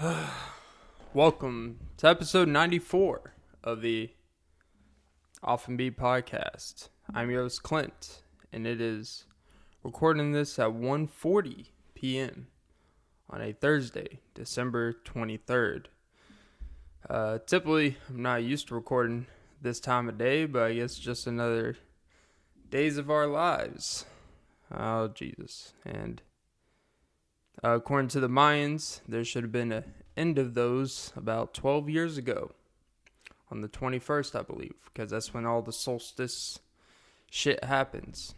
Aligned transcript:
Welcome 1.14 1.78
to 1.98 2.08
episode 2.08 2.48
94 2.48 3.34
of 3.62 3.82
the 3.82 4.08
Often 5.42 5.76
Be 5.76 5.90
podcast. 5.90 6.88
I'm 7.12 7.30
your 7.30 7.42
host 7.42 7.62
Clint, 7.62 8.22
and 8.50 8.66
it 8.66 8.80
is 8.80 9.26
recording 9.82 10.32
this 10.32 10.58
at 10.58 10.70
1:40 10.70 11.66
p.m. 11.92 12.46
on 13.28 13.42
a 13.42 13.52
Thursday, 13.52 14.20
December 14.32 14.94
23rd. 15.04 15.86
Uh, 17.06 17.38
typically, 17.46 17.98
I'm 18.08 18.22
not 18.22 18.42
used 18.42 18.68
to 18.68 18.74
recording 18.74 19.26
this 19.60 19.80
time 19.80 20.08
of 20.08 20.16
day, 20.16 20.46
but 20.46 20.62
I 20.62 20.74
guess 20.76 20.94
just 20.94 21.26
another 21.26 21.76
days 22.70 22.96
of 22.96 23.10
our 23.10 23.26
lives. 23.26 24.06
Oh 24.74 25.08
Jesus! 25.08 25.74
And 25.84 26.22
uh, 27.64 27.70
according 27.70 28.08
to 28.08 28.20
the 28.20 28.28
Mayans, 28.28 29.00
there 29.06 29.24
should 29.24 29.42
have 29.44 29.52
been 29.52 29.72
an 29.72 29.84
end 30.16 30.38
of 30.38 30.54
those 30.54 31.12
about 31.16 31.54
12 31.54 31.88
years 31.88 32.16
ago, 32.16 32.52
on 33.50 33.60
the 33.60 33.68
21st, 33.68 34.38
I 34.38 34.42
believe, 34.42 34.74
because 34.84 35.10
that's 35.10 35.34
when 35.34 35.44
all 35.44 35.62
the 35.62 35.72
solstice 35.72 36.60
shit 37.30 37.62
happens. 37.64 38.34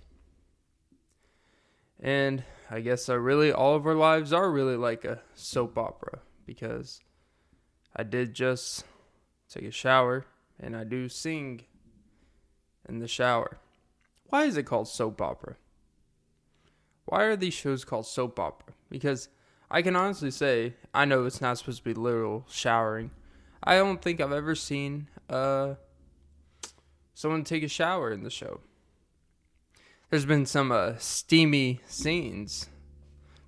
And 2.00 2.44
I 2.70 2.80
guess 2.80 3.08
uh, 3.08 3.18
really 3.18 3.52
all 3.52 3.76
of 3.76 3.86
our 3.86 3.94
lives 3.94 4.32
are 4.32 4.50
really 4.50 4.76
like 4.76 5.04
a 5.04 5.20
soap 5.34 5.78
opera 5.78 6.20
because 6.46 7.00
I 7.94 8.02
did 8.02 8.34
just 8.34 8.84
take 9.48 9.64
a 9.64 9.70
shower 9.70 10.26
and 10.58 10.76
I 10.76 10.84
do 10.84 11.08
sing 11.08 11.62
in 12.88 12.98
the 12.98 13.06
shower. 13.06 13.58
Why 14.24 14.44
is 14.44 14.56
it 14.56 14.64
called 14.64 14.88
soap 14.88 15.20
opera? 15.20 15.56
Why 17.04 17.24
are 17.24 17.36
these 17.36 17.54
shows 17.54 17.84
called 17.84 18.06
soap 18.06 18.38
opera? 18.38 18.74
Because 18.90 19.28
I 19.70 19.82
can 19.82 19.96
honestly 19.96 20.30
say 20.30 20.74
I 20.94 21.04
know 21.04 21.24
it's 21.24 21.40
not 21.40 21.58
supposed 21.58 21.78
to 21.78 21.84
be 21.84 21.94
literal 21.94 22.46
showering. 22.48 23.10
I 23.62 23.76
don't 23.76 24.02
think 24.02 24.20
I've 24.20 24.32
ever 24.32 24.54
seen 24.54 25.08
uh 25.28 25.74
someone 27.14 27.44
take 27.44 27.62
a 27.62 27.68
shower 27.68 28.10
in 28.10 28.22
the 28.22 28.30
show. 28.30 28.60
There's 30.10 30.26
been 30.26 30.44
some 30.44 30.70
uh, 30.70 30.96
steamy 30.98 31.80
scenes, 31.86 32.68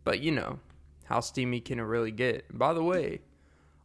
but 0.02 0.20
you 0.20 0.30
know 0.30 0.60
how 1.04 1.20
steamy 1.20 1.60
can 1.60 1.78
it 1.78 1.82
really 1.82 2.10
get? 2.10 2.56
By 2.56 2.72
the 2.72 2.82
way, 2.82 3.20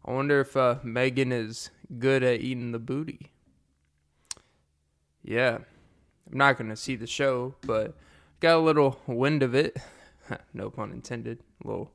I 0.06 0.12
wonder 0.12 0.40
if 0.40 0.56
uh, 0.56 0.76
Meagan 0.82 1.34
is 1.34 1.72
good 1.98 2.24
at 2.24 2.40
eating 2.40 2.72
the 2.72 2.80
booty. 2.80 3.32
Yeah, 5.24 5.58
I'm 6.32 6.38
not 6.38 6.58
gonna 6.58 6.78
see 6.78 6.96
the 6.96 7.06
show, 7.06 7.56
but 7.62 7.98
got 8.40 8.58
a 8.58 8.60
little 8.60 9.00
wind 9.08 9.44
of 9.44 9.54
it. 9.54 9.78
no 10.54 10.70
pun 10.70 10.92
intended. 10.92 11.40
A 11.64 11.68
little 11.68 11.92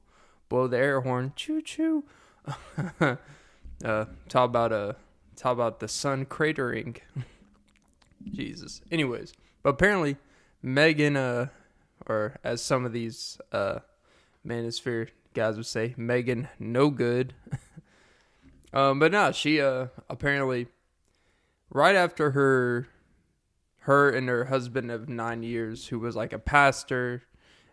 blow 0.49 0.67
the 0.67 0.79
air 0.79 1.01
horn. 1.01 1.33
Choo 1.37 1.63
choo. 1.63 2.05
uh, 3.01 3.17
talk 4.29 4.49
about 4.49 4.73
uh, 4.73 4.93
talk 5.37 5.53
about 5.53 5.81
the 5.81 5.89
sun 5.89 6.27
cratering. 6.27 6.99
Jesus. 8.33 8.81
Anyways, 8.91 9.35
but 9.63 9.71
apparently 9.71 10.17
Meagan, 10.63 11.17
uh, 11.17 11.49
or 12.07 12.37
as 12.43 12.63
some 12.63 12.85
of 12.85 12.93
these 12.93 13.39
uh, 13.53 13.81
manosphere 14.47 15.09
guys 15.35 15.57
would 15.57 15.67
say, 15.67 15.95
Meagan 15.97 16.49
no 16.59 16.91
good. 16.91 17.35
um, 18.73 18.99
but 18.99 19.13
no, 19.13 19.33
she 19.33 19.61
uh 19.61 19.89
apparently 20.09 20.69
right 21.71 21.97
after 21.97 22.31
her 22.31 22.89
her 23.85 24.09
and 24.09 24.29
her 24.31 24.47
husband 24.47 24.91
of 24.91 25.11
nine 25.11 25.43
years, 25.43 25.89
who 25.89 25.99
was 25.99 26.17
like 26.17 26.33
a 26.33 26.39
pastor 26.39 27.23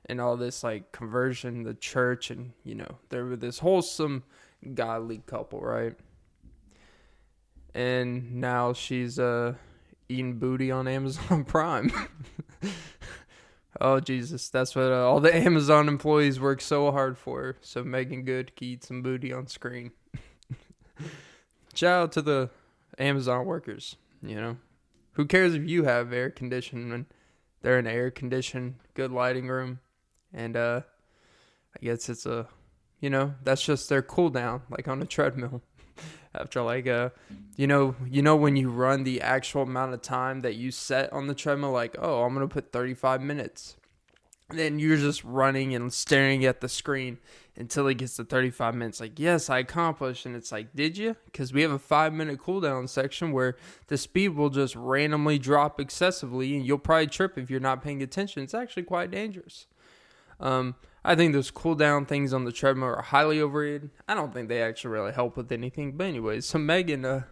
and 0.07 0.19
all 0.19 0.35
this 0.35 0.61
like 0.61 0.91
conversion, 0.91 1.63
the 1.63 1.73
church, 1.73 2.29
and 2.29 2.51
you 2.65 2.75
know, 2.75 2.97
they 3.09 3.21
were 3.21 3.37
this 3.37 3.59
wholesome, 3.59 4.23
godly 4.73 5.21
couple, 5.25 5.61
right? 5.61 5.95
And 7.73 8.35
now 8.35 8.73
she's 8.73 9.19
uh 9.19 9.53
eating 10.09 10.37
booty 10.37 10.69
on 10.69 10.85
Amazon 10.89 11.43
Prime. 11.45 11.91
oh 13.79 14.01
Jesus, 14.01 14.49
that's 14.49 14.75
what 14.75 14.91
uh, 14.91 15.07
all 15.07 15.21
the 15.21 15.33
Amazon 15.33 15.87
employees 15.87 16.41
work 16.41 16.59
so 16.59 16.91
hard 16.91 17.17
for. 17.17 17.55
So 17.61 17.85
Meagan 17.85 18.23
Good 18.23 18.53
can 18.57 18.67
eat 18.67 18.83
some 18.83 19.01
booty 19.01 19.31
on 19.31 19.47
screen. 19.47 19.91
Shout 21.73 22.03
out 22.03 22.11
to 22.11 22.21
the 22.21 22.49
Amazon 22.99 23.45
workers, 23.45 23.95
you 24.21 24.35
know. 24.35 24.57
Who 25.13 25.25
cares 25.25 25.53
if 25.53 25.67
you 25.67 25.83
have 25.83 26.13
air 26.13 26.29
conditioning 26.29 27.05
they're 27.61 27.77
in 27.77 27.85
air 27.85 28.09
conditioned, 28.09 28.75
good 28.93 29.11
lighting 29.11 29.47
room? 29.47 29.79
And 30.33 30.55
uh 30.55 30.81
I 31.75 31.85
guess 31.85 32.09
it's 32.09 32.25
a 32.25 32.47
you 32.99 33.09
know, 33.09 33.33
that's 33.43 33.63
just 33.63 33.89
their 33.89 34.03
cool 34.03 34.29
down, 34.29 34.61
like 34.69 34.87
on 34.87 35.01
a 35.01 35.05
treadmill. 35.05 35.61
After 36.35 36.61
like 36.61 36.87
uh 36.87 37.09
you 37.57 37.67
know 37.67 37.95
you 38.09 38.21
know 38.21 38.35
when 38.35 38.55
you 38.55 38.69
run 38.69 39.03
the 39.03 39.21
actual 39.21 39.63
amount 39.63 39.93
of 39.93 40.01
time 40.01 40.41
that 40.41 40.55
you 40.55 40.71
set 40.71 41.11
on 41.11 41.27
the 41.27 41.35
treadmill, 41.35 41.71
like, 41.71 41.95
oh 41.99 42.23
I'm 42.23 42.33
gonna 42.33 42.47
put 42.47 42.71
thirty 42.71 42.93
five 42.93 43.21
minutes. 43.21 43.75
Then 44.53 44.79
you're 44.79 44.97
just 44.97 45.23
running 45.23 45.75
and 45.75 45.91
staring 45.93 46.45
at 46.45 46.61
the 46.61 46.69
screen 46.69 47.17
until 47.55 47.87
it 47.87 47.95
gets 47.95 48.15
to 48.15 48.23
35 48.23 48.75
minutes. 48.75 48.99
Like, 48.99 49.19
yes, 49.19 49.49
I 49.49 49.59
accomplished. 49.59 50.25
And 50.25 50.35
it's 50.35 50.51
like, 50.51 50.75
did 50.75 50.97
you? 50.97 51.15
Because 51.25 51.53
we 51.53 51.61
have 51.61 51.71
a 51.71 51.79
five 51.79 52.13
minute 52.13 52.39
cooldown 52.39 52.87
section 52.87 53.31
where 53.31 53.55
the 53.87 53.97
speed 53.97 54.29
will 54.29 54.49
just 54.49 54.75
randomly 54.75 55.37
drop 55.37 55.79
excessively 55.79 56.55
and 56.55 56.65
you'll 56.65 56.79
probably 56.79 57.07
trip 57.07 57.37
if 57.37 57.49
you're 57.49 57.59
not 57.59 57.83
paying 57.83 58.01
attention. 58.01 58.43
It's 58.43 58.53
actually 58.53 58.83
quite 58.83 59.11
dangerous. 59.11 59.67
Um, 60.39 60.75
I 61.03 61.15
think 61.15 61.33
those 61.33 61.51
cooldown 61.51 62.07
things 62.07 62.33
on 62.33 62.45
the 62.45 62.51
treadmill 62.51 62.89
are 62.89 63.01
highly 63.01 63.41
overrated. 63.41 63.89
I 64.07 64.13
don't 64.13 64.33
think 64.33 64.49
they 64.49 64.61
actually 64.61 64.91
really 64.91 65.11
help 65.11 65.37
with 65.37 65.51
anything. 65.51 65.93
But, 65.93 66.07
anyways, 66.07 66.45
so 66.45 66.57
Meagan, 66.57 67.05
uh, 67.05 67.23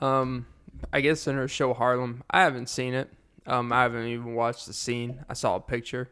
um, 0.00 0.46
I 0.92 1.00
guess 1.00 1.26
in 1.26 1.36
her 1.36 1.48
show 1.48 1.74
Harlem, 1.74 2.24
I 2.30 2.42
haven't 2.42 2.68
seen 2.68 2.94
it. 2.94 3.10
Um, 3.46 3.72
I 3.72 3.82
haven't 3.82 4.06
even 4.06 4.34
watched 4.34 4.66
the 4.66 4.72
scene. 4.72 5.24
I 5.28 5.34
saw 5.34 5.56
a 5.56 5.60
picture, 5.60 6.10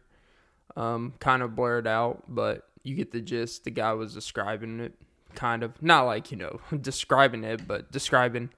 um, 0.77 1.15
kind 1.21 1.43
of 1.43 1.55
blurred 1.55 1.87
out, 1.87 2.25
but 2.29 2.69
you 2.83 2.95
get 2.97 3.13
the 3.13 3.21
gist. 3.21 3.65
The 3.65 3.71
guy 3.71 3.93
was 3.93 4.15
describing 4.15 4.81
it, 4.81 4.95
kind 5.35 5.63
of 5.63 5.81
not 5.83 6.03
like 6.03 6.31
you 6.31 6.37
know 6.37 6.61
describing 6.81 7.45
it, 7.45 7.67
but 7.67 7.93
describing 7.93 8.51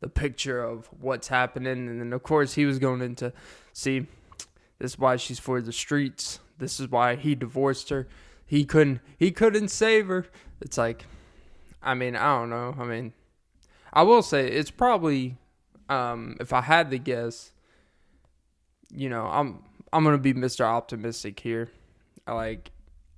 the 0.00 0.08
picture 0.08 0.62
of 0.62 0.88
what's 1.00 1.28
happening. 1.28 1.88
And 1.88 2.00
then 2.00 2.12
of 2.12 2.22
course 2.22 2.54
he 2.54 2.64
was 2.64 2.78
going 2.78 3.00
into 3.02 3.32
see 3.72 4.06
this 4.78 4.92
is 4.92 4.98
why 4.98 5.16
she's 5.16 5.38
for 5.38 5.60
the 5.60 5.72
streets. 5.72 6.40
This 6.58 6.80
is 6.80 6.90
why 6.90 7.16
he 7.16 7.34
divorced 7.34 7.88
her. 7.88 8.08
He 8.46 8.64
couldn't 8.64 9.00
he 9.18 9.30
couldn't 9.30 9.68
save 9.68 10.08
her. 10.08 10.26
It's 10.60 10.78
like, 10.78 11.06
I 11.82 11.94
mean 11.94 12.16
I 12.16 12.38
don't 12.38 12.50
know. 12.50 12.74
I 12.78 12.84
mean, 12.84 13.12
I 13.92 14.02
will 14.02 14.22
say 14.22 14.46
it's 14.46 14.70
probably 14.70 15.36
um, 15.88 16.36
if 16.40 16.52
I 16.52 16.60
had 16.60 16.90
to 16.90 16.98
guess 16.98 17.52
you 18.90 19.08
know, 19.08 19.26
I'm 19.26 19.62
I'm 19.92 20.04
gonna 20.04 20.18
be 20.18 20.34
Mr. 20.34 20.64
Optimistic 20.64 21.40
here. 21.40 21.70
Like 22.26 22.70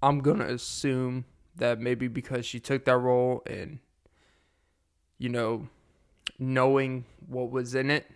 I'm 0.02 0.20
gonna 0.20 0.46
assume 0.46 1.24
that 1.56 1.80
maybe 1.80 2.08
because 2.08 2.46
she 2.46 2.60
took 2.60 2.84
that 2.84 2.96
role 2.96 3.42
and 3.46 3.80
you 5.18 5.28
know, 5.28 5.68
knowing 6.38 7.04
what 7.28 7.50
was 7.50 7.74
in 7.74 7.90
it, 7.90 8.10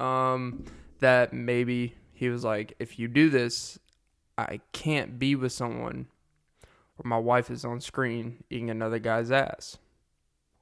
um, 0.00 0.64
that 0.98 1.32
maybe 1.32 1.94
he 2.12 2.28
was 2.28 2.42
like, 2.42 2.74
if 2.80 2.98
you 2.98 3.06
do 3.06 3.30
this, 3.30 3.78
I 4.36 4.60
can't 4.72 5.18
be 5.18 5.36
with 5.36 5.52
someone 5.52 6.08
where 6.96 7.08
my 7.08 7.18
wife 7.18 7.50
is 7.50 7.64
on 7.64 7.80
screen 7.80 8.42
eating 8.50 8.68
another 8.68 8.98
guy's 8.98 9.30
ass 9.30 9.78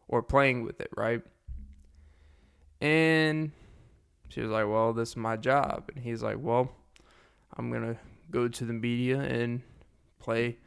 or 0.09 0.23
playing 0.23 0.65
with 0.65 0.81
it, 0.81 0.91
right? 0.97 1.23
And 2.81 3.53
she 4.29 4.41
was 4.41 4.51
like, 4.51 4.67
Well, 4.67 4.93
this 4.93 5.11
is 5.11 5.17
my 5.17 5.37
job. 5.37 5.91
And 5.95 6.05
he's 6.05 6.23
like, 6.23 6.37
Well, 6.39 6.71
I'm 7.57 7.71
going 7.71 7.83
to 7.83 7.97
go 8.31 8.49
to 8.49 8.65
the 8.65 8.73
media 8.73 9.21
and 9.21 9.63
play 10.19 10.59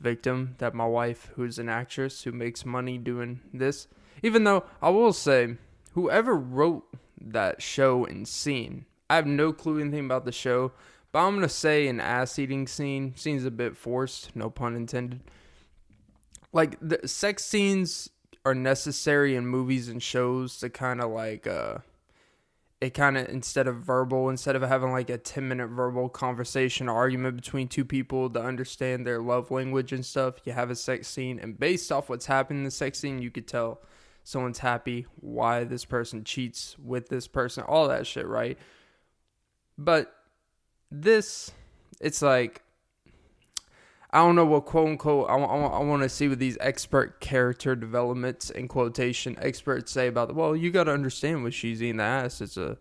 victim 0.00 0.54
that 0.58 0.74
my 0.74 0.86
wife, 0.86 1.30
who's 1.34 1.58
an 1.58 1.68
actress 1.68 2.22
who 2.22 2.32
makes 2.32 2.66
money 2.66 2.98
doing 2.98 3.40
this. 3.52 3.88
Even 4.22 4.44
though 4.44 4.64
I 4.82 4.90
will 4.90 5.12
say, 5.12 5.56
whoever 5.92 6.34
wrote 6.34 6.84
that 7.20 7.62
show 7.62 8.04
and 8.04 8.26
scene, 8.26 8.86
I 9.08 9.16
have 9.16 9.26
no 9.26 9.52
clue 9.52 9.80
anything 9.80 10.04
about 10.04 10.24
the 10.24 10.32
show, 10.32 10.72
but 11.12 11.20
I'm 11.20 11.32
going 11.32 11.42
to 11.42 11.48
say 11.48 11.86
an 11.86 12.00
ass 12.00 12.38
eating 12.38 12.66
scene 12.66 13.14
seems 13.16 13.44
a 13.44 13.50
bit 13.50 13.76
forced, 13.76 14.34
no 14.34 14.50
pun 14.50 14.74
intended. 14.74 15.20
Like, 16.52 16.76
the 16.80 17.06
sex 17.08 17.44
scenes 17.44 18.10
are 18.44 18.54
necessary 18.54 19.34
in 19.34 19.46
movies 19.46 19.88
and 19.88 20.02
shows 20.02 20.58
to 20.58 20.70
kind 20.70 21.00
of 21.00 21.10
like, 21.10 21.46
uh, 21.46 21.78
it 22.84 22.92
kind 22.92 23.16
of 23.16 23.26
instead 23.28 23.66
of 23.66 23.76
verbal 23.76 24.28
instead 24.28 24.54
of 24.54 24.62
having 24.62 24.92
like 24.92 25.08
a 25.08 25.16
10 25.16 25.48
minute 25.48 25.68
verbal 25.68 26.08
conversation 26.10 26.86
or 26.88 26.94
argument 26.94 27.34
between 27.34 27.66
two 27.66 27.84
people 27.84 28.28
to 28.28 28.40
understand 28.40 29.06
their 29.06 29.22
love 29.22 29.50
language 29.50 29.92
and 29.92 30.04
stuff 30.04 30.34
you 30.44 30.52
have 30.52 30.70
a 30.70 30.76
sex 30.76 31.08
scene 31.08 31.38
and 31.38 31.58
based 31.58 31.90
off 31.90 32.10
what's 32.10 32.26
happened 32.26 32.58
in 32.58 32.64
the 32.64 32.70
sex 32.70 32.98
scene 32.98 33.18
you 33.18 33.30
could 33.30 33.48
tell 33.48 33.80
someone's 34.22 34.58
happy 34.58 35.06
why 35.20 35.64
this 35.64 35.86
person 35.86 36.24
cheats 36.24 36.76
with 36.78 37.08
this 37.08 37.26
person 37.26 37.64
all 37.64 37.88
that 37.88 38.06
shit 38.06 38.26
right? 38.26 38.58
But 39.78 40.14
this 40.90 41.52
it's 42.00 42.20
like 42.20 42.62
I 44.14 44.18
don't 44.18 44.36
know 44.36 44.46
what 44.46 44.64
quote 44.64 44.88
unquote 44.88 45.28
I, 45.28 45.34
I, 45.34 45.56
I 45.80 45.82
want 45.82 46.02
to 46.04 46.08
see 46.08 46.28
what 46.28 46.38
these 46.38 46.56
expert 46.60 47.20
character 47.20 47.74
developments 47.74 48.48
in 48.48 48.68
quotation 48.68 49.36
experts 49.40 49.90
say 49.90 50.06
about 50.06 50.28
the 50.28 50.34
well 50.34 50.54
you 50.54 50.70
got 50.70 50.84
to 50.84 50.92
understand 50.92 51.42
what 51.42 51.52
she's 51.52 51.82
eating 51.82 51.96
the 51.96 52.04
ass 52.04 52.40
it's 52.40 52.56
a 52.56 52.78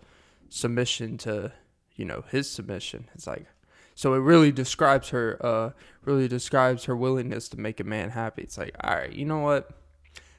submission 0.49 1.17
to 1.17 1.51
you 1.95 2.05
know 2.05 2.23
his 2.29 2.49
submission. 2.49 3.09
It's 3.15 3.27
like 3.27 3.47
so 3.95 4.13
it 4.13 4.19
really 4.19 4.51
describes 4.51 5.09
her 5.09 5.37
uh 5.43 5.71
really 6.03 6.27
describes 6.27 6.85
her 6.85 6.95
willingness 6.95 7.49
to 7.49 7.59
make 7.59 7.79
a 7.79 7.83
man 7.83 8.11
happy. 8.11 8.43
It's 8.43 8.57
like 8.57 8.75
all 8.83 8.95
right 8.95 9.11
you 9.11 9.25
know 9.25 9.39
what? 9.39 9.71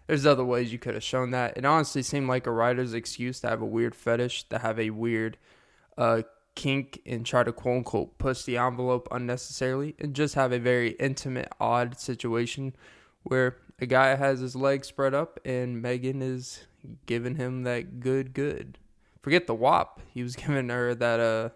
There's 0.06 0.26
other 0.26 0.44
ways 0.44 0.72
you 0.72 0.78
could 0.78 0.94
have 0.94 1.02
shown 1.02 1.30
that. 1.30 1.56
It 1.56 1.64
honestly 1.64 2.02
seemed 2.02 2.28
like 2.28 2.46
a 2.46 2.50
writer's 2.50 2.92
excuse 2.92 3.40
to 3.40 3.48
have 3.48 3.62
a 3.62 3.66
weird 3.66 3.94
fetish 3.94 4.44
to 4.50 4.58
have 4.58 4.78
a 4.78 4.90
weird 4.90 5.38
uh 5.98 6.22
kink 6.54 7.00
and 7.04 7.26
try 7.26 7.42
to 7.42 7.52
quote 7.52 7.78
unquote 7.78 8.18
push 8.18 8.42
the 8.42 8.56
envelope 8.56 9.08
unnecessarily 9.10 9.94
and 9.98 10.14
just 10.14 10.34
have 10.34 10.52
a 10.52 10.58
very 10.58 10.90
intimate, 10.92 11.48
odd 11.60 11.98
situation 11.98 12.74
where 13.22 13.56
a 13.80 13.86
guy 13.86 14.14
has 14.14 14.40
his 14.40 14.54
legs 14.54 14.88
spread 14.88 15.14
up 15.14 15.40
and 15.44 15.82
Meagan 15.82 16.22
is 16.22 16.66
giving 17.06 17.36
him 17.36 17.64
that 17.64 18.00
good, 18.00 18.32
good. 18.34 18.78
Forget 19.22 19.46
the 19.46 19.54
wop. 19.54 20.00
He 20.12 20.22
was 20.22 20.36
giving 20.36 20.68
her 20.68 20.94
that, 20.94 21.20
uh, 21.20 21.48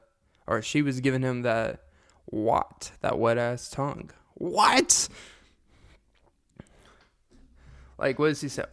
or 0.47 0.63
she 0.63 0.83
was 0.83 1.01
giving 1.01 1.23
him 1.23 1.43
that 1.43 1.83
what? 2.25 2.93
That 3.01 3.19
wet 3.19 3.39
ass 3.39 3.71
tongue. 3.71 4.11
What? 4.35 5.09
Like, 7.99 8.19
what 8.19 8.29
does 8.29 8.41
he 8.41 8.49
say? 8.49 8.65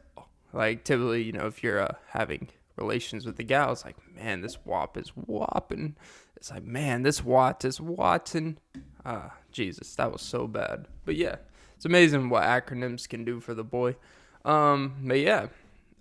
Like, 0.54 0.84
typically, 0.84 1.24
you 1.24 1.32
know, 1.32 1.48
if 1.48 1.64
you're 1.64 1.82
uh, 1.82 1.96
having 2.10 2.50
relations 2.78 3.26
with 3.26 3.38
the 3.38 3.44
gal. 3.44 3.72
It's 3.72 3.86
like, 3.86 3.98
man, 4.16 4.42
this 4.42 4.66
wop 4.66 4.98
is 4.98 5.10
whopping. 5.10 5.96
It's 6.36 6.52
like, 6.52 6.64
man, 6.64 7.04
this 7.04 7.24
Watt 7.24 7.64
is 7.66 7.80
Watson. 7.80 8.60
Ah, 9.06 9.34
Jesus, 9.52 9.96
that 9.96 10.12
was 10.12 10.22
so 10.22 10.48
bad. 10.48 10.88
But 11.06 11.16
yeah, 11.16 11.38
it's 11.76 11.86
amazing 11.86 12.30
what 12.30 12.44
acronyms 12.44 13.08
can 13.08 13.24
do 13.24 13.40
for 13.40 13.54
the 13.54 13.64
boy. 13.64 13.96
Um, 14.44 14.96
but 15.04 15.20
yeah, 15.20 15.48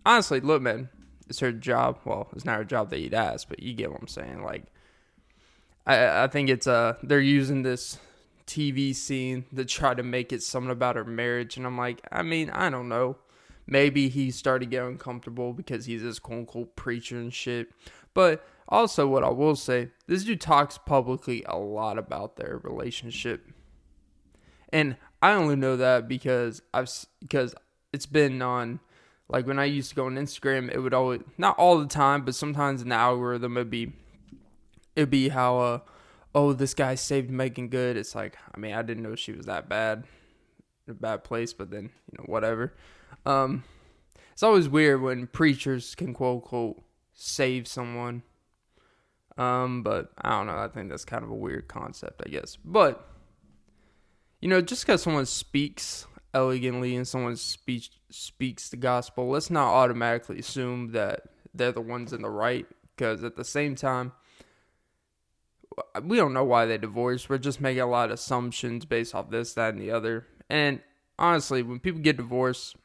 honestly, 0.05 0.41
look, 0.41 0.61
man, 0.61 0.89
it's 1.29 1.41
her 1.41 1.53
job. 1.53 1.99
Well, 2.05 2.29
it's 2.33 2.45
not 2.45 2.59
her 2.59 2.65
job 2.65 2.91
that 2.91 3.01
you'd 3.01 3.15
ask, 3.15 3.49
but 3.49 3.61
you 3.61 3.75
get 3.75 3.91
what 3.91 4.01
I'm 4.01 4.09
saying. 4.09 4.43
Like, 4.43 4.65
I 5.87 6.25
I 6.25 6.29
think 6.29 6.51
it's 6.51 6.67
uh 6.67 6.95
they're 7.03 7.21
using 7.21 7.63
this 7.63 7.99
TV 8.47 8.95
scene 8.95 9.45
to 9.55 9.65
try 9.65 9.95
to 9.95 10.03
make 10.03 10.33
it 10.33 10.43
something 10.43 10.71
about 10.71 10.97
her 10.97 11.05
marriage, 11.05 11.57
and 11.57 11.67
I'm 11.67 11.79
like, 11.79 12.01
I 12.13 12.23
mean, 12.23 12.51
I 12.51 12.69
don't 12.71 12.89
know 12.89 13.17
maybe 13.67 14.09
he 14.09 14.31
started 14.31 14.71
getting 14.71 14.99
comfortable 14.99 15.53
because 15.53 15.87
he's 15.87 16.03
this 16.03 16.19
quote 16.19 16.41
unquote 16.41 16.77
preacher 16.77 17.17
and 17.17 17.33
shit. 17.33 17.69
But 18.13 18.47
also, 18.69 19.07
what 19.07 19.25
I 19.25 19.31
will 19.31 19.57
say, 19.57 19.91
this 20.07 20.25
dude 20.25 20.41
talks 20.41 20.79
publicly 20.79 21.45
a 21.47 21.57
lot 21.59 21.99
about 21.99 22.37
their 22.37 22.61
relationship, 22.63 23.47
and 24.73 24.97
I 25.21 25.33
only 25.33 25.57
know 25.57 25.77
that 25.77 26.09
because 26.09 26.63
I've 26.73 26.91
because 27.21 27.55
it's 27.93 28.07
been 28.07 28.43
on. 28.43 28.81
Like 29.27 29.47
when 29.47 29.59
I 29.59 29.65
used 29.65 29.89
to 29.89 29.95
go 29.95 30.05
on 30.05 30.17
Instagram, 30.17 30.71
it 30.71 30.79
would 30.79 30.93
always 30.93 31.23
not 31.39 31.59
all 31.59 31.79
the 31.79 31.87
time, 31.87 32.25
but 32.25 32.35
sometimes 32.35 32.83
in 32.83 32.91
the 32.91 32.95
algorithm 32.95 33.57
it'd 33.57 33.71
be 33.71 33.93
it'd 34.95 35.11
be 35.11 35.31
how 35.31 35.59
uh 35.59 35.79
oh 36.35 36.53
this 36.53 36.75
guy 36.75 36.95
saved 36.95 37.31
Meagan 37.31 37.69
Good. 37.69 37.97
It's 37.97 38.15
like 38.15 38.37
I 38.55 38.59
mean 38.59 38.75
I 38.75 38.83
didn't 38.83 39.03
know 39.03 39.15
she 39.15 39.33
was 39.33 39.47
that 39.47 39.69
bad, 39.69 40.05
a 40.89 40.93
bad 40.95 41.25
place, 41.25 41.53
but 41.53 41.71
then 41.71 41.85
you 41.85 42.19
know 42.19 42.25
whatever. 42.27 42.75
Um, 43.27 43.65
it's 44.33 44.43
always 44.43 44.69
weird 44.69 45.01
when 45.01 45.27
preachers 45.27 45.95
can 45.95 46.13
quote 46.13 46.43
unquote 46.43 46.83
save 47.15 47.67
someone. 47.67 48.23
Um, 49.37 49.83
but 49.83 50.13
I 50.21 50.31
don't 50.31 50.47
know. 50.47 50.59
I 50.59 50.69
think 50.69 50.91
that's 50.91 51.05
kind 51.05 51.25
of 51.25 51.31
a 51.31 51.35
weird 51.35 51.69
concept, 51.69 52.23
I 52.25 52.29
guess. 52.29 52.57
But 52.65 53.09
you 54.41 54.49
know, 54.49 54.61
just 54.61 54.87
because 54.87 55.03
someone 55.03 55.27
speaks 55.27 56.07
elegantly 56.33 56.97
and 56.97 57.07
someone 57.07 57.37
speaks 57.37 57.91
speaks 58.11 58.69
the 58.69 58.77
gospel, 58.77 59.29
let's 59.29 59.51
not 59.51 59.73
automatically 59.73 60.39
assume 60.39 60.93
that 60.93 61.23
they're 61.53 61.73
the 61.73 61.81
ones 61.81 62.13
in 62.13 62.23
the 62.23 62.31
right. 62.31 62.67
Because 62.97 63.25
at 63.25 63.35
the 63.35 63.45
same 63.45 63.75
time, 63.75 64.13
we 66.03 66.17
don't 66.17 66.33
know 66.33 66.45
why 66.45 66.67
they 66.67 66.79
divorced. 66.79 67.29
We're 67.29 67.39
just 67.39 67.61
making 67.61 67.81
a 67.81 67.87
lot 67.87 68.11
of 68.11 68.15
assumptions 68.15 68.85
based 68.85 69.15
off 69.15 69.31
this, 69.31 69.55
that, 69.55 69.75
and 69.75 69.83
the 69.83 69.91
other. 69.91 70.27
And 70.49 70.81
honestly, 71.19 71.63
when 71.63 71.81
people 71.81 72.01
get 72.01 72.17
divorced, 72.17 72.77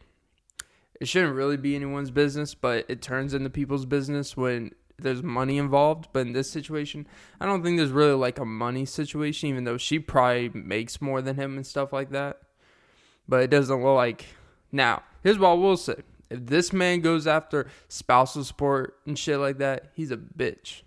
it 1.00 1.08
shouldn't 1.08 1.36
really 1.36 1.58
be 1.58 1.76
anyone's 1.76 2.12
business, 2.12 2.54
but 2.54 2.86
it 2.90 3.02
turns 3.02 3.34
into 3.34 3.50
people's 3.50 3.86
business 3.86 4.36
when 4.36 4.72
there's 4.98 5.24
money 5.24 5.58
involved. 5.58 6.10
But 6.12 6.28
in 6.28 6.34
this 6.34 6.50
situation, 6.50 7.08
I 7.40 7.46
don't 7.46 7.64
think 7.64 7.78
there's 7.78 7.92
really 7.92 8.14
like 8.14 8.38
a 8.38 8.46
money 8.46 8.86
situation, 8.86 9.50
even 9.50 9.64
though 9.64 9.78
she 9.78 10.00
probably 10.00 10.50
makes 10.50 11.02
more 11.02 11.22
than 11.22 11.38
him 11.38 11.56
and 11.56 11.66
stuff 11.66 11.94
like 11.94 12.12
that. 12.12 12.40
But 13.28 13.44
it 13.44 13.50
doesn't 13.50 13.82
look 13.82 13.96
like. 13.96 14.26
Now, 14.72 15.04
here's 15.24 15.40
what 15.40 15.50
I 15.50 15.54
will 15.54 15.78
say. 15.78 15.96
If 16.30 16.46
this 16.46 16.74
man 16.74 17.02
goes 17.02 17.26
after 17.26 17.68
spousal 17.88 18.44
support 18.44 18.98
and 19.06 19.18
shit 19.18 19.40
like 19.40 19.58
that, 19.60 19.92
he's 19.94 20.12
a 20.12 20.18
bitch. 20.18 20.82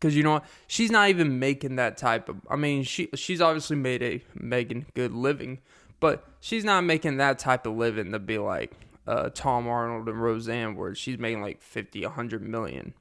Cause 0.00 0.14
you 0.14 0.22
know 0.22 0.32
what? 0.32 0.44
She's 0.66 0.90
not 0.90 1.10
even 1.10 1.38
making 1.38 1.76
that 1.76 1.98
type 1.98 2.30
of. 2.30 2.36
I 2.48 2.56
mean, 2.56 2.84
she 2.84 3.10
she's 3.14 3.42
obviously 3.42 3.76
made 3.76 4.02
a 4.02 4.22
Megan 4.34 4.86
good 4.94 5.12
living, 5.12 5.58
but 5.98 6.26
she's 6.40 6.64
not 6.64 6.84
making 6.84 7.18
that 7.18 7.38
type 7.38 7.66
of 7.66 7.76
living 7.76 8.12
to 8.12 8.18
be 8.18 8.38
like, 8.38 8.72
uh, 9.06 9.30
Tom 9.30 9.66
Arnold 9.68 10.08
and 10.08 10.22
Roseanne, 10.22 10.76
where 10.76 10.94
she's 10.94 11.18
making 11.18 11.42
like 11.42 11.62
50, 11.62 12.02
100 12.02 12.42
million. 12.42 12.94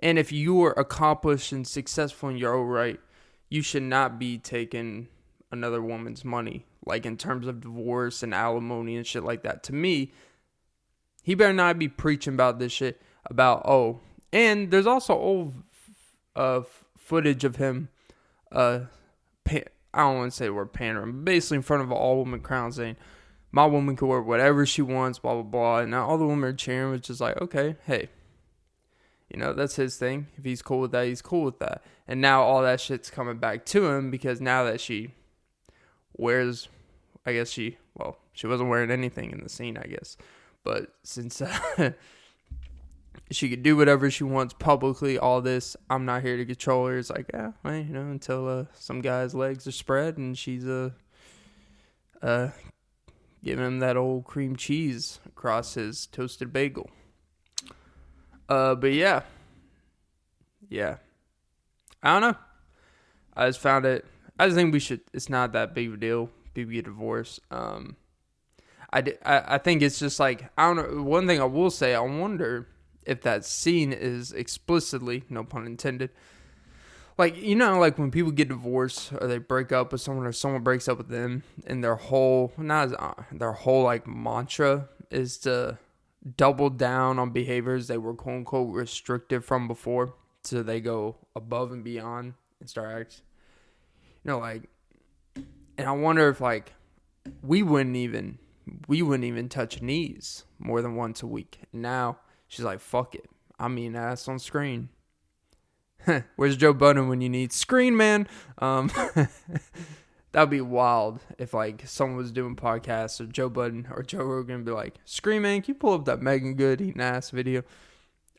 And 0.00 0.18
if 0.18 0.30
you 0.30 0.62
are 0.64 0.72
accomplished 0.72 1.52
and 1.52 1.66
successful 1.66 2.28
in 2.28 2.36
your 2.36 2.54
own 2.54 2.66
right, 2.66 3.00
you 3.48 3.62
should 3.62 3.82
not 3.82 4.18
be 4.18 4.38
taking 4.38 5.08
another 5.50 5.82
woman's 5.82 6.24
money, 6.24 6.66
like 6.84 7.06
in 7.06 7.16
terms 7.16 7.46
of 7.46 7.60
divorce 7.60 8.22
and 8.22 8.34
alimony 8.34 8.96
and 8.96 9.06
shit 9.06 9.24
like 9.24 9.42
that. 9.42 9.62
To 9.64 9.74
me, 9.74 10.12
he 11.22 11.34
better 11.34 11.52
not 11.52 11.78
be 11.78 11.88
preaching 11.88 12.34
about 12.34 12.58
this 12.58 12.72
shit 12.72 13.00
about, 13.26 13.62
oh, 13.66 14.00
and 14.32 14.70
there's 14.70 14.86
also 14.86 15.14
old 15.14 15.54
uh, 16.36 16.60
footage 16.96 17.44
of 17.44 17.56
him, 17.56 17.88
uh, 18.52 18.80
I 19.94 20.02
don't 20.02 20.18
want 20.18 20.32
to 20.32 20.36
say 20.36 20.46
the 20.46 20.54
word 20.54 20.72
pandering, 20.72 21.24
basically 21.24 21.56
in 21.56 21.62
front 21.62 21.82
of 21.82 21.90
an 21.90 21.96
all 21.96 22.18
woman 22.18 22.40
crowd 22.40 22.74
saying, 22.74 22.96
my 23.50 23.66
woman 23.66 23.96
can 23.96 24.08
wear 24.08 24.20
whatever 24.20 24.66
she 24.66 24.82
wants, 24.82 25.18
blah 25.18 25.34
blah 25.34 25.42
blah. 25.42 25.78
And 25.78 25.90
now 25.90 26.06
all 26.06 26.18
the 26.18 26.26
women 26.26 26.50
are 26.50 26.52
cheering, 26.52 26.92
which 26.92 27.10
is 27.10 27.20
like, 27.20 27.40
okay, 27.40 27.76
hey, 27.86 28.08
you 29.30 29.38
know, 29.38 29.52
that's 29.52 29.76
his 29.76 29.96
thing. 29.96 30.28
If 30.36 30.44
he's 30.44 30.62
cool 30.62 30.80
with 30.80 30.92
that, 30.92 31.06
he's 31.06 31.22
cool 31.22 31.44
with 31.44 31.58
that. 31.58 31.82
And 32.06 32.20
now 32.20 32.42
all 32.42 32.62
that 32.62 32.80
shit's 32.80 33.10
coming 33.10 33.38
back 33.38 33.64
to 33.66 33.86
him 33.86 34.10
because 34.10 34.40
now 34.40 34.64
that 34.64 34.80
she 34.80 35.12
wears, 36.16 36.68
I 37.26 37.34
guess 37.34 37.50
she, 37.50 37.76
well, 37.94 38.18
she 38.32 38.46
wasn't 38.46 38.70
wearing 38.70 38.90
anything 38.90 39.30
in 39.30 39.42
the 39.42 39.48
scene, 39.48 39.76
I 39.76 39.86
guess. 39.86 40.16
But 40.64 40.94
since 41.02 41.42
uh, 41.42 41.92
she 43.30 43.50
could 43.50 43.62
do 43.62 43.76
whatever 43.76 44.10
she 44.10 44.24
wants 44.24 44.54
publicly, 44.54 45.18
all 45.18 45.42
this, 45.42 45.76
I'm 45.90 46.06
not 46.06 46.22
here 46.22 46.38
to 46.38 46.46
control 46.46 46.86
her. 46.86 46.98
It's 46.98 47.10
like, 47.10 47.30
yeah, 47.34 47.52
well, 47.62 47.76
you 47.76 47.84
know, 47.84 48.10
until 48.10 48.48
uh, 48.48 48.64
some 48.72 49.02
guy's 49.02 49.34
legs 49.34 49.66
are 49.66 49.72
spread 49.72 50.16
and 50.16 50.38
she's 50.38 50.66
a, 50.66 50.94
uh, 52.22 52.26
uh, 52.26 52.50
Give 53.42 53.58
him 53.58 53.78
that 53.80 53.96
old 53.96 54.24
cream 54.24 54.56
cheese 54.56 55.20
across 55.26 55.74
his 55.74 56.06
toasted 56.06 56.52
bagel. 56.52 56.90
Uh, 58.48 58.74
but 58.74 58.92
yeah. 58.92 59.22
Yeah. 60.68 60.96
I 62.02 62.18
don't 62.18 62.32
know. 62.32 62.38
I 63.36 63.46
just 63.46 63.60
found 63.60 63.84
it. 63.84 64.04
I 64.38 64.46
just 64.46 64.56
think 64.56 64.72
we 64.72 64.80
should. 64.80 65.00
It's 65.12 65.28
not 65.28 65.52
that 65.52 65.74
big 65.74 65.88
of 65.88 65.94
a 65.94 65.96
deal. 65.96 66.30
People 66.54 66.72
get 66.72 66.84
divorced. 66.84 67.40
Um, 67.50 67.96
I, 68.92 69.00
I, 69.24 69.54
I 69.54 69.58
think 69.58 69.82
it's 69.82 69.98
just 69.98 70.18
like 70.18 70.50
I 70.56 70.66
don't 70.66 70.76
know. 70.76 71.02
One 71.02 71.26
thing 71.26 71.40
I 71.40 71.44
will 71.44 71.70
say, 71.70 71.94
I 71.94 72.00
wonder 72.00 72.68
if 73.04 73.22
that 73.22 73.44
scene 73.44 73.92
is 73.92 74.32
explicitly, 74.32 75.24
no 75.28 75.44
pun 75.44 75.66
intended, 75.66 76.10
like 77.18 77.36
you 77.36 77.56
know 77.56 77.78
like 77.78 77.98
when 77.98 78.10
people 78.10 78.30
get 78.30 78.48
divorced 78.48 79.12
or 79.20 79.26
they 79.26 79.38
break 79.38 79.72
up 79.72 79.92
with 79.92 80.00
someone 80.00 80.26
or 80.26 80.32
someone 80.32 80.62
breaks 80.62 80.88
up 80.88 80.98
with 80.98 81.08
them 81.08 81.42
and 81.66 81.82
their 81.82 81.96
whole 81.96 82.52
not 82.56 82.92
uh, 82.98 83.22
their 83.32 83.52
whole 83.52 83.82
like 83.82 84.06
mantra 84.06 84.88
is 85.10 85.38
to 85.38 85.78
double 86.36 86.70
down 86.70 87.18
on 87.18 87.30
behaviors 87.30 87.88
they 87.88 87.98
were 87.98 88.14
quote 88.14 88.36
unquote 88.36 88.74
restricted 88.74 89.44
from 89.44 89.68
before 89.68 90.14
so 90.42 90.62
they 90.62 90.80
go 90.80 91.16
above 91.36 91.72
and 91.72 91.84
beyond 91.84 92.34
and 92.60 92.68
start 92.68 93.00
acting 93.00 93.22
you 94.24 94.30
know 94.30 94.38
like 94.38 94.62
and 95.36 95.88
i 95.88 95.92
wonder 95.92 96.28
if 96.28 96.40
like 96.40 96.72
we 97.42 97.62
wouldn't 97.62 97.96
even 97.96 98.38
we 98.86 99.02
wouldn't 99.02 99.24
even 99.24 99.48
touch 99.48 99.82
knees 99.82 100.44
more 100.58 100.82
than 100.82 100.96
once 100.96 101.22
a 101.22 101.26
week. 101.26 101.60
Now 101.72 102.18
she's 102.46 102.64
like 102.64 102.80
fuck 102.80 103.14
it. 103.14 103.28
I 103.58 103.68
mean 103.68 103.96
ass 103.96 104.28
on 104.28 104.38
screen 104.38 104.88
Where's 106.36 106.56
Joe 106.56 106.72
Budden 106.72 107.08
when 107.08 107.20
you 107.20 107.28
need 107.28 107.52
screen 107.52 107.96
man? 107.96 108.28
Um, 108.58 108.90
that'd 110.32 110.50
be 110.50 110.60
wild 110.60 111.20
if 111.38 111.54
like 111.54 111.86
someone 111.86 112.16
was 112.16 112.32
doing 112.32 112.56
podcasts 112.56 113.20
or 113.20 113.26
Joe 113.26 113.48
Budden 113.48 113.88
or 113.90 114.02
Joe 114.02 114.22
Rogan 114.24 114.64
be 114.64 114.72
like, 114.72 114.94
"Screen 115.04 115.42
man, 115.42 115.62
can 115.62 115.74
you 115.74 115.78
pull 115.78 115.94
up 115.94 116.04
that 116.06 116.22
Meagan 116.22 116.54
Good 116.54 116.80
eating 116.80 117.00
ass 117.00 117.30
video?" 117.30 117.62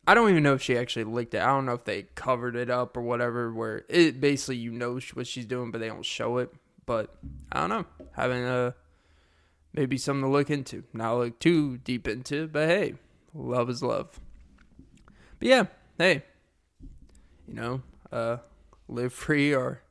I 0.07 0.15
don't 0.15 0.29
even 0.31 0.41
know 0.41 0.55
if 0.55 0.61
she 0.61 0.77
actually 0.77 1.03
licked 1.03 1.35
it. 1.35 1.41
I 1.41 1.47
don't 1.47 1.65
know 1.65 1.73
if 1.73 1.83
they 1.83 2.03
covered 2.15 2.55
it 2.55 2.69
up 2.69 2.97
or 2.97 3.01
whatever. 3.01 3.53
Where 3.53 3.85
it 3.89 4.19
basically 4.19 4.57
you 4.57 4.71
know 4.71 4.99
what 5.13 5.27
she's 5.27 5.45
doing, 5.45 5.71
but 5.71 5.79
they 5.79 5.87
don't 5.87 6.05
show 6.05 6.37
it. 6.37 6.51
But 6.85 7.15
I 7.51 7.59
don't 7.59 7.69
know. 7.69 7.85
Having 8.13 8.45
a 8.45 8.73
maybe 9.73 9.97
something 9.97 10.23
to 10.23 10.29
look 10.29 10.49
into. 10.49 10.83
Not 10.93 11.17
look 11.17 11.39
too 11.39 11.77
deep 11.77 12.07
into, 12.07 12.47
but 12.47 12.67
hey, 12.67 12.95
love 13.33 13.69
is 13.69 13.83
love. 13.83 14.19
But 15.37 15.47
yeah, 15.47 15.65
hey, 15.97 16.23
you 17.49 17.55
know, 17.55 17.81
uh, 18.11 18.37
live 18.87 19.11
free 19.11 19.53
or 19.53 19.81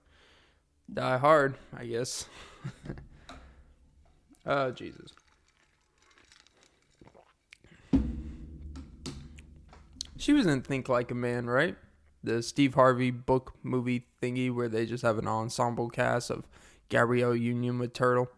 die 0.92 1.18
hard, 1.18 1.56
I 1.76 1.86
guess. 1.86 2.26
oh, 4.46 4.70
Jesus. 4.70 5.12
She 10.16 10.32
was 10.32 10.46
in 10.46 10.62
Think 10.62 10.88
Like 10.88 11.10
a 11.10 11.14
Man, 11.14 11.46
right? 11.46 11.76
The 12.22 12.42
Steve 12.42 12.74
Harvey 12.74 13.10
book 13.10 13.54
movie 13.62 14.06
thingy 14.22 14.54
where 14.54 14.68
they 14.68 14.86
just 14.86 15.02
have 15.02 15.18
an 15.18 15.26
ensemble 15.26 15.88
cast 15.88 16.30
of 16.30 16.46
Gabrielle 16.88 17.36
Union 17.36 17.78
with 17.78 17.92
Turtle. 17.92 18.28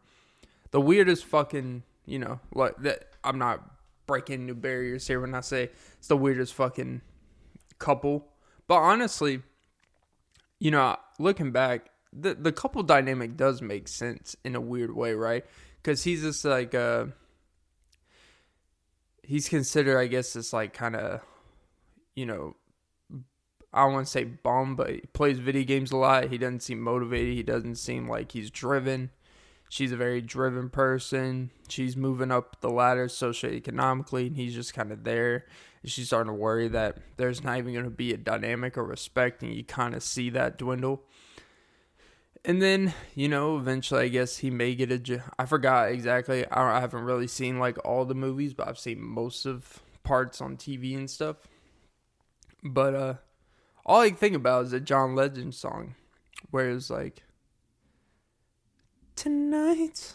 The 0.71 0.81
weirdest 0.81 1.25
fucking, 1.25 1.83
you 2.07 2.19
know, 2.19 2.41
like 2.55 2.77
that. 2.79 3.07
I'm 3.23 3.39
not 3.39 3.63
breaking 4.07 4.47
new 4.47 4.55
barriers 4.55 5.07
here 5.07 5.21
when 5.21 5.35
I 5.35 5.41
say 5.41 5.71
it's 5.99 6.09
the 6.09 6.17
weirdest 6.17 6.55
fucking 6.55 7.03
couple. 7.79 8.30
But 8.71 8.83
honestly, 8.83 9.43
you 10.61 10.71
know, 10.71 10.97
looking 11.19 11.51
back, 11.51 11.91
the 12.13 12.37
the 12.37 12.53
couple 12.53 12.85
dynamic 12.85 13.37
does 13.37 13.61
make 13.61 13.89
sense 13.89 14.37
in 14.45 14.55
a 14.55 14.61
weird 14.61 14.95
way, 14.95 15.13
right? 15.15 15.45
Because 15.83 16.05
he's 16.05 16.23
just 16.23 16.45
like 16.45 16.73
uh, 16.73 17.07
he's 19.25 19.49
considered, 19.49 19.99
I 19.99 20.07
guess, 20.07 20.35
this 20.35 20.53
like 20.53 20.73
kind 20.73 20.95
of, 20.95 21.21
you 22.15 22.27
know, 22.27 22.55
I 23.73 23.87
want 23.87 24.07
to 24.07 24.13
say 24.13 24.23
bum, 24.23 24.77
but 24.77 24.91
he 24.91 25.01
plays 25.15 25.41
video 25.41 25.65
games 25.65 25.91
a 25.91 25.97
lot. 25.97 26.29
He 26.29 26.39
doesn't 26.39 26.63
seem 26.63 26.81
motivated. 26.81 27.35
He 27.35 27.43
doesn't 27.43 27.75
seem 27.75 28.09
like 28.09 28.31
he's 28.31 28.53
driven. 28.53 29.11
She's 29.69 29.91
a 29.91 29.97
very 29.97 30.21
driven 30.21 30.71
person. 30.71 31.51
She's 31.67 31.97
moving 31.97 32.31
up 32.31 32.61
the 32.61 32.71
ladder 32.71 33.09
socioeconomically, 33.09 34.29
and 34.29 34.37
he's 34.37 34.55
just 34.55 34.75
kind 34.75 34.93
of 34.93 35.03
there. 35.03 35.47
She's 35.85 36.09
starting 36.09 36.33
to 36.33 36.39
worry 36.39 36.69
that 36.69 36.99
there's 37.17 37.43
not 37.43 37.57
even 37.57 37.73
going 37.73 37.85
to 37.85 37.91
be 37.91 38.13
a 38.13 38.19
dynamic 38.19 38.77
or 38.77 38.85
respect, 38.85 39.43
and 39.43 39.55
you 39.55 39.65
kind 39.65 39.95
of 39.95 40.03
see 40.03 40.29
that 40.31 40.59
dwindle. 40.59 41.03
And 42.45 42.61
then, 42.61 42.95
you 43.15 43.29
know, 43.29 43.57
eventually, 43.57 44.05
I 44.05 44.09
guess 44.09 44.39
he 44.39 44.51
may 44.51 44.75
get 44.75 44.91
a. 44.91 45.23
I 45.39 45.47
forgot 45.47 45.91
exactly. 45.91 46.47
I, 46.47 46.79
I 46.79 46.81
haven't 46.81 47.05
really 47.05 47.27
seen 47.27 47.59
like 47.59 47.79
all 47.85 48.05
the 48.05 48.15
movies, 48.15 48.55
but 48.55 48.69
I've 48.69 48.79
seen 48.79 49.03
most 49.03 49.47
of 49.47 49.83
parts 50.03 50.41
on 50.41 50.57
TV 50.57 50.97
and 50.97 51.09
stuff. 51.09 51.37
But 52.63 52.95
uh, 52.95 53.15
all 53.87 54.01
I 54.01 54.09
can 54.09 54.19
think 54.19 54.37
about 54.37 54.67
is 54.67 54.73
a 54.73 54.81
John 54.81 55.15
Legend 55.15 55.55
song, 55.55 55.95
where 56.51 56.71
it's 56.71 56.91
like 56.91 57.23
tonight. 59.17 60.15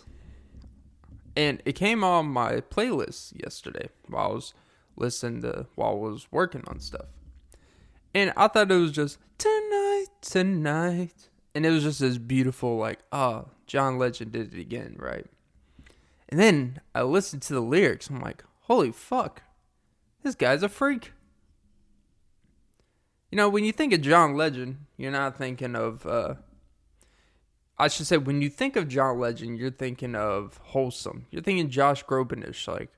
And 1.35 1.61
it 1.65 1.73
came 1.73 2.03
on 2.03 2.27
my 2.27 2.61
playlist 2.61 3.39
yesterday 3.43 3.89
while 4.07 4.31
I 4.31 4.33
was 4.33 4.53
listening 4.95 5.41
to 5.41 5.67
while 5.75 5.91
I 5.91 5.95
was 5.95 6.27
working 6.31 6.63
on 6.67 6.79
stuff. 6.79 7.07
And 8.13 8.31
I 8.37 8.47
thought 8.47 8.71
it 8.71 8.75
was 8.75 8.91
just 8.91 9.17
tonight, 9.37 10.07
tonight. 10.21 11.29
And 11.53 11.65
it 11.65 11.69
was 11.69 11.83
just 11.83 11.99
this 11.99 12.17
beautiful, 12.17 12.77
like, 12.77 12.99
oh, 13.11 13.49
John 13.67 13.97
Legend 13.97 14.31
did 14.31 14.53
it 14.53 14.59
again, 14.59 14.95
right? 14.99 15.25
And 16.29 16.39
then 16.39 16.81
I 16.93 17.03
listened 17.03 17.41
to 17.43 17.53
the 17.53 17.61
lyrics. 17.61 18.09
I'm 18.09 18.19
like, 18.19 18.43
holy 18.61 18.91
fuck, 18.91 19.43
this 20.23 20.35
guy's 20.35 20.63
a 20.63 20.69
freak. 20.69 21.13
You 23.31 23.37
know, 23.37 23.49
when 23.49 23.63
you 23.63 23.71
think 23.71 23.93
of 23.93 24.01
John 24.01 24.35
Legend, 24.35 24.77
you're 24.97 25.11
not 25.11 25.37
thinking 25.37 25.75
of 25.75 26.05
uh, 26.05 26.35
I 27.77 27.89
should 27.89 28.07
say 28.07 28.17
when 28.17 28.41
you 28.41 28.49
think 28.49 28.75
of 28.75 28.87
John 28.87 29.19
Legend, 29.19 29.57
you're 29.57 29.71
thinking 29.71 30.15
of 30.15 30.57
wholesome. 30.63 31.25
You're 31.29 31.41
thinking 31.41 31.69
Josh 31.69 32.05
Grobanish, 32.05 32.67
like 32.67 32.89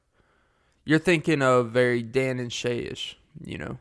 you're 0.87 0.99
thinking 0.99 1.41
of 1.41 1.71
very 1.71 2.01
Dan 2.01 2.39
and 2.39 2.51
Shay-ish, 2.51 3.17
you 3.43 3.57
know. 3.57 3.77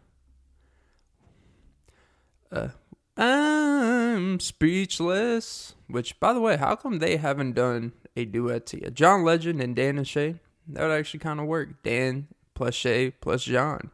Uh, 2.51 2.69
I'm 3.17 4.41
speechless. 4.41 5.77
Which, 5.87 6.19
by 6.19 6.33
the 6.33 6.41
way, 6.41 6.57
how 6.57 6.75
come 6.75 6.99
they 6.99 7.17
haven't 7.17 7.53
done 7.53 7.93
a 8.17 8.25
duet 8.25 8.67
together? 8.67 8.91
John 8.91 9.23
Legend 9.23 9.61
and 9.61 9.77
Dan 9.77 9.99
and 9.99 10.09
Shay. 10.09 10.41
That 10.67 10.83
would 10.83 10.91
actually 10.99 11.21
kind 11.21 11.39
of 11.39 11.47
work. 11.47 11.85
Dan 11.85 12.27
plus 12.55 12.75
Shay 12.75 13.13
plus 13.13 13.45
John. 13.45 13.93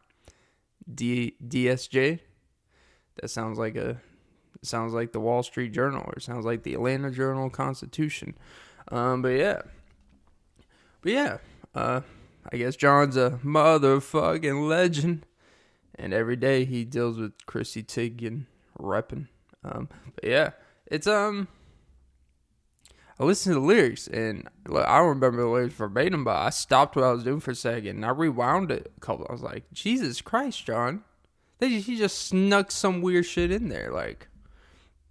D 0.92 1.34
DSJ. 1.46 2.20
That 3.20 3.28
sounds 3.28 3.58
like 3.58 3.76
a 3.76 4.00
sounds 4.62 4.94
like 4.94 5.12
the 5.12 5.20
Wall 5.20 5.42
Street 5.42 5.74
Journal 5.74 6.02
or 6.06 6.18
sounds 6.18 6.46
like 6.46 6.62
the 6.62 6.72
Atlanta 6.72 7.10
Journal 7.10 7.50
Constitution. 7.50 8.38
Um, 8.88 9.20
but 9.20 9.28
yeah. 9.28 9.60
But 11.02 11.12
yeah. 11.12 11.38
Uh, 11.74 12.00
I 12.50 12.56
guess 12.56 12.76
John's 12.76 13.16
a 13.16 13.38
motherfucking 13.44 14.68
legend. 14.68 15.26
And 15.94 16.12
every 16.12 16.36
day 16.36 16.64
he 16.64 16.84
deals 16.84 17.18
with 17.18 17.32
Chrissy 17.46 17.82
Teigen 17.82 18.46
repping. 18.78 19.28
Um, 19.64 19.88
but 20.14 20.24
yeah. 20.24 20.50
It's, 20.86 21.06
um, 21.06 21.48
I 23.20 23.24
listened 23.24 23.54
to 23.54 23.60
the 23.60 23.66
lyrics 23.66 24.08
and 24.08 24.48
look, 24.66 24.86
I 24.86 24.98
don't 24.98 25.08
remember 25.08 25.42
the 25.42 25.48
lyrics 25.48 25.74
verbatim, 25.74 26.24
but 26.24 26.36
I 26.36 26.50
stopped 26.50 26.96
what 26.96 27.04
I 27.04 27.12
was 27.12 27.24
doing 27.24 27.40
for 27.40 27.52
a 27.52 27.54
second 27.54 27.96
and 27.96 28.04
I 28.04 28.10
rewound 28.10 28.70
it 28.70 28.92
a 28.96 29.00
couple. 29.00 29.26
I 29.28 29.32
was 29.32 29.42
like, 29.42 29.70
Jesus 29.72 30.20
Christ, 30.20 30.64
John. 30.66 31.04
He 31.60 31.96
just 31.96 32.26
snuck 32.26 32.72
some 32.72 33.02
weird 33.02 33.24
shit 33.24 33.52
in 33.52 33.68
there. 33.68 33.92
Like, 33.92 34.26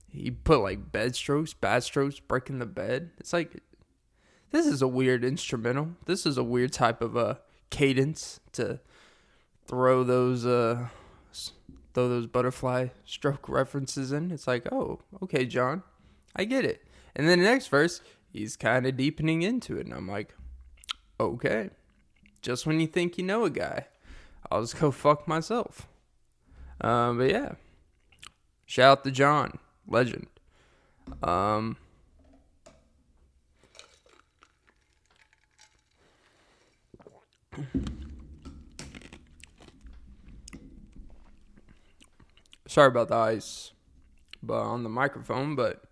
he 0.09 0.31
put 0.31 0.61
like 0.61 0.91
bed 0.91 1.15
strokes, 1.15 1.53
bad 1.53 1.83
strokes, 1.83 2.19
breaking 2.19 2.59
the 2.59 2.65
bed. 2.65 3.11
It's 3.17 3.31
like 3.31 3.61
this 4.51 4.65
is 4.65 4.81
a 4.81 4.87
weird 4.87 5.23
instrumental. 5.23 5.95
This 6.05 6.25
is 6.25 6.37
a 6.37 6.43
weird 6.43 6.73
type 6.73 7.01
of 7.01 7.17
uh 7.17 7.35
cadence 7.69 8.39
to 8.53 8.79
throw 9.65 10.03
those 10.03 10.45
uh 10.45 10.87
throw 11.93 12.07
those 12.07 12.27
butterfly 12.27 12.87
stroke 13.05 13.49
references 13.49 14.11
in. 14.11 14.31
It's 14.31 14.47
like, 14.47 14.71
oh, 14.71 14.99
okay, 15.23 15.45
John, 15.45 15.83
I 16.35 16.45
get 16.45 16.65
it. 16.65 16.85
And 17.15 17.27
then 17.27 17.39
the 17.39 17.45
next 17.45 17.67
verse, 17.67 18.01
he's 18.31 18.55
kind 18.55 18.85
of 18.85 18.95
deepening 18.95 19.41
into 19.41 19.77
it, 19.77 19.85
and 19.85 19.93
I'm 19.93 20.07
like, 20.07 20.33
okay, 21.19 21.69
just 22.41 22.65
when 22.65 22.79
you 22.79 22.87
think 22.87 23.17
you 23.17 23.23
know 23.23 23.43
a 23.43 23.49
guy, 23.49 23.87
I'll 24.49 24.61
just 24.61 24.79
go 24.79 24.91
fuck 24.91 25.27
myself. 25.27 25.87
Um, 26.79 27.17
but 27.17 27.29
yeah, 27.29 27.53
shout 28.65 28.99
out 28.99 29.03
to 29.03 29.11
John 29.11 29.59
legend. 29.87 30.27
Um, 31.21 31.77
sorry 42.67 42.87
about 42.87 43.09
the 43.09 43.15
ice, 43.15 43.71
but 44.41 44.61
on 44.61 44.83
the 44.83 44.89
microphone. 44.89 45.55
But 45.55 45.83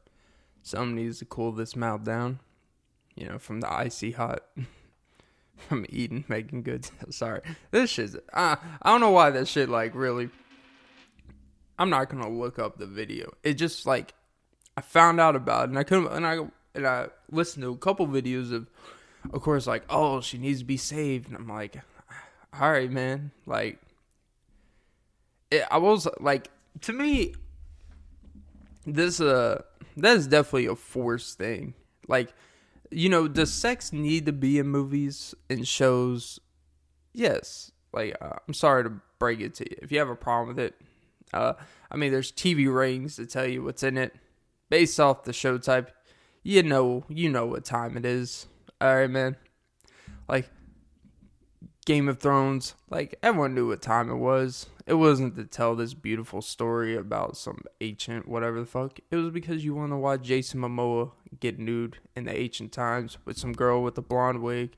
some 0.62 0.96
needs 0.96 1.20
to 1.20 1.26
cool 1.26 1.52
this 1.52 1.76
mouth 1.76 2.04
down. 2.04 2.40
You 3.16 3.28
know, 3.28 3.38
from 3.40 3.62
the 3.62 3.72
icy 3.72 4.12
hot. 4.12 4.44
from 5.68 5.86
eating, 5.90 6.24
making 6.30 6.64
good. 6.64 6.90
Sorry, 7.10 7.42
this 7.72 7.90
shit's. 7.90 8.16
Uh, 8.16 8.56
I 8.82 8.90
don't 8.90 9.02
know 9.02 9.12
why 9.12 9.30
this 9.30 9.50
shit 9.50 9.68
like 9.68 9.94
really 9.94 10.30
I'm 11.80 11.90
not 11.90 12.10
gonna 12.10 12.30
look 12.30 12.60
up 12.60 12.78
the 12.78 12.86
video. 12.86 13.32
It 13.42 13.54
just 13.54 13.86
like 13.86 14.14
I 14.76 14.82
found 14.82 15.20
out 15.22 15.36
about 15.36 15.66
it 15.66 15.70
and 15.70 15.80
I 15.80 15.84
couldn't 15.84 16.12
and 16.12 16.28
I 16.28 16.40
and 16.76 16.86
I 16.86 17.08
listened 17.32 17.64
to 17.64 17.72
a 17.72 17.78
couple 17.78 18.06
videos 18.06 18.52
of 18.52 18.70
of 19.34 19.42
course 19.42 19.68
like, 19.68 19.84
oh, 19.90 20.22
she 20.22 20.38
needs 20.38 20.60
to 20.60 20.66
be 20.66 20.78
saved 20.78 21.28
and 21.28 21.38
I'm 21.38 21.48
like, 21.48 21.78
all 22.60 22.72
right, 22.72 22.92
man. 22.92 23.32
Like 23.46 23.80
it, 25.52 25.64
I 25.70 25.78
was 25.78 26.08
like 26.20 26.50
to 26.82 26.94
me 26.94 27.34
this 28.86 29.20
uh 29.20 29.62
that 29.98 30.18
is 30.18 30.28
definitely 30.28 30.68
a 30.68 30.76
forced 30.76 31.38
thing. 31.38 31.74
Like 32.08 32.34
you 32.92 33.10
know, 33.10 33.28
does 33.28 33.54
sex 33.54 33.94
need 33.94 34.26
to 34.26 34.32
be 34.34 34.58
in 34.58 34.68
movies 34.68 35.36
and 35.50 35.68
shows? 35.68 36.40
Yes. 37.14 37.72
Like 37.94 38.16
uh, 38.22 38.38
I'm 38.48 38.54
sorry 38.54 38.84
to 38.84 38.94
break 39.20 39.42
it 39.42 39.54
to 39.56 39.70
you. 39.70 39.78
If 39.82 39.92
you 39.92 40.00
have 40.00 40.10
a 40.10 40.16
problem 40.16 40.56
with 40.56 40.60
it, 40.60 40.76
uh, 41.34 41.54
I 41.92 41.98
mean, 41.98 42.12
there's 42.12 42.32
TV 42.32 42.74
ratings 42.74 43.16
to 43.18 43.26
tell 43.26 43.46
you 43.46 43.64
what's 43.64 43.84
in 43.84 43.98
it 43.98 44.16
based 44.70 45.00
off 45.00 45.24
the 45.24 45.34
show 45.34 45.58
type. 45.58 45.92
You 46.42 46.64
know, 46.64 47.04
you 47.10 47.30
know 47.30 47.46
what 47.46 47.66
time 47.66 47.98
it 47.98 48.06
is. 48.06 48.48
All 48.82 48.96
right, 48.96 49.10
man. 49.10 49.36
Like 50.28 50.50
Game 51.86 52.08
of 52.08 52.20
Thrones, 52.20 52.76
like 52.90 53.16
everyone 53.24 53.56
knew 53.56 53.68
what 53.68 53.82
time 53.82 54.10
it 54.10 54.18
was. 54.18 54.68
It 54.86 54.94
wasn't 54.96 55.36
to 55.36 55.46
tell 55.46 55.76
this 55.76 55.94
beautiful 55.94 56.42
story 56.42 56.96
about 56.96 57.38
some 57.38 57.62
ancient 57.82 58.28
whatever 58.28 58.60
the 58.60 58.66
fuck. 58.66 59.00
It 59.12 59.16
was 59.16 59.32
because 59.32 59.64
you 59.64 59.76
want 59.76 59.92
to 59.92 59.98
watch 59.98 60.24
Jason 60.24 60.62
Momoa 60.62 61.12
get 61.40 61.60
nude 61.60 61.98
in 62.16 62.26
the 62.26 62.36
ancient 62.36 62.72
times 62.72 63.18
with 63.26 63.38
some 63.38 63.54
girl 63.54 63.84
with 63.84 63.98
a 63.98 64.02
blonde 64.02 64.42
wig 64.42 64.76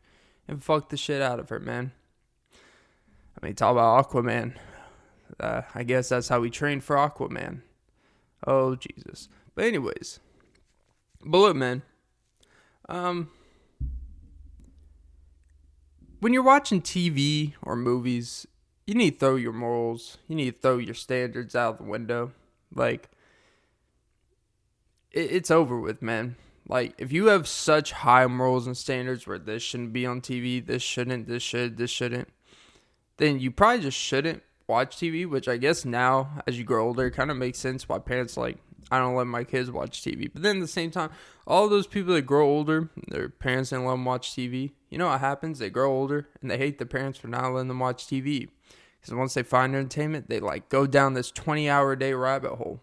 and 0.47 0.63
fuck 0.63 0.89
the 0.89 0.97
shit 0.97 1.21
out 1.21 1.39
of 1.39 1.49
her, 1.49 1.59
man. 1.59 1.91
I 3.41 3.45
mean, 3.45 3.55
talk 3.55 3.71
about 3.71 4.09
Aquaman 4.09 4.55
uh, 5.39 5.61
I 5.73 5.83
guess 5.83 6.09
that's 6.09 6.29
how 6.29 6.39
we 6.39 6.49
trained 6.49 6.83
for 6.83 6.95
Aquaman. 6.95 7.61
Oh 8.45 8.75
Jesus! 8.75 9.29
But 9.55 9.65
anyways, 9.65 10.19
look, 11.23 11.55
man, 11.55 11.83
um, 12.89 13.29
when 16.21 16.33
you're 16.33 16.43
watching 16.43 16.81
TV 16.81 17.53
or 17.63 17.75
movies, 17.75 18.47
you 18.85 18.93
need 18.93 19.11
to 19.11 19.17
throw 19.17 19.35
your 19.35 19.51
morals, 19.51 20.19
you 20.27 20.35
need 20.35 20.55
to 20.55 20.61
throw 20.61 20.77
your 20.77 20.93
standards 20.93 21.55
out 21.55 21.77
the 21.77 21.83
window. 21.83 22.31
Like, 22.73 23.09
it, 25.11 25.31
it's 25.31 25.51
over 25.51 25.79
with, 25.79 26.01
man. 26.01 26.35
Like, 26.67 26.93
if 26.99 27.11
you 27.11 27.25
have 27.25 27.47
such 27.47 27.91
high 27.91 28.27
morals 28.27 28.67
and 28.67 28.77
standards 28.77 29.25
where 29.25 29.39
this 29.39 29.63
shouldn't 29.63 29.93
be 29.93 30.05
on 30.05 30.21
TV, 30.21 30.63
this 30.63 30.83
shouldn't, 30.83 31.27
this 31.27 31.41
should, 31.41 31.77
this 31.77 31.89
shouldn't, 31.89 32.29
then 33.17 33.39
you 33.39 33.49
probably 33.49 33.81
just 33.81 33.97
shouldn't 33.97 34.43
watch 34.67 34.97
TV, 34.97 35.27
which 35.27 35.47
I 35.47 35.57
guess 35.57 35.85
now, 35.85 36.43
as 36.45 36.57
you 36.57 36.63
grow 36.63 36.85
older, 36.85 37.09
kind 37.09 37.31
of 37.31 37.37
makes 37.37 37.57
sense 37.57 37.89
why 37.89 37.97
parents 37.97 38.37
like, 38.37 38.57
I 38.89 38.99
don't 38.99 39.15
let 39.15 39.27
my 39.27 39.43
kids 39.43 39.69
watch 39.69 40.01
TV. 40.01 40.31
But 40.31 40.41
then 40.41 40.57
at 40.57 40.61
the 40.61 40.67
same 40.67 40.91
time, 40.91 41.11
all 41.45 41.69
those 41.69 41.87
people 41.87 42.13
that 42.13 42.23
grow 42.23 42.47
older, 42.47 42.89
their 43.07 43.29
parents 43.29 43.69
didn't 43.69 43.85
let 43.85 43.91
them 43.91 44.05
watch 44.05 44.31
TV. 44.31 44.71
You 44.89 44.97
know 44.97 45.07
what 45.07 45.19
happens? 45.19 45.59
They 45.59 45.69
grow 45.69 45.91
older 45.91 46.27
and 46.41 46.49
they 46.49 46.57
hate 46.57 46.77
their 46.77 46.87
parents 46.87 47.19
for 47.19 47.27
not 47.27 47.53
letting 47.53 47.67
them 47.67 47.79
watch 47.79 48.07
TV. 48.07 48.49
Because 48.99 49.13
once 49.13 49.33
they 49.33 49.43
find 49.43 49.75
entertainment, 49.75 50.29
they 50.29 50.39
like 50.39 50.69
go 50.69 50.87
down 50.87 51.13
this 51.13 51.31
20 51.31 51.69
hour 51.69 51.95
day 51.95 52.13
rabbit 52.13 52.55
hole. 52.55 52.81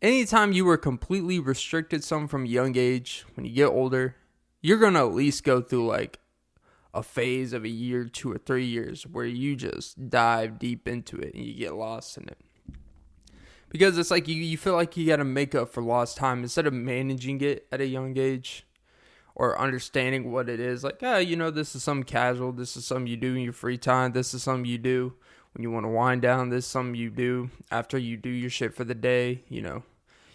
Anytime 0.00 0.52
you 0.52 0.64
were 0.64 0.78
completely 0.78 1.38
restricted 1.38 2.02
some 2.02 2.26
from 2.26 2.44
a 2.44 2.48
young 2.48 2.76
age, 2.76 3.24
when 3.34 3.46
you 3.46 3.52
get 3.52 3.66
older, 3.66 4.16
you're 4.60 4.78
going 4.78 4.94
to 4.94 5.00
at 5.00 5.14
least 5.14 5.44
go 5.44 5.60
through 5.60 5.86
like 5.86 6.18
a 6.92 7.02
phase 7.02 7.52
of 7.52 7.64
a 7.64 7.68
year, 7.68 8.04
two 8.04 8.32
or 8.32 8.38
three 8.38 8.66
years 8.66 9.06
where 9.06 9.24
you 9.24 9.54
just 9.54 10.10
dive 10.10 10.58
deep 10.58 10.88
into 10.88 11.16
it 11.18 11.34
and 11.34 11.44
you 11.44 11.54
get 11.54 11.74
lost 11.74 12.16
in 12.16 12.24
it 12.24 12.38
because 13.72 13.96
it's 13.96 14.10
like 14.10 14.28
you, 14.28 14.36
you 14.36 14.58
feel 14.58 14.74
like 14.74 14.96
you 14.96 15.06
got 15.06 15.16
to 15.16 15.24
make 15.24 15.54
up 15.54 15.72
for 15.72 15.82
lost 15.82 16.18
time. 16.18 16.42
Instead 16.42 16.66
of 16.66 16.74
managing 16.74 17.40
it 17.40 17.66
at 17.72 17.80
a 17.80 17.86
young 17.86 18.16
age 18.18 18.66
or 19.34 19.58
understanding 19.58 20.30
what 20.30 20.50
it 20.50 20.60
is 20.60 20.84
like 20.84 20.98
ah, 21.02 21.16
you 21.16 21.34
know 21.34 21.50
this 21.50 21.74
is 21.74 21.82
some 21.82 22.02
casual. 22.02 22.52
This 22.52 22.76
is 22.76 22.84
something 22.84 23.06
you 23.06 23.16
do 23.16 23.34
in 23.34 23.40
your 23.40 23.54
free 23.54 23.78
time. 23.78 24.12
This 24.12 24.34
is 24.34 24.42
something 24.42 24.66
you 24.66 24.78
do 24.78 25.14
when 25.54 25.62
you 25.62 25.70
want 25.70 25.84
to 25.84 25.88
wind 25.88 26.20
down. 26.22 26.50
This 26.50 26.66
is 26.66 26.70
something 26.70 26.94
you 26.94 27.10
do 27.10 27.50
after 27.70 27.96
you 27.96 28.18
do 28.18 28.28
your 28.28 28.50
shit 28.50 28.74
for 28.74 28.84
the 28.84 28.94
day 28.94 29.42
you 29.48 29.62
know. 29.62 29.82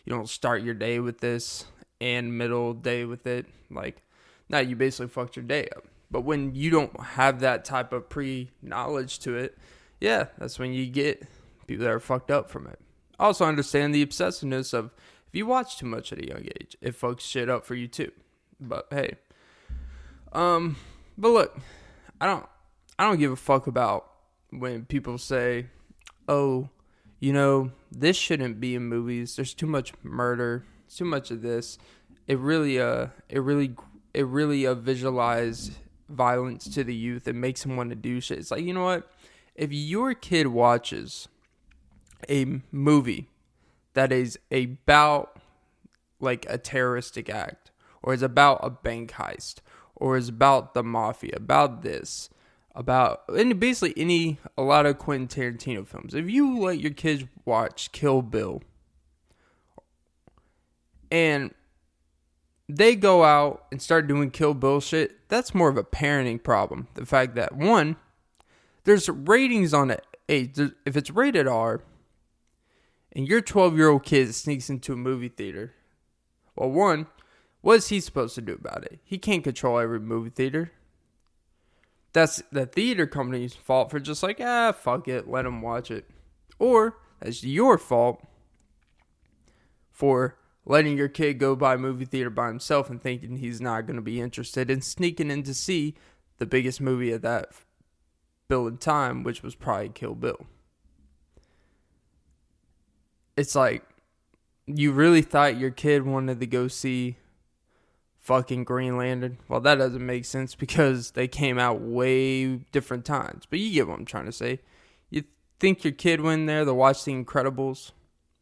You 0.04 0.14
don't 0.14 0.30
start 0.30 0.64
your 0.64 0.74
day 0.74 1.00
with 1.00 1.20
this 1.20 1.66
and 2.02 2.38
middle 2.38 2.74
day 2.74 3.06
with 3.06 3.28
it. 3.28 3.46
Like 3.70 4.02
now 4.50 4.60
you 4.60 4.76
basically 4.76 5.10
fucked 5.10 5.36
your 5.36 5.46
day 5.46 5.70
up. 5.76 5.84
But 6.10 6.22
when 6.22 6.56
you 6.56 6.72
don't 6.72 7.00
have 7.02 7.42
that 7.42 7.66
type 7.66 7.94
of 7.94 8.10
pre 8.10 8.50
knowledge 8.62 9.20
to 9.20 9.36
it 9.36 9.58
yeah 10.00 10.26
that's 10.38 10.60
when 10.60 10.74
you 10.74 10.86
get 10.86 11.24
people 11.66 11.84
that 11.84 11.92
are 11.92 12.00
fucked 12.00 12.32
up 12.32 12.50
from 12.50 12.68
it 12.68 12.80
also 13.20 13.46
understand 13.46 13.94
the 13.94 14.06
obsessiveness 14.06 14.74
of 14.74 14.92
if 15.28 15.36
you 15.36 15.46
watch 15.46 15.78
too 15.78 15.86
much 15.86 16.14
at 16.14 16.20
a 16.20 16.28
young 16.28 16.46
age, 16.60 16.78
it 16.82 17.00
fucks 17.00 17.22
shit 17.22 17.50
up 17.50 17.66
for 17.66 17.76
you 17.76 17.88
too. 17.88 18.12
But 18.60 18.88
hey, 18.90 19.16
um, 20.32 20.78
but 21.18 21.30
look, 21.30 21.60
I 22.22 22.26
don't, 22.26 22.46
I 22.98 23.04
don't 23.04 23.20
give 23.20 23.32
a 23.32 23.36
fuck 23.36 23.68
about 23.68 24.10
when 24.52 24.86
people 24.86 25.18
say, 25.18 25.68
"Oh, 26.28 26.70
you 27.20 27.34
know, 27.34 27.72
this 27.92 28.18
shouldn't 28.18 28.60
be 28.60 28.76
in 28.76 28.84
movies. 28.84 29.36
There's 29.36 29.54
too 29.54 29.68
much 29.68 29.94
murder. 30.04 30.64
It's 30.86 30.98
too 30.98 31.06
much 31.06 31.32
of 31.32 31.42
this." 31.42 31.78
It 32.28 32.40
really, 32.40 32.80
uh, 32.80 33.08
it 33.30 33.40
really, 33.40 33.76
it 34.14 34.26
really 34.26 34.66
uh, 34.66 34.76
visualize 34.76 35.72
violence 36.10 36.68
to 36.74 36.84
the 36.84 36.96
youth 36.96 37.28
and 37.28 37.40
makes 37.40 37.64
them 37.64 37.76
want 37.76 37.90
to 37.90 37.96
do 37.96 38.22
shit. 38.22 38.40
It's 38.40 38.52
like 38.52 38.64
you 38.64 38.74
know 38.74 38.84
what? 38.84 39.12
If 39.56 39.72
your 39.72 40.14
kid 40.14 40.48
watches 40.48 41.28
a 42.30 42.62
movie 42.72 43.30
that 43.94 44.12
is 44.12 44.38
about 44.52 45.38
like 46.20 46.46
a 46.50 46.58
terroristic 46.58 47.30
act 47.30 47.72
or 48.02 48.14
is 48.14 48.22
about 48.22 48.60
a 48.64 48.70
bank 48.70 49.14
heist 49.14 49.56
or 49.96 50.18
is 50.18 50.30
about 50.30 50.74
the 50.74 50.84
mafia, 50.84 51.34
about 51.36 51.82
this, 51.82 52.30
about 52.76 53.24
and 53.30 53.60
basically 53.60 53.94
any 54.00 54.38
a 54.58 54.62
lot 54.62 54.86
of 54.86 54.98
Quentin 54.98 55.28
Tarantino 55.28 55.86
films. 55.86 56.14
If 56.14 56.30
you 56.30 56.60
let 56.60 56.80
your 56.80 56.92
kids 56.92 57.26
watch 57.44 57.92
Kill 57.92 58.22
Bill 58.22 58.62
and 61.12 61.54
they 62.70 62.96
go 62.96 63.24
out 63.24 63.66
and 63.72 63.82
start 63.82 64.08
doing 64.08 64.30
Kill 64.30 64.54
Bill 64.54 64.80
shit, 64.80 65.28
that's 65.30 65.56
more 65.56 65.70
of 65.70 65.78
a 65.78 65.84
parenting 65.84 66.42
problem. 66.42 66.88
The 66.94 67.06
fact 67.06 67.36
that 67.36 67.56
one, 67.56 67.96
there's 68.84 69.10
ratings 69.10 69.74
on 69.74 69.90
it. 69.90 70.06
If 70.28 70.96
it's 70.98 71.10
rated 71.10 71.48
R, 71.48 71.82
and 73.14 73.28
your 73.28 73.42
12 73.42 73.78
year 73.78 73.90
old 73.90 74.04
kid 74.04 74.34
sneaks 74.36 74.70
into 74.70 74.94
a 74.94 74.98
movie 74.98 75.30
theater, 75.30 75.74
well, 76.56 76.70
one, 76.70 77.08
what 77.62 77.78
is 77.78 77.90
he 77.90 78.00
supposed 78.00 78.36
to 78.36 78.42
do 78.42 78.54
about 78.54 78.84
it? 78.84 79.00
He 79.04 79.18
can't 79.18 79.44
control 79.44 79.80
every 79.80 80.00
movie 80.00 80.30
theater. 80.30 80.72
That's 82.14 82.42
the 82.52 82.66
theater 82.66 83.06
company's 83.06 83.54
fault 83.54 83.92
for 83.92 84.00
just 84.00 84.24
like, 84.24 84.40
ah, 84.42 84.72
fuck 84.72 85.08
it, 85.08 85.30
let 85.30 85.46
him 85.46 85.62
watch 85.62 85.92
it. 85.92 86.06
Or 86.60 86.98
that's 87.20 87.44
your 87.44 87.78
fault 87.78 88.26
for 89.92 90.38
letting 90.66 90.98
your 90.98 91.08
kid 91.08 91.36
go 91.36 91.56
by 91.56 91.76
a 91.76 91.78
movie 91.78 92.06
theater 92.06 92.30
by 92.30 92.48
himself 92.48 92.90
and 92.90 93.02
thinking 93.02 93.38
he's 93.38 93.62
not 93.62 93.86
going 93.86 93.96
to 93.96 94.02
be 94.02 94.22
interested 94.22 94.70
and 94.70 94.84
sneaking 94.84 95.32
in 95.32 95.44
to 95.44 95.54
see 95.54 95.96
the 96.38 96.46
biggest 96.46 96.82
movie 96.82 97.12
of 97.12 97.22
that 97.22 97.50
bill 98.48 98.68
in 98.68 98.78
time, 98.78 99.24
which 99.24 99.44
was 99.44 99.56
probably 99.56 99.90
Kill 99.90 100.16
Bill 100.16 100.46
it's 103.38 103.56
like 103.56 103.84
you 104.66 104.92
really 104.92 105.22
thought 105.22 105.58
your 105.58 105.72
kid 105.72 106.06
wanted 106.06 106.40
to 106.42 106.48
go 106.48 106.68
see 106.68 107.16
fucking 108.20 108.66
Green 108.66 108.98
Lantern. 108.98 109.38
Well, 109.48 109.62
that 109.62 109.76
doesn't 109.76 110.06
make 110.06 110.26
sense 110.26 110.54
because 110.56 111.12
they 111.12 111.28
came 111.28 111.58
out 111.58 111.80
way 111.80 112.56
different 112.74 113.06
times. 113.06 113.46
But 113.50 113.60
you 113.60 113.72
get 113.72 113.88
what 113.88 114.00
I'm 114.00 114.06
trying 114.06 114.26
to 114.26 114.34
say. 114.34 114.60
You 115.10 115.24
think 115.60 115.86
your 115.86 115.94
kid 115.94 116.20
went 116.20 116.48
there 116.48 116.66
to 116.66 116.74
watch 116.74 117.06
The 117.06 117.14
Incredibles? 117.14 117.92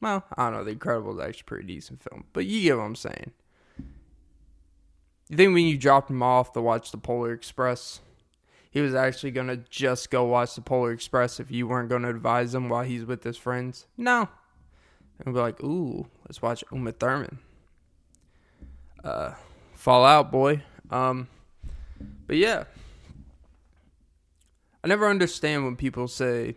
Well, 0.02 0.24
I 0.36 0.50
don't 0.50 0.60
know. 0.60 0.64
The 0.64 0.76
Incredibles 0.76 1.16
is 1.16 1.28
actually 1.28 1.42
a 1.42 1.46
pretty 1.46 1.68
decent 1.68 2.02
film. 2.02 2.26
But 2.34 2.46
you 2.46 2.64
get 2.64 2.78
what 2.78 2.84
I'm 2.84 2.96
saying. 2.96 3.32
You 5.30 5.38
think 5.38 5.54
when 5.54 5.66
you 5.66 5.78
dropped 5.78 6.10
him 6.10 6.24
off 6.24 6.54
to 6.54 6.62
watch 6.62 6.92
The 6.92 6.98
Polar 6.98 7.34
Express, 7.34 8.02
he 8.70 8.82
was 8.82 8.94
actually 8.94 9.32
going 9.32 9.48
to 9.48 9.58
just 9.58 10.12
go 10.12 10.24
watch 10.26 10.56
The 10.56 10.62
Polar 10.62 10.92
Express 10.92 11.40
if 11.40 11.52
you 11.52 11.68
weren't 11.68 11.90
going 11.90 12.04
to 12.04 12.10
advise 12.10 12.54
him 12.54 12.70
while 12.70 12.84
he's 12.84 13.06
with 13.06 13.24
his 13.24 13.38
friends? 13.38 13.88
No, 13.98 14.30
and 15.24 15.34
be 15.34 15.40
like, 15.40 15.64
ooh, 15.64 16.08
let's 16.28 16.42
watch 16.42 16.64
Uma 16.72 16.92
Thurman. 16.92 17.40
Uh, 19.04 19.34
fall 19.74 20.06
out, 20.06 20.32
boy. 20.32 20.64
Um, 20.90 21.28
but 22.28 22.38
yeah, 22.38 22.66
I 24.84 24.88
never 24.88 25.08
understand 25.08 25.64
when 25.64 25.76
people 25.76 26.08
say 26.08 26.56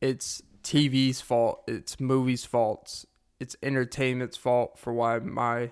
it's 0.00 0.42
TV's 0.62 1.20
fault, 1.20 1.62
it's 1.66 1.98
movies' 1.98 2.44
faults, 2.44 3.06
it's 3.40 3.56
entertainment's 3.62 4.36
fault 4.36 4.78
for 4.78 4.92
why 4.92 5.18
my 5.18 5.70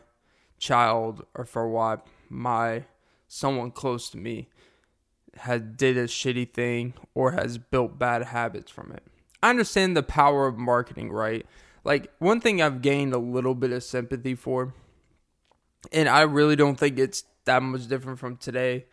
child 0.59 1.25
or 1.35 1.45
for 1.45 1.69
why 1.69 1.99
my 2.29 2.85
someone 3.29 3.71
close 3.71 4.09
to 4.11 4.17
me 4.17 4.49
had 5.39 5.77
did 5.77 5.97
a 5.97 6.05
shitty 6.05 6.53
thing 6.53 6.95
or 7.15 7.33
has 7.33 7.59
built 7.59 7.99
bad 7.99 8.23
habits 8.23 8.71
from 8.71 8.93
it. 8.93 9.03
I 9.43 9.51
understand 9.51 9.97
the 9.97 10.03
power 10.03 10.47
of 10.47 10.57
marketing, 10.57 11.12
right? 11.12 11.45
Like 11.87 12.11
one 12.18 12.40
thing 12.40 12.61
I've 12.61 12.83
gained 12.83 13.12
a 13.14 13.18
little 13.18 13.55
bit 13.55 13.70
of 13.70 13.85
sympathy 13.85 14.35
for, 14.35 14.75
and 15.92 16.09
I 16.09 16.22
really 16.22 16.57
don't 16.57 16.75
think 16.75 16.99
it's 16.99 17.22
that 17.44 17.62
much 17.62 17.87
different 17.87 18.18
from 18.18 18.38
today 18.38 18.87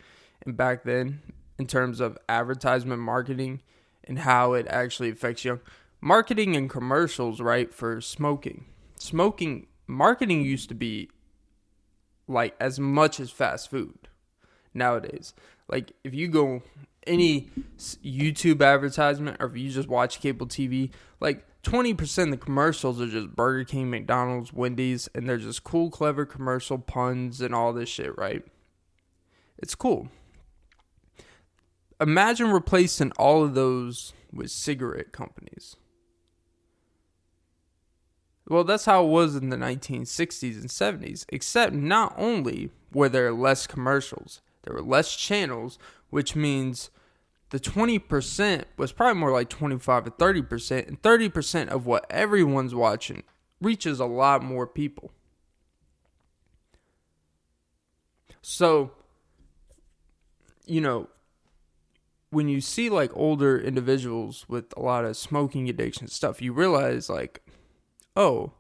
and 0.45 0.56
back 0.56 0.84
then 0.84 1.23
in 1.58 1.65
terms 1.65 1.99
of 1.99 2.19
advertisement 2.29 3.01
marketing 3.01 3.63
and 4.03 4.19
how 4.19 4.53
it 4.53 4.67
actually 4.69 5.10
affects 5.10 5.43
young 5.43 5.60
marketing 6.01 6.56
and 6.56 6.69
commercials, 6.69 7.41
right? 7.41 7.73
For 7.73 7.99
smoking. 7.99 8.65
Smoking 8.99 9.65
marketing 9.88 10.41
used 10.41 10.69
to 10.69 10.75
be 10.75 11.10
like 12.27 12.56
as 12.60 12.79
much 12.79 13.19
as 13.19 13.32
fast 13.32 13.71
food 13.71 14.08
nowadays. 14.71 15.34
Like 15.67 15.93
if 16.03 16.13
you 16.13 16.27
go 16.27 16.62
any 17.08 17.49
YouTube 18.03 18.62
advertisement 18.62 19.38
or 19.39 19.47
if 19.47 19.58
you 19.58 19.71
just 19.71 19.89
watch 19.89 20.21
cable 20.21 20.45
TV, 20.45 20.91
like 21.19 21.43
20% 21.63 22.23
of 22.23 22.32
the 22.32 22.38
commercials 22.38 23.02
are 23.02 23.08
just 23.08 23.36
Burger 23.36 23.63
King, 23.63 23.89
McDonald's, 23.89 24.52
Wendy's, 24.52 25.10
and 25.15 25.28
they're 25.28 25.38
just 25.38 25.63
cool, 25.63 25.89
clever 25.89 26.26
commercial 26.26 26.78
puns 26.78 27.41
and 27.41 27.56
all 27.56 27.71
this 27.73 27.89
shit, 27.89 28.17
right? 28.17 28.45
It's 29.58 29.76
cool. 29.76 30.10
Imagine 32.02 32.52
replacing 32.52 33.12
all 33.13 33.43
of 33.43 33.54
those 33.54 34.13
with 34.32 34.52
cigarette 34.52 35.13
companies. 35.13 35.78
Well, 38.47 38.65
that's 38.65 38.86
how 38.86 39.06
it 39.06 39.10
was 39.10 39.38
in 39.38 39.49
the 39.49 39.56
1960s 39.56 40.60
and 40.60 40.69
70s, 40.69 41.26
except 41.30 41.73
not 41.73 42.13
only 42.17 42.71
were 42.93 43.08
there 43.08 43.32
less 43.32 43.67
commercials, 43.67 44.41
there 44.63 44.73
were 44.73 44.82
less 44.82 45.15
channels, 45.15 45.80
which 46.10 46.36
means 46.36 46.89
the 47.54 47.60
20% 47.60 48.63
was 48.78 48.92
probably 48.92 49.20
more 49.20 49.32
like 49.32 49.48
25 49.48 50.06
to 50.06 50.10
30%, 50.10 50.88
and 50.88 51.00
30% 51.04 51.68
of 51.68 51.86
what 51.86 52.04
everyone's 52.10 52.74
watching 52.74 53.22
reaches 53.62 54.00
a 54.00 54.08
lot 54.08 54.44
more 54.44 54.66
people. 54.66 55.12
So, 58.42 58.94
you 60.66 60.82
know, 60.82 61.10
when 62.32 62.48
you 62.48 62.60
see 62.60 62.89
like 62.89 63.16
older 63.16 63.60
individuals 63.60 64.50
with 64.50 64.76
a 64.76 64.82
lot 64.82 65.06
of 65.06 65.16
smoking 65.16 65.70
addiction 65.70 66.08
stuff, 66.08 66.42
you 66.42 66.54
realize 66.54 67.08
like, 67.08 67.44
oh, 68.16 68.54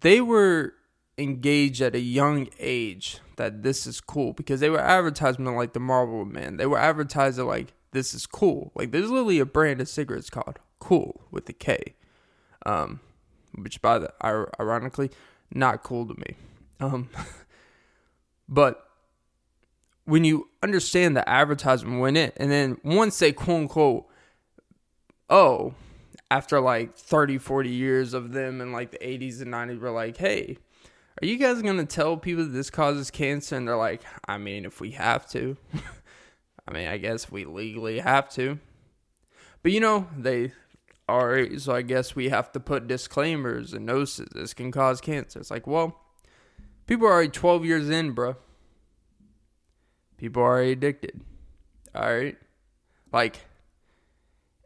they 0.00 0.22
were 0.22 0.72
engaged 1.18 1.82
at 1.82 1.94
a 1.94 2.00
young 2.00 2.48
age 2.58 3.20
that 3.36 3.62
this 3.62 3.86
is 3.86 4.00
cool 4.00 4.32
because 4.32 4.60
they 4.60 4.70
were 4.70 4.80
advertising 4.80 5.44
like 5.56 5.72
the 5.72 5.80
Marlboro 5.80 6.24
Man. 6.24 6.56
They 6.56 6.66
were 6.66 6.78
advertising 6.78 7.46
like 7.46 7.72
this 7.92 8.14
is 8.14 8.26
cool. 8.26 8.72
Like 8.74 8.90
there's 8.90 9.10
literally 9.10 9.38
a 9.38 9.46
brand 9.46 9.80
of 9.80 9.88
cigarettes 9.88 10.30
called 10.30 10.58
Cool 10.78 11.22
with 11.30 11.46
the 11.46 11.52
K, 11.52 11.94
um, 12.66 13.00
which 13.54 13.80
by 13.80 13.98
the 13.98 14.12
ironically 14.22 15.10
not 15.52 15.82
cool 15.82 16.06
to 16.06 16.14
me. 16.14 16.36
Um, 16.80 17.08
but 18.48 18.88
when 20.04 20.24
you 20.24 20.48
understand 20.62 21.16
the 21.16 21.26
advertisement 21.28 22.00
went 22.00 22.16
in, 22.16 22.32
and 22.36 22.50
then 22.50 22.78
once 22.84 23.18
they 23.18 23.32
quote 23.32 23.62
unquote, 23.62 24.06
oh, 25.30 25.74
after 26.30 26.60
like 26.60 26.96
30, 26.96 27.38
40 27.38 27.70
years 27.70 28.12
of 28.12 28.32
them 28.32 28.60
in 28.60 28.72
like 28.72 28.90
the 28.90 28.98
80s 28.98 29.40
and 29.40 29.52
90s, 29.52 29.78
were 29.78 29.90
like, 29.90 30.16
hey, 30.16 30.58
are 31.22 31.26
you 31.26 31.36
guys 31.36 31.62
going 31.62 31.76
to 31.76 31.86
tell 31.86 32.16
people 32.16 32.44
that 32.44 32.50
this 32.50 32.70
causes 32.70 33.10
cancer? 33.10 33.56
And 33.56 33.68
they're 33.68 33.76
like, 33.76 34.02
I 34.26 34.38
mean, 34.38 34.64
if 34.64 34.80
we 34.80 34.92
have 34.92 35.28
to. 35.30 35.56
I 36.68 36.72
mean, 36.72 36.88
I 36.88 36.96
guess 36.96 37.30
we 37.30 37.44
legally 37.44 38.00
have 38.00 38.28
to. 38.30 38.58
But 39.62 39.72
you 39.72 39.80
know, 39.80 40.08
they 40.16 40.52
are, 41.08 41.58
so 41.58 41.74
I 41.74 41.82
guess 41.82 42.16
we 42.16 42.30
have 42.30 42.52
to 42.52 42.60
put 42.60 42.88
disclaimers 42.88 43.72
and 43.72 43.86
notices. 43.86 44.28
This 44.34 44.54
can 44.54 44.72
cause 44.72 45.00
cancer. 45.00 45.38
It's 45.38 45.50
like, 45.50 45.66
well, 45.66 46.00
people 46.86 47.06
are 47.06 47.12
already 47.12 47.28
12 47.28 47.64
years 47.64 47.88
in, 47.88 48.12
bro. 48.12 48.36
People 50.16 50.42
are 50.42 50.56
already 50.56 50.72
addicted. 50.72 51.20
All 51.94 52.12
right. 52.12 52.36
Like, 53.12 53.40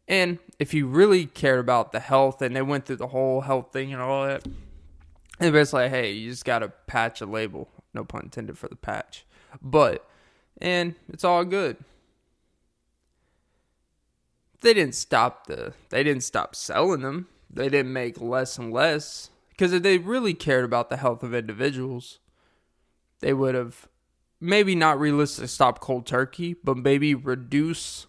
and 0.07 0.39
if 0.59 0.73
you 0.73 0.87
really 0.87 1.27
cared 1.27 1.61
about 1.61 1.93
the 1.93 2.01
health 2.01 2.41
and 2.41 2.57
they 2.57 2.63
went 2.63 2.87
through 2.87 2.97
the 2.97 3.09
whole 3.09 3.43
health 3.43 3.73
thing 3.73 3.93
and 3.93 4.01
all 4.01 4.27
that, 4.27 4.47
it's 5.41 5.73
like, 5.73 5.91
hey, 5.91 6.13
you 6.13 6.31
just 6.31 6.45
got 6.45 6.61
to 6.61 6.69
patch 6.87 7.21
a 7.21 7.27
label. 7.27 7.69
No 7.95 8.05
pun 8.05 8.23
intended 8.25 8.59
for 8.59 8.69
the 8.69 8.77
patch. 8.77 9.25
But, 9.63 10.09
and 10.61 10.95
it's 11.09 11.25
all 11.25 11.45
good. 11.45 11.77
They 14.61 14.75
didn't 14.75 14.97
stop 14.97 15.47
the, 15.47 15.73
they 15.91 16.03
didn't 16.03 16.25
stop 16.25 16.55
selling 16.55 17.03
them. 17.03 17.29
They 17.49 17.69
didn't 17.69 17.93
make 17.93 18.21
less 18.21 18.59
and 18.59 18.73
less. 18.73 19.31
Because 19.51 19.73
if 19.73 19.83
they 19.83 19.99
really 19.99 20.35
cared 20.35 20.65
about 20.65 20.91
the 20.91 20.97
health 20.97 21.23
of 21.23 21.35
individuals, 21.35 22.19
they 23.21 23.33
would 23.33 23.55
have 23.55 23.89
maybe 24.41 24.75
not 24.75 25.01
realistic 25.01 25.49
stop 25.49 25.81
cold 25.81 26.07
turkey, 26.07 26.55
but 26.63 26.77
maybe 26.77 27.15
reduce 27.15 28.07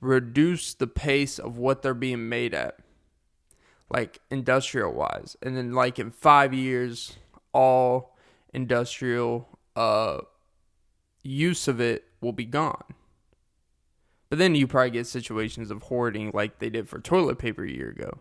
reduce 0.00 0.74
the 0.74 0.86
pace 0.86 1.38
of 1.38 1.56
what 1.56 1.80
they're 1.82 1.94
being 1.94 2.28
made 2.28 2.52
at 2.52 2.78
like 3.88 4.20
industrial 4.30 4.92
wise. 4.92 5.36
And 5.42 5.56
then 5.56 5.72
like 5.72 5.98
in 5.98 6.10
5 6.10 6.54
years 6.54 7.16
all 7.52 8.16
industrial 8.52 9.48
uh 9.74 10.18
use 11.22 11.68
of 11.68 11.80
it 11.80 12.04
will 12.20 12.32
be 12.32 12.44
gone. 12.44 12.84
But 14.28 14.38
then 14.38 14.54
you 14.54 14.66
probably 14.66 14.90
get 14.90 15.06
situations 15.06 15.70
of 15.70 15.82
hoarding 15.82 16.30
like 16.34 16.58
they 16.58 16.70
did 16.70 16.88
for 16.88 17.00
toilet 17.00 17.38
paper 17.38 17.64
a 17.64 17.70
year 17.70 17.90
ago. 17.90 18.18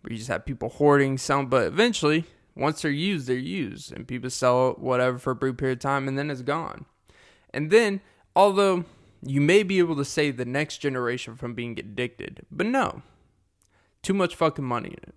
Where 0.00 0.12
you 0.12 0.18
just 0.18 0.30
have 0.30 0.46
people 0.46 0.68
hoarding 0.68 1.18
some 1.18 1.46
but 1.46 1.66
eventually 1.66 2.24
once 2.56 2.82
they're 2.82 2.90
used, 2.90 3.26
they're 3.26 3.36
used, 3.36 3.92
and 3.92 4.06
people 4.06 4.30
sell 4.30 4.72
whatever 4.72 5.18
for 5.18 5.30
a 5.32 5.36
brief 5.36 5.56
period 5.56 5.78
of 5.78 5.82
time, 5.82 6.08
and 6.08 6.18
then 6.18 6.30
it's 6.30 6.42
gone. 6.42 6.84
And 7.54 7.70
then, 7.70 8.00
although 8.34 8.84
you 9.22 9.40
may 9.40 9.62
be 9.62 9.78
able 9.78 9.96
to 9.96 10.04
save 10.04 10.36
the 10.36 10.44
next 10.44 10.78
generation 10.78 11.36
from 11.36 11.54
being 11.54 11.78
addicted, 11.78 12.44
but 12.50 12.66
no, 12.66 13.02
too 14.02 14.14
much 14.14 14.34
fucking 14.34 14.64
money 14.64 14.88
in 14.88 15.08
it. 15.08 15.14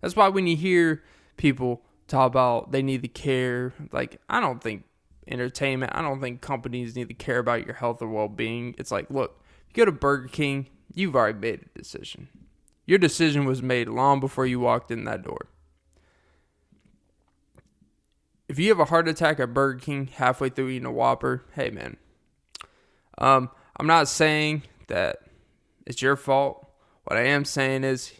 That's 0.00 0.16
why 0.16 0.28
when 0.28 0.46
you 0.46 0.56
hear 0.56 1.02
people 1.36 1.82
talk 2.08 2.26
about 2.26 2.72
they 2.72 2.82
need 2.82 3.02
to 3.02 3.08
care, 3.08 3.72
like 3.92 4.20
I 4.28 4.40
don't 4.40 4.62
think 4.62 4.84
entertainment, 5.26 5.92
I 5.94 6.02
don't 6.02 6.20
think 6.20 6.40
companies 6.40 6.96
need 6.96 7.08
to 7.08 7.14
care 7.14 7.38
about 7.38 7.64
your 7.64 7.74
health 7.74 8.02
or 8.02 8.08
well 8.08 8.28
being. 8.28 8.74
It's 8.78 8.90
like, 8.90 9.10
look, 9.10 9.42
if 9.70 9.76
you 9.76 9.84
go 9.84 9.90
to 9.90 9.92
Burger 9.92 10.28
King, 10.28 10.68
you've 10.92 11.14
already 11.14 11.38
made 11.38 11.66
a 11.74 11.78
decision. 11.78 12.28
Your 12.84 12.98
decision 12.98 13.44
was 13.44 13.62
made 13.62 13.88
long 13.88 14.18
before 14.20 14.44
you 14.44 14.58
walked 14.58 14.90
in 14.90 15.04
that 15.04 15.22
door 15.22 15.48
if 18.52 18.58
you 18.58 18.68
have 18.68 18.80
a 18.80 18.84
heart 18.84 19.08
attack 19.08 19.40
at 19.40 19.54
Burger 19.54 19.78
King 19.78 20.08
halfway 20.08 20.50
through 20.50 20.68
eating 20.68 20.84
a 20.84 20.92
Whopper, 20.92 21.42
hey 21.54 21.70
man, 21.70 21.96
um, 23.16 23.48
I'm 23.78 23.86
not 23.86 24.08
saying 24.08 24.64
that 24.88 25.20
it's 25.86 26.02
your 26.02 26.16
fault. 26.16 26.68
What 27.04 27.18
I 27.18 27.24
am 27.26 27.44
saying 27.44 27.84
is 27.84 28.12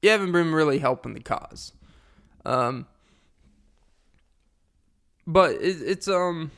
you 0.00 0.10
haven't 0.10 0.32
been 0.32 0.52
really 0.52 0.78
helping 0.78 1.14
the 1.14 1.20
cause. 1.20 1.72
Um, 2.44 2.86
but 5.26 5.52
it, 5.52 5.80
it's 5.82 6.08
um, 6.08 6.50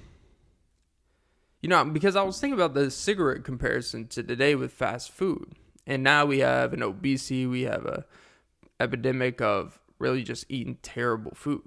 you 1.60 1.68
know, 1.68 1.84
because 1.84 2.16
I 2.16 2.22
was 2.22 2.40
thinking 2.40 2.58
about 2.58 2.74
the 2.74 2.90
cigarette 2.90 3.44
comparison 3.44 4.06
to 4.08 4.22
today 4.22 4.54
with 4.54 4.72
fast 4.72 5.10
food, 5.10 5.52
and 5.86 6.02
now 6.02 6.24
we 6.24 6.38
have 6.38 6.72
an 6.72 6.82
obesity, 6.82 7.46
we 7.46 7.62
have 7.62 7.84
a 7.84 8.06
epidemic 8.80 9.40
of 9.40 9.78
really 9.98 10.22
just 10.22 10.46
eating 10.48 10.78
terrible 10.82 11.32
food 11.34 11.62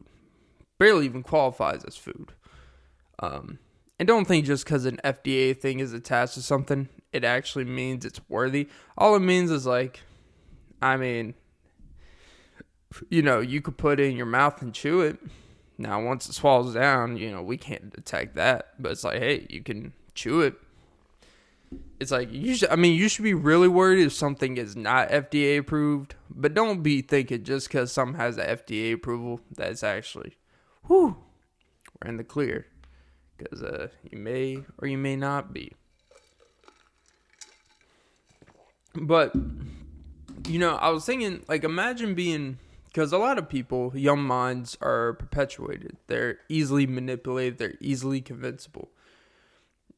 barely 0.78 1.06
even 1.06 1.24
qualifies 1.24 1.84
as 1.84 1.96
food. 1.96 2.34
Um, 3.20 3.60
and 4.00 4.08
don't 4.08 4.26
think 4.26 4.46
just 4.46 4.64
because 4.64 4.86
an 4.86 5.00
FDA 5.04 5.58
thing 5.58 5.80
is 5.80 5.94
attached 5.94 6.36
to 6.36 6.42
something, 6.42 6.90
it 7.12 7.24
actually 7.24 7.66
means 7.66 8.06
it's 8.06 8.22
worthy. 8.30 8.68
All 8.98 9.16
it 9.16 9.20
means 9.20 9.52
is 9.52 9.66
like, 9.66 10.02
I 10.82 10.98
mean, 10.98 11.34
you 13.10 13.22
know, 13.22 13.40
you 13.40 13.62
could 13.62 13.78
put 13.78 14.00
it 14.00 14.10
in 14.10 14.18
your 14.18 14.26
mouth 14.26 14.62
and 14.62 14.74
chew 14.74 15.02
it. 15.02 15.18
Now, 15.78 16.04
once 16.04 16.28
it 16.28 16.34
swallows 16.34 16.74
down, 16.74 17.18
you 17.18 17.32
know, 17.32 17.42
we 17.42 17.58
can't 17.58 17.94
detect 17.94 18.36
that. 18.36 18.74
But 18.80 18.94
it's 18.94 19.04
like, 19.04 19.20
hey, 19.20 19.46
you 19.50 19.62
can 19.62 19.94
chew 20.16 20.42
it. 20.42 20.56
It's 22.00 22.12
like 22.12 22.32
you 22.32 22.56
should. 22.56 22.70
I 22.70 22.76
mean, 22.76 22.96
you 22.96 23.10
should 23.10 23.24
be 23.24 23.34
really 23.34 23.68
worried 23.68 24.00
if 24.00 24.14
something 24.14 24.58
is 24.58 24.76
not 24.76 25.10
FDA 25.10 25.60
approved. 25.60 26.16
But 26.30 26.54
don't 26.54 26.82
be 26.82 27.02
thinking 27.02 27.44
just 27.44 27.68
because 27.68 27.92
something 27.92 28.20
has 28.20 28.38
an 28.38 28.48
FDA 28.48 28.94
approval 28.94 29.42
that 29.56 29.72
it's 29.72 29.84
actually 29.84 30.38
whew, 30.88 31.18
we're 32.02 32.10
in 32.10 32.18
the 32.18 32.24
clear. 32.24 32.68
Because 33.38 33.62
uh, 33.62 33.90
you 34.10 34.18
may 34.18 34.64
or 34.80 34.88
you 34.88 34.98
may 34.98 35.16
not 35.16 35.54
be. 35.54 35.74
But, 39.00 39.36
you 40.48 40.60
know, 40.60 40.76
I 40.76 40.90
was 40.90 41.06
thinking, 41.06 41.44
like, 41.48 41.64
imagine 41.64 42.16
being. 42.16 42.60
Because 42.86 43.14
a 43.14 43.18
lot 43.20 43.38
of 43.38 43.48
people, 43.48 43.92
young 43.94 44.24
minds, 44.24 44.76
are 44.82 45.14
perpetuated. 45.14 45.98
They're 46.08 46.40
easily 46.50 46.88
manipulated, 46.88 47.60
they're 47.60 47.76
easily 47.80 48.22
convincible. 48.22 48.90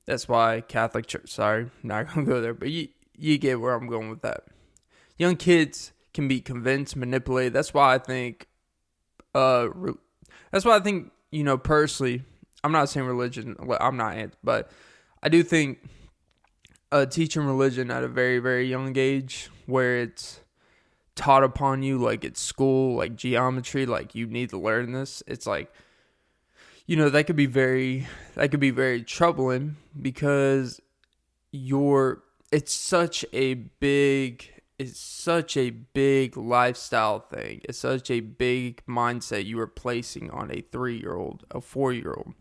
That's 0.05 0.27
why 0.27 0.61
Catholic 0.61 1.07
Church, 1.07 1.29
sorry, 1.29 1.69
not 1.83 2.07
going 2.07 2.25
to 2.25 2.31
go 2.31 2.41
there, 2.41 2.53
but 2.53 2.71
you, 2.71 2.89
you 3.15 3.37
get 3.37 3.61
where 3.61 3.73
I'm 3.73 3.87
going 3.87 4.09
with 4.09 4.21
that. 4.23 4.45
Young 5.17 5.37
kids 5.37 5.93
can 6.13 6.27
be 6.27 6.41
convinced, 6.41 6.95
manipulated. 6.95 7.53
That's 7.53 7.73
why 7.73 7.93
I 7.93 7.99
think 7.99 8.47
uh, 9.35 9.67
that's 10.51 10.65
why 10.65 10.75
I 10.75 10.79
think 10.79 11.11
you 11.31 11.43
know 11.43 11.57
personally. 11.57 12.23
I'm 12.63 12.71
not 12.71 12.89
saying 12.89 13.05
religion. 13.05 13.55
I'm 13.79 13.95
not, 13.95 14.17
but 14.43 14.69
I 15.23 15.29
do 15.29 15.43
think 15.43 15.79
uh, 16.91 17.05
teaching 17.05 17.43
religion 17.43 17.91
at 17.91 18.03
a 18.03 18.07
very 18.07 18.39
very 18.39 18.67
young 18.67 18.97
age, 18.97 19.49
where 19.65 19.97
it's 19.97 20.41
taught 21.15 21.43
upon 21.43 21.83
you 21.83 21.97
like 21.97 22.23
it's 22.23 22.39
school, 22.39 22.95
like 22.95 23.15
geometry, 23.15 23.85
like 23.85 24.15
you 24.15 24.25
need 24.25 24.49
to 24.49 24.57
learn 24.57 24.93
this. 24.93 25.21
It's 25.27 25.45
like 25.45 25.71
you 26.85 26.95
know 26.95 27.09
that 27.09 27.27
could 27.27 27.35
be 27.35 27.45
very 27.45 28.07
that 28.35 28.51
could 28.51 28.59
be 28.59 28.71
very 28.71 29.03
troubling 29.03 29.75
because 30.01 30.81
you're 31.51 32.23
it's 32.51 32.73
such 32.73 33.25
a 33.33 33.53
big 33.53 34.49
it's 34.79 34.97
such 34.97 35.57
a 35.57 35.71
big 35.71 36.37
lifestyle 36.37 37.19
thing. 37.19 37.61
It's 37.65 37.77
such 37.77 38.09
a 38.09 38.21
big 38.21 38.81
mindset 38.87 39.45
you 39.45 39.59
are 39.59 39.67
placing 39.67 40.31
on 40.31 40.49
a 40.51 40.61
three 40.61 40.97
year 40.97 41.15
old, 41.15 41.45
a 41.51 41.59
four 41.59 41.91
year 41.91 42.13
old. 42.17 42.33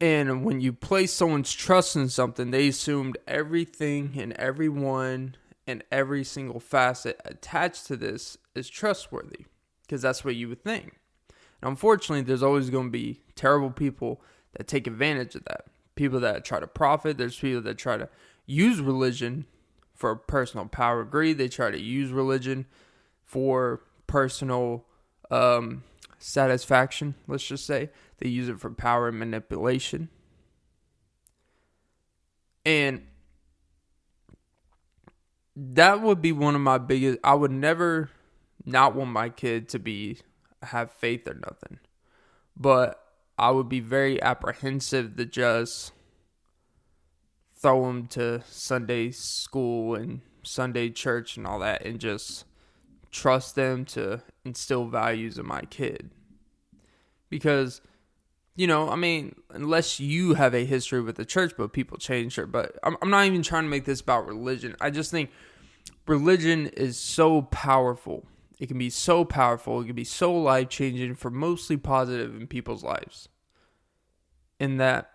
And 0.00 0.44
when 0.44 0.60
you 0.60 0.72
place 0.72 1.12
someone's 1.12 1.52
trust 1.52 1.96
in 1.96 2.08
something, 2.08 2.50
they 2.50 2.68
assumed 2.68 3.16
everything 3.26 4.14
and 4.18 4.32
everyone 4.34 5.36
and 5.66 5.82
every 5.90 6.22
single 6.22 6.60
facet 6.60 7.20
attached 7.24 7.86
to 7.86 7.96
this 7.96 8.36
is 8.54 8.68
trustworthy 8.68 9.46
because 9.82 10.02
that's 10.02 10.24
what 10.24 10.36
you 10.36 10.48
would 10.48 10.62
think. 10.62 10.98
And 11.62 11.70
unfortunately, 11.70 12.22
there's 12.22 12.42
always 12.42 12.70
going 12.70 12.86
to 12.86 12.92
be 12.92 13.22
terrible 13.34 13.70
people 13.70 14.20
that 14.52 14.68
take 14.68 14.86
advantage 14.86 15.34
of 15.34 15.44
that. 15.44 15.66
People 15.94 16.20
that 16.20 16.44
try 16.44 16.60
to 16.60 16.66
profit, 16.66 17.16
there's 17.16 17.38
people 17.38 17.62
that 17.62 17.78
try 17.78 17.96
to 17.96 18.08
use 18.44 18.80
religion 18.80 19.46
for 19.94 20.14
personal 20.14 20.66
power 20.66 21.04
greed. 21.04 21.38
They 21.38 21.48
try 21.48 21.70
to 21.70 21.80
use 21.80 22.10
religion 22.10 22.66
for 23.24 23.80
personal 24.06 24.84
um, 25.30 25.82
satisfaction, 26.18 27.14
let's 27.26 27.44
just 27.44 27.66
say. 27.66 27.90
They 28.18 28.28
use 28.28 28.48
it 28.48 28.60
for 28.60 28.70
power 28.70 29.08
and 29.08 29.18
manipulation. 29.18 30.08
And 32.64 33.06
that 35.54 36.02
would 36.02 36.20
be 36.20 36.32
one 36.32 36.54
of 36.54 36.60
my 36.60 36.78
biggest 36.78 37.18
I 37.22 37.34
would 37.34 37.50
never 37.50 38.10
not 38.64 38.94
want 38.94 39.10
my 39.10 39.28
kid 39.28 39.68
to 39.70 39.78
be 39.78 40.18
have 40.62 40.90
faith 40.90 41.26
or 41.28 41.34
nothing. 41.34 41.78
But 42.56 43.02
I 43.38 43.50
would 43.50 43.68
be 43.68 43.80
very 43.80 44.20
apprehensive 44.22 45.16
to 45.16 45.26
just 45.26 45.92
throw 47.54 47.86
them 47.86 48.06
to 48.08 48.42
Sunday 48.48 49.10
school 49.10 49.94
and 49.94 50.20
Sunday 50.42 50.90
church 50.90 51.36
and 51.36 51.46
all 51.46 51.58
that 51.60 51.84
and 51.84 51.98
just 51.98 52.44
trust 53.10 53.54
them 53.54 53.84
to 53.84 54.22
instill 54.46 54.86
values 54.86 55.38
in 55.38 55.46
my 55.46 55.62
kid. 55.62 56.10
Because, 57.28 57.80
you 58.54 58.66
know, 58.66 58.88
I 58.88 58.96
mean, 58.96 59.34
unless 59.50 60.00
you 60.00 60.34
have 60.34 60.54
a 60.54 60.64
history 60.64 61.02
with 61.02 61.16
the 61.16 61.24
church, 61.24 61.52
but 61.58 61.72
people 61.72 61.98
change 61.98 62.38
it. 62.38 62.50
But 62.52 62.78
I'm, 62.82 62.96
I'm 63.02 63.10
not 63.10 63.26
even 63.26 63.42
trying 63.42 63.64
to 63.64 63.68
make 63.68 63.84
this 63.84 64.00
about 64.00 64.26
religion. 64.26 64.76
I 64.80 64.90
just 64.90 65.10
think 65.10 65.30
religion 66.06 66.68
is 66.68 66.98
so 66.98 67.42
powerful. 67.42 68.26
It 68.58 68.68
can 68.68 68.78
be 68.78 68.90
so 68.90 69.24
powerful. 69.24 69.80
It 69.80 69.86
can 69.86 69.96
be 69.96 70.04
so 70.04 70.32
life 70.34 70.68
changing 70.68 71.16
for 71.16 71.30
mostly 71.30 71.76
positive 71.76 72.34
in 72.34 72.46
people's 72.46 72.82
lives. 72.82 73.28
In 74.58 74.78
that 74.78 75.10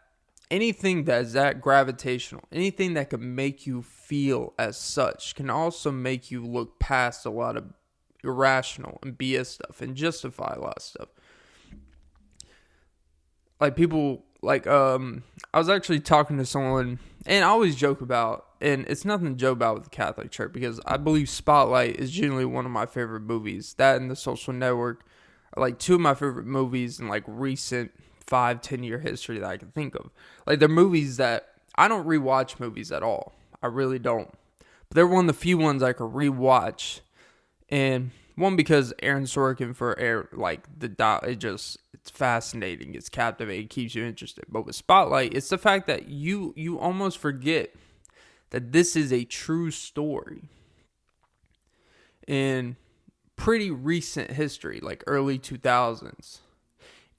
anything 0.52 1.06
that 1.06 1.22
is 1.22 1.34
that 1.34 1.62
gravitational, 1.62 2.44
anything 2.52 2.94
that 2.94 3.10
can 3.10 3.34
make 3.34 3.66
you 3.66 3.82
feel 3.82 4.54
as 4.60 4.78
such, 4.78 5.34
can 5.34 5.50
also 5.50 5.90
make 5.90 6.30
you 6.30 6.46
look 6.46 6.78
past 6.78 7.26
a 7.26 7.32
lot 7.32 7.58
of 7.58 7.74
irrational 8.24 9.00
and 9.04 9.18
BS 9.18 9.48
stuff 9.48 9.82
and 9.82 9.96
justify 9.96 10.54
a 10.56 10.60
lot 10.60 10.78
of 10.78 10.84
stuff. 10.84 11.10
Like 13.60 13.76
people 13.76 14.24
like 14.42 14.66
um 14.68 15.24
I 15.54 15.60
was 15.60 15.70
actually 15.70 16.00
talking 16.00 16.38
to 16.38 16.46
someone 16.46 17.00
and 17.26 17.46
I 17.46 17.48
always 17.48 17.76
joke 17.76 18.02
about 18.02 18.46
and 18.60 18.86
it's 18.88 19.06
nothing 19.06 19.28
to 19.28 19.36
joke 19.36 19.54
about 19.54 19.76
with 19.76 19.84
the 19.86 19.90
Catholic 19.90 20.32
Church 20.32 20.54
because 20.54 20.80
I 20.86 20.98
believe 20.98 21.30
Spotlight 21.30 21.98
is 21.98 22.12
genuinely 22.12 22.46
one 22.46 22.66
of 22.66 22.72
my 22.72 22.86
favorite 22.86 23.22
movies. 23.22 23.74
That 23.78 24.00
and 24.00 24.10
the 24.10 24.16
social 24.16 24.54
network 24.54 25.04
are 25.54 25.62
like 25.62 25.80
two 25.80 25.96
of 25.96 26.02
my 26.02 26.14
favorite 26.14 26.46
movies 26.46 27.00
in 27.00 27.08
like 27.08 27.24
recent 27.28 27.92
five, 28.26 28.62
ten 28.62 28.84
year 28.84 29.00
history 29.00 29.40
that 29.40 29.50
I 29.50 29.58
can 29.58 29.72
think 29.72 29.96
of. 29.96 30.12
Like 30.46 30.60
they're 30.60 30.70
movies 30.70 31.18
that 31.18 31.50
I 31.76 31.88
don't 31.88 32.08
rewatch 32.08 32.60
movies 32.60 32.92
at 32.92 33.04
all. 33.04 33.34
I 33.62 33.68
really 33.68 34.00
don't. 34.00 34.32
But 34.60 34.96
they're 34.96 35.08
one 35.08 35.28
of 35.30 35.36
the 35.36 35.42
few 35.42 35.58
ones 35.58 35.82
I 35.82 35.94
can 35.94 36.08
rewatch 36.08 37.00
and 37.72 38.12
one 38.36 38.56
because 38.56 38.94
Aaron 39.02 39.24
Sorkin 39.24 39.76
for 39.76 39.98
air 39.98 40.28
like 40.32 40.68
the 40.78 40.90
dot 40.90 41.28
it 41.28 41.40
just 41.40 41.78
it's 41.94 42.10
fascinating, 42.10 42.96
it's 42.96 43.10
captivating, 43.10 43.68
keeps 43.68 43.94
you 43.94 44.04
interested. 44.04 44.46
But 44.50 44.66
with 44.66 44.76
Spotlight, 44.76 45.34
it's 45.36 45.50
the 45.50 45.58
fact 45.58 45.88
that 45.88 46.08
you 46.08 46.54
you 46.56 46.80
almost 46.80 47.18
forget 47.18 47.74
that 48.50 48.72
this 48.72 48.96
is 48.96 49.14
a 49.14 49.24
true 49.24 49.72
story 49.72 50.50
in 52.28 52.76
pretty 53.36 53.72
recent 53.72 54.32
history, 54.32 54.80
like 54.82 55.04
early 55.08 55.40
2000s. 55.40 56.40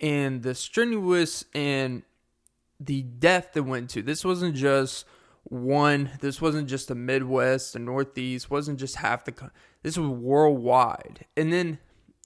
And 0.01 0.43
the 0.43 0.55
strenuous 0.55 1.45
and 1.55 2.03
the 2.81 3.03
depth 3.03 3.55
that 3.55 3.63
went 3.63 3.91
to. 3.91 4.03
This 4.03 4.25
wasn't 4.25 4.57
just 4.57 5.05
one, 5.45 6.11
this 6.21 6.41
wasn't 6.41 6.69
just 6.69 6.89
the 6.89 6.95
Midwest, 6.95 7.73
the 7.73 7.79
Northeast, 7.79 8.51
wasn't 8.51 8.79
just 8.79 8.97
half 8.97 9.25
the 9.25 9.35
this 9.83 9.99
was 9.99 10.09
worldwide. 10.09 11.27
And 11.37 11.53
then 11.53 11.79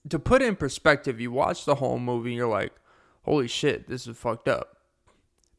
to 0.09 0.19
put 0.19 0.42
it 0.42 0.49
in 0.49 0.57
perspective, 0.57 1.21
you 1.21 1.33
watch 1.33 1.64
the 1.64 1.77
whole 1.77 1.99
movie 1.99 2.31
and 2.31 2.37
you're 2.37 2.49
like, 2.49 2.73
holy 3.23 3.49
shit, 3.49 3.88
this 3.88 4.07
is 4.07 4.16
fucked 4.16 4.49
up. 4.49 4.77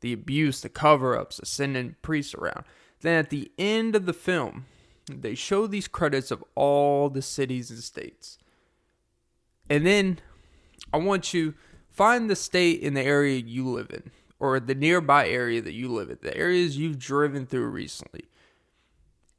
The 0.01 0.13
abuse, 0.13 0.61
the 0.61 0.69
cover 0.69 1.17
ups, 1.17 1.37
the 1.37 1.45
sending 1.45 1.95
priests 2.01 2.35
around. 2.35 2.63
Then 3.01 3.17
at 3.17 3.29
the 3.29 3.51
end 3.57 3.95
of 3.95 4.05
the 4.05 4.13
film, 4.13 4.65
they 5.09 5.35
show 5.35 5.67
these 5.67 5.87
credits 5.87 6.31
of 6.31 6.43
all 6.55 7.09
the 7.09 7.21
cities 7.21 7.71
and 7.71 7.79
states. 7.79 8.37
And 9.69 9.85
then 9.85 10.19
I 10.93 10.97
want 10.97 11.33
you 11.33 11.55
find 11.89 12.29
the 12.29 12.35
state 12.35 12.81
in 12.81 12.93
the 12.93 13.01
area 13.01 13.37
you 13.37 13.67
live 13.67 13.89
in 13.91 14.11
or 14.39 14.59
the 14.59 14.75
nearby 14.75 15.27
area 15.27 15.61
that 15.61 15.73
you 15.73 15.89
live 15.89 16.09
in, 16.09 16.19
the 16.21 16.37
areas 16.37 16.77
you've 16.77 16.99
driven 16.99 17.45
through 17.45 17.67
recently. 17.67 18.25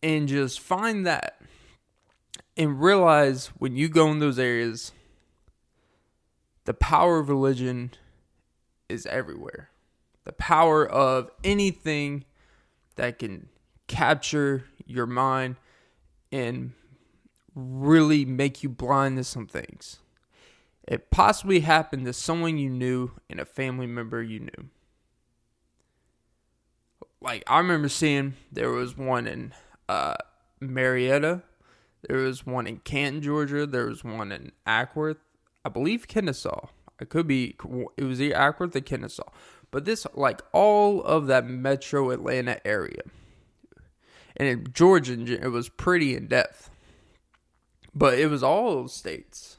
And 0.02 0.28
just 0.28 0.60
find 0.60 1.06
that 1.06 1.40
and 2.58 2.82
realize 2.82 3.46
when 3.58 3.76
you 3.76 3.88
go 3.88 4.10
in 4.10 4.18
those 4.18 4.38
areas, 4.38 4.92
the 6.64 6.74
power 6.74 7.20
of 7.20 7.28
religion 7.28 7.92
is 8.88 9.06
everywhere. 9.06 9.70
The 10.24 10.32
power 10.32 10.84
of 10.84 11.30
anything 11.44 12.24
that 12.96 13.20
can 13.20 13.48
capture 13.86 14.64
your 14.86 15.06
mind 15.06 15.56
and 16.32 16.72
really 17.54 18.24
make 18.24 18.62
you 18.62 18.68
blind 18.68 19.16
to 19.16 19.24
some 19.24 19.46
things. 19.46 20.00
It 20.86 21.10
possibly 21.10 21.60
happened 21.60 22.06
to 22.06 22.12
someone 22.12 22.58
you 22.58 22.70
knew 22.70 23.12
and 23.30 23.38
a 23.38 23.44
family 23.44 23.86
member 23.86 24.22
you 24.22 24.40
knew. 24.40 24.68
Like 27.20 27.44
I 27.46 27.58
remember 27.58 27.88
seeing 27.88 28.34
there 28.50 28.70
was 28.70 28.96
one 28.96 29.26
in 29.26 29.52
uh, 29.88 30.14
Marietta 30.60 31.42
there 32.08 32.16
was 32.16 32.46
one 32.46 32.66
in 32.66 32.78
Canton, 32.78 33.22
Georgia. 33.22 33.66
There 33.66 33.86
was 33.86 34.02
one 34.02 34.32
in 34.32 34.52
Acworth. 34.66 35.18
I 35.64 35.68
believe 35.68 36.08
Kennesaw. 36.08 36.68
It 37.00 37.10
could 37.10 37.26
be. 37.26 37.54
It 37.96 38.04
was 38.04 38.20
either 38.20 38.34
Acworth 38.34 38.74
or 38.74 38.80
Kennesaw. 38.80 39.28
But 39.70 39.84
this, 39.84 40.06
like 40.14 40.40
all 40.52 41.02
of 41.02 41.26
that 41.26 41.46
metro 41.46 42.10
Atlanta 42.10 42.66
area. 42.66 43.02
And 44.36 44.48
in 44.48 44.72
Georgia, 44.72 45.12
it 45.40 45.48
was 45.48 45.68
pretty 45.68 46.16
in 46.16 46.28
depth. 46.28 46.70
But 47.94 48.18
it 48.18 48.30
was 48.30 48.42
all 48.42 48.88
states. 48.88 49.58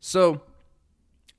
So 0.00 0.42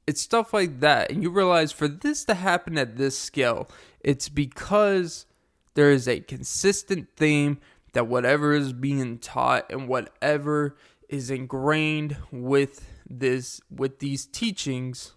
it's 0.07 0.21
stuff 0.21 0.53
like 0.53 0.79
that. 0.79 1.11
And 1.11 1.21
you 1.21 1.29
realize 1.29 1.71
for 1.71 1.87
this 1.87 2.23
to 2.25 2.33
happen 2.35 2.77
at 2.77 2.95
this 2.95 3.17
scale, 3.17 3.69
it's 3.99 4.29
because 4.29 5.25
there 5.73 5.91
is 5.91 6.07
a 6.07 6.21
consistent 6.21 7.09
theme 7.17 7.59
that 7.93 8.07
whatever 8.07 8.53
is 8.53 8.73
being 8.73 9.17
taught 9.17 9.71
and 9.71 9.87
whatever 9.87 10.75
is 11.07 11.29
ingrained 11.29 12.17
with 12.31 12.87
this 13.09 13.61
with 13.69 13.99
these 13.99 14.25
teachings 14.25 15.13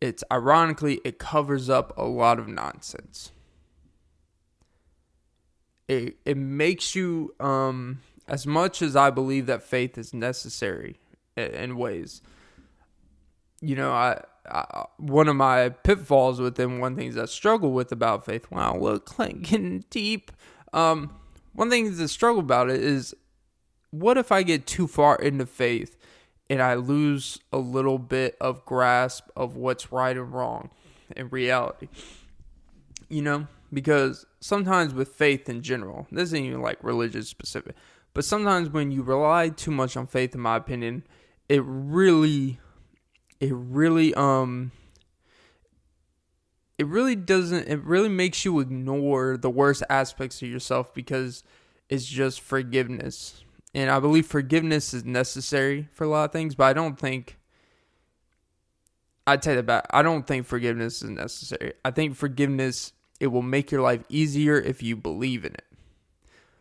it's 0.00 0.24
ironically 0.32 1.00
it 1.04 1.18
covers 1.18 1.68
up 1.68 1.92
a 1.96 2.04
lot 2.04 2.38
of 2.38 2.48
nonsense. 2.48 3.32
It 5.88 6.16
it 6.24 6.36
makes 6.36 6.94
you 6.94 7.34
um 7.40 8.00
as 8.28 8.46
much 8.46 8.80
as 8.80 8.96
I 8.96 9.10
believe 9.10 9.46
that 9.46 9.62
faith 9.62 9.98
is 9.98 10.14
necessary 10.14 10.98
in 11.36 11.76
ways 11.76 12.22
you 13.60 13.74
know 13.74 13.92
I, 13.92 14.22
I 14.46 14.84
one 14.98 15.26
of 15.26 15.36
my 15.36 15.70
pitfalls 15.70 16.40
within 16.40 16.80
one 16.80 16.96
things 16.96 17.16
I 17.16 17.24
struggle 17.24 17.72
with 17.72 17.92
about 17.92 18.24
faith 18.24 18.50
wow 18.50 18.76
look 18.76 19.18
like 19.18 19.42
getting 19.42 19.84
deep 19.90 20.30
um, 20.72 21.14
one 21.54 21.70
thing 21.70 21.94
to 21.94 22.08
struggle 22.08 22.40
about 22.40 22.70
it 22.70 22.82
is 22.82 23.14
what 23.90 24.16
if 24.16 24.30
I 24.30 24.42
get 24.42 24.66
too 24.66 24.86
far 24.86 25.16
into 25.16 25.46
faith 25.46 25.96
and 26.48 26.62
I 26.62 26.74
lose 26.74 27.38
a 27.52 27.58
little 27.58 27.98
bit 27.98 28.36
of 28.40 28.64
grasp 28.64 29.28
of 29.36 29.56
what's 29.56 29.92
right 29.92 30.16
and 30.16 30.32
wrong 30.32 30.70
in 31.16 31.28
reality? 31.28 31.88
You 33.08 33.22
know, 33.22 33.46
because 33.72 34.26
sometimes 34.40 34.94
with 34.94 35.08
faith 35.08 35.48
in 35.48 35.62
general, 35.62 36.06
this 36.10 36.24
isn't 36.24 36.44
even 36.44 36.62
like 36.62 36.78
religious 36.82 37.28
specific, 37.28 37.74
but 38.14 38.24
sometimes 38.24 38.70
when 38.70 38.90
you 38.90 39.02
rely 39.02 39.48
too 39.48 39.70
much 39.70 39.96
on 39.96 40.06
faith, 40.06 40.34
in 40.34 40.40
my 40.40 40.56
opinion, 40.56 41.04
it 41.48 41.62
really, 41.64 42.60
it 43.40 43.52
really, 43.52 44.14
um, 44.14 44.72
it 46.80 46.86
really 46.86 47.14
doesn't 47.14 47.68
it 47.68 47.82
really 47.84 48.08
makes 48.08 48.42
you 48.42 48.58
ignore 48.58 49.36
the 49.36 49.50
worst 49.50 49.82
aspects 49.90 50.40
of 50.40 50.48
yourself 50.48 50.94
because 50.94 51.44
it's 51.90 52.06
just 52.06 52.40
forgiveness. 52.40 53.44
And 53.74 53.90
i 53.90 54.00
believe 54.00 54.26
forgiveness 54.26 54.94
is 54.94 55.04
necessary 55.04 55.88
for 55.92 56.04
a 56.04 56.08
lot 56.08 56.24
of 56.24 56.32
things 56.32 56.54
but 56.54 56.64
i 56.64 56.72
don't 56.72 56.98
think 56.98 57.36
i'd 59.26 59.44
say 59.44 59.54
that 59.56 59.66
back. 59.66 59.86
I 59.90 60.00
don't 60.00 60.26
think 60.26 60.46
forgiveness 60.46 61.02
is 61.02 61.10
necessary. 61.10 61.74
I 61.84 61.90
think 61.90 62.16
forgiveness 62.16 62.94
it 63.20 63.26
will 63.26 63.42
make 63.42 63.70
your 63.70 63.82
life 63.82 64.02
easier 64.08 64.58
if 64.58 64.82
you 64.82 64.96
believe 64.96 65.44
in 65.44 65.52
it. 65.52 65.66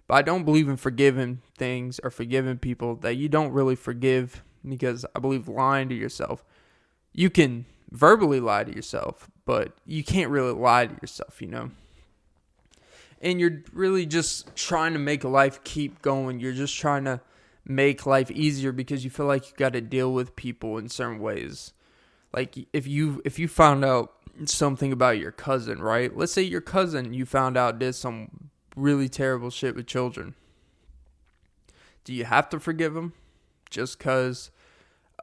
But 0.05 0.15
i 0.15 0.21
don't 0.21 0.43
believe 0.43 0.67
in 0.67 0.75
forgiving 0.75 1.41
things 1.57 2.01
or 2.03 2.09
forgiving 2.09 2.57
people 2.57 2.97
that 2.97 3.15
you 3.15 3.29
don't 3.29 3.53
really 3.53 3.77
forgive 3.77 4.43
because 4.67 5.05
i 5.15 5.19
believe 5.19 5.47
lying 5.47 5.87
to 5.87 5.95
yourself. 5.95 6.43
You 7.13 7.29
can 7.29 7.65
verbally 7.91 8.39
lie 8.39 8.63
to 8.63 8.75
yourself, 8.75 9.29
but 9.45 9.73
you 9.85 10.03
can't 10.03 10.29
really 10.29 10.53
lie 10.53 10.87
to 10.87 10.95
yourself, 11.01 11.41
you 11.41 11.47
know? 11.47 11.71
And 13.21 13.39
you're 13.39 13.63
really 13.73 14.05
just 14.05 14.55
trying 14.55 14.93
to 14.93 14.99
make 14.99 15.23
life 15.23 15.63
keep 15.63 16.01
going. 16.01 16.39
You're 16.39 16.53
just 16.53 16.77
trying 16.77 17.03
to 17.05 17.19
make 17.65 18.05
life 18.05 18.31
easier 18.31 18.71
because 18.71 19.03
you 19.03 19.09
feel 19.09 19.25
like 19.25 19.47
you 19.47 19.53
got 19.57 19.73
to 19.73 19.81
deal 19.81 20.13
with 20.13 20.35
people 20.35 20.77
in 20.77 20.89
certain 20.89 21.19
ways. 21.19 21.73
Like 22.33 22.55
if 22.73 22.87
you 22.87 23.21
if 23.25 23.39
you 23.39 23.47
found 23.47 23.83
out 23.83 24.13
something 24.45 24.91
about 24.91 25.17
your 25.17 25.31
cousin, 25.31 25.81
right? 25.81 26.15
Let's 26.15 26.31
say 26.31 26.41
your 26.41 26.61
cousin 26.61 27.13
you 27.13 27.25
found 27.25 27.57
out 27.57 27.79
did 27.79 27.93
some 27.93 28.49
really 28.75 29.09
terrible 29.09 29.49
shit 29.49 29.75
with 29.75 29.87
children. 29.87 30.35
Do 32.03 32.13
you 32.13 32.25
have 32.25 32.49
to 32.49 32.59
forgive 32.59 32.95
him 32.95 33.13
just 33.69 33.99
cuz 33.99 34.51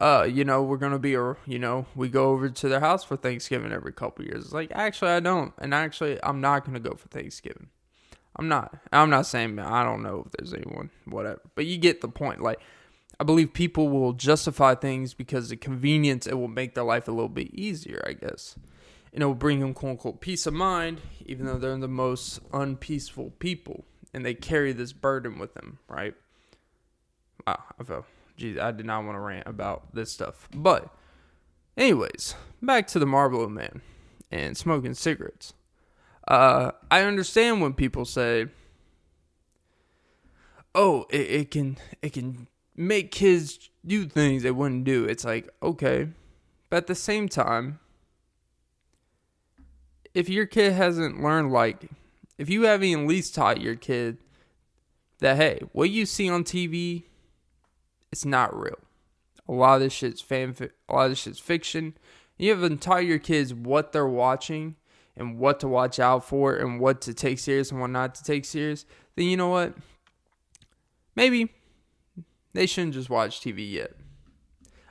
uh, 0.00 0.28
you 0.30 0.44
know, 0.44 0.62
we're 0.62 0.76
gonna 0.76 0.98
be, 0.98 1.10
you 1.10 1.58
know, 1.58 1.86
we 1.94 2.08
go 2.08 2.30
over 2.30 2.48
to 2.48 2.68
their 2.68 2.80
house 2.80 3.04
for 3.04 3.16
Thanksgiving 3.16 3.72
every 3.72 3.92
couple 3.92 4.24
years. 4.24 4.44
It's 4.44 4.52
like, 4.52 4.70
actually, 4.72 5.12
I 5.12 5.20
don't, 5.20 5.52
and 5.58 5.72
actually, 5.72 6.22
I'm 6.22 6.40
not 6.40 6.64
gonna 6.64 6.80
go 6.80 6.94
for 6.94 7.08
Thanksgiving. 7.08 7.68
I'm 8.36 8.48
not. 8.48 8.76
I'm 8.92 9.08
not 9.08 9.26
saying 9.26 9.58
I 9.58 9.82
don't 9.82 10.02
know 10.02 10.24
if 10.26 10.32
there's 10.32 10.52
anyone, 10.52 10.90
whatever, 11.06 11.40
but 11.54 11.66
you 11.66 11.78
get 11.78 12.02
the 12.02 12.08
point. 12.08 12.42
Like, 12.42 12.60
I 13.18 13.24
believe 13.24 13.54
people 13.54 13.88
will 13.88 14.12
justify 14.12 14.74
things 14.74 15.14
because 15.14 15.48
the 15.48 15.56
convenience 15.56 16.26
it 16.26 16.34
will 16.34 16.48
make 16.48 16.74
their 16.74 16.84
life 16.84 17.08
a 17.08 17.12
little 17.12 17.30
bit 17.30 17.54
easier, 17.54 18.04
I 18.06 18.12
guess, 18.12 18.56
and 19.14 19.22
it 19.22 19.26
will 19.26 19.34
bring 19.34 19.60
them 19.60 19.72
quote 19.72 19.92
unquote 19.92 20.20
peace 20.20 20.46
of 20.46 20.52
mind, 20.52 21.00
even 21.24 21.46
though 21.46 21.56
they're 21.56 21.78
the 21.78 21.88
most 21.88 22.40
unpeaceful 22.52 23.32
people 23.38 23.84
and 24.12 24.24
they 24.24 24.34
carry 24.34 24.72
this 24.72 24.92
burden 24.92 25.38
with 25.38 25.54
them, 25.54 25.78
right? 25.88 26.14
Wow, 27.46 27.62
I 27.78 27.84
feel 27.84 28.04
Geez, 28.36 28.58
I 28.58 28.70
did 28.70 28.86
not 28.86 29.04
want 29.04 29.16
to 29.16 29.20
rant 29.20 29.46
about 29.46 29.94
this 29.94 30.12
stuff. 30.12 30.48
But, 30.54 30.94
anyways, 31.76 32.34
back 32.60 32.86
to 32.88 32.98
the 32.98 33.06
Marlboro 33.06 33.48
Man 33.48 33.80
and 34.30 34.56
smoking 34.56 34.94
cigarettes. 34.94 35.54
Uh, 36.28 36.72
I 36.90 37.02
understand 37.02 37.60
when 37.60 37.72
people 37.72 38.04
say, 38.04 38.48
"Oh, 40.74 41.06
it, 41.10 41.30
it 41.30 41.50
can 41.50 41.78
it 42.02 42.12
can 42.12 42.48
make 42.74 43.10
kids 43.10 43.70
do 43.86 44.06
things 44.06 44.42
they 44.42 44.50
wouldn't 44.50 44.84
do." 44.84 45.04
It's 45.04 45.24
like 45.24 45.48
okay, 45.62 46.08
but 46.68 46.78
at 46.78 46.86
the 46.88 46.94
same 46.94 47.28
time, 47.28 47.78
if 50.14 50.28
your 50.28 50.46
kid 50.46 50.72
hasn't 50.72 51.22
learned 51.22 51.52
like, 51.52 51.88
if 52.38 52.50
you 52.50 52.62
haven't 52.62 52.92
at 52.92 53.06
least 53.06 53.34
taught 53.34 53.60
your 53.60 53.76
kid 53.76 54.18
that 55.20 55.36
hey, 55.36 55.60
what 55.72 55.90
you 55.90 56.04
see 56.04 56.28
on 56.28 56.42
TV 56.42 57.04
it's 58.12 58.24
not 58.24 58.58
real. 58.58 58.78
A 59.48 59.52
lot 59.52 59.76
of 59.76 59.80
this 59.82 59.92
shit's 59.92 60.20
fan. 60.20 60.54
A 60.88 60.94
lot 60.94 61.04
of 61.04 61.10
this 61.12 61.20
shit's 61.20 61.38
fiction. 61.38 61.96
You 62.36 62.50
haven't 62.50 62.82
taught 62.82 63.04
your 63.04 63.18
kids 63.18 63.54
what 63.54 63.92
they're 63.92 64.06
watching 64.06 64.76
and 65.16 65.38
what 65.38 65.60
to 65.60 65.68
watch 65.68 65.98
out 65.98 66.24
for 66.24 66.54
and 66.54 66.80
what 66.80 67.00
to 67.02 67.14
take 67.14 67.38
serious 67.38 67.70
and 67.70 67.80
what 67.80 67.90
not 67.90 68.14
to 68.16 68.22
take 68.22 68.44
serious. 68.44 68.84
Then 69.14 69.26
you 69.26 69.36
know 69.36 69.48
what? 69.48 69.74
Maybe 71.14 71.52
they 72.52 72.66
shouldn't 72.66 72.94
just 72.94 73.08
watch 73.08 73.40
TV 73.40 73.70
yet. 73.70 73.92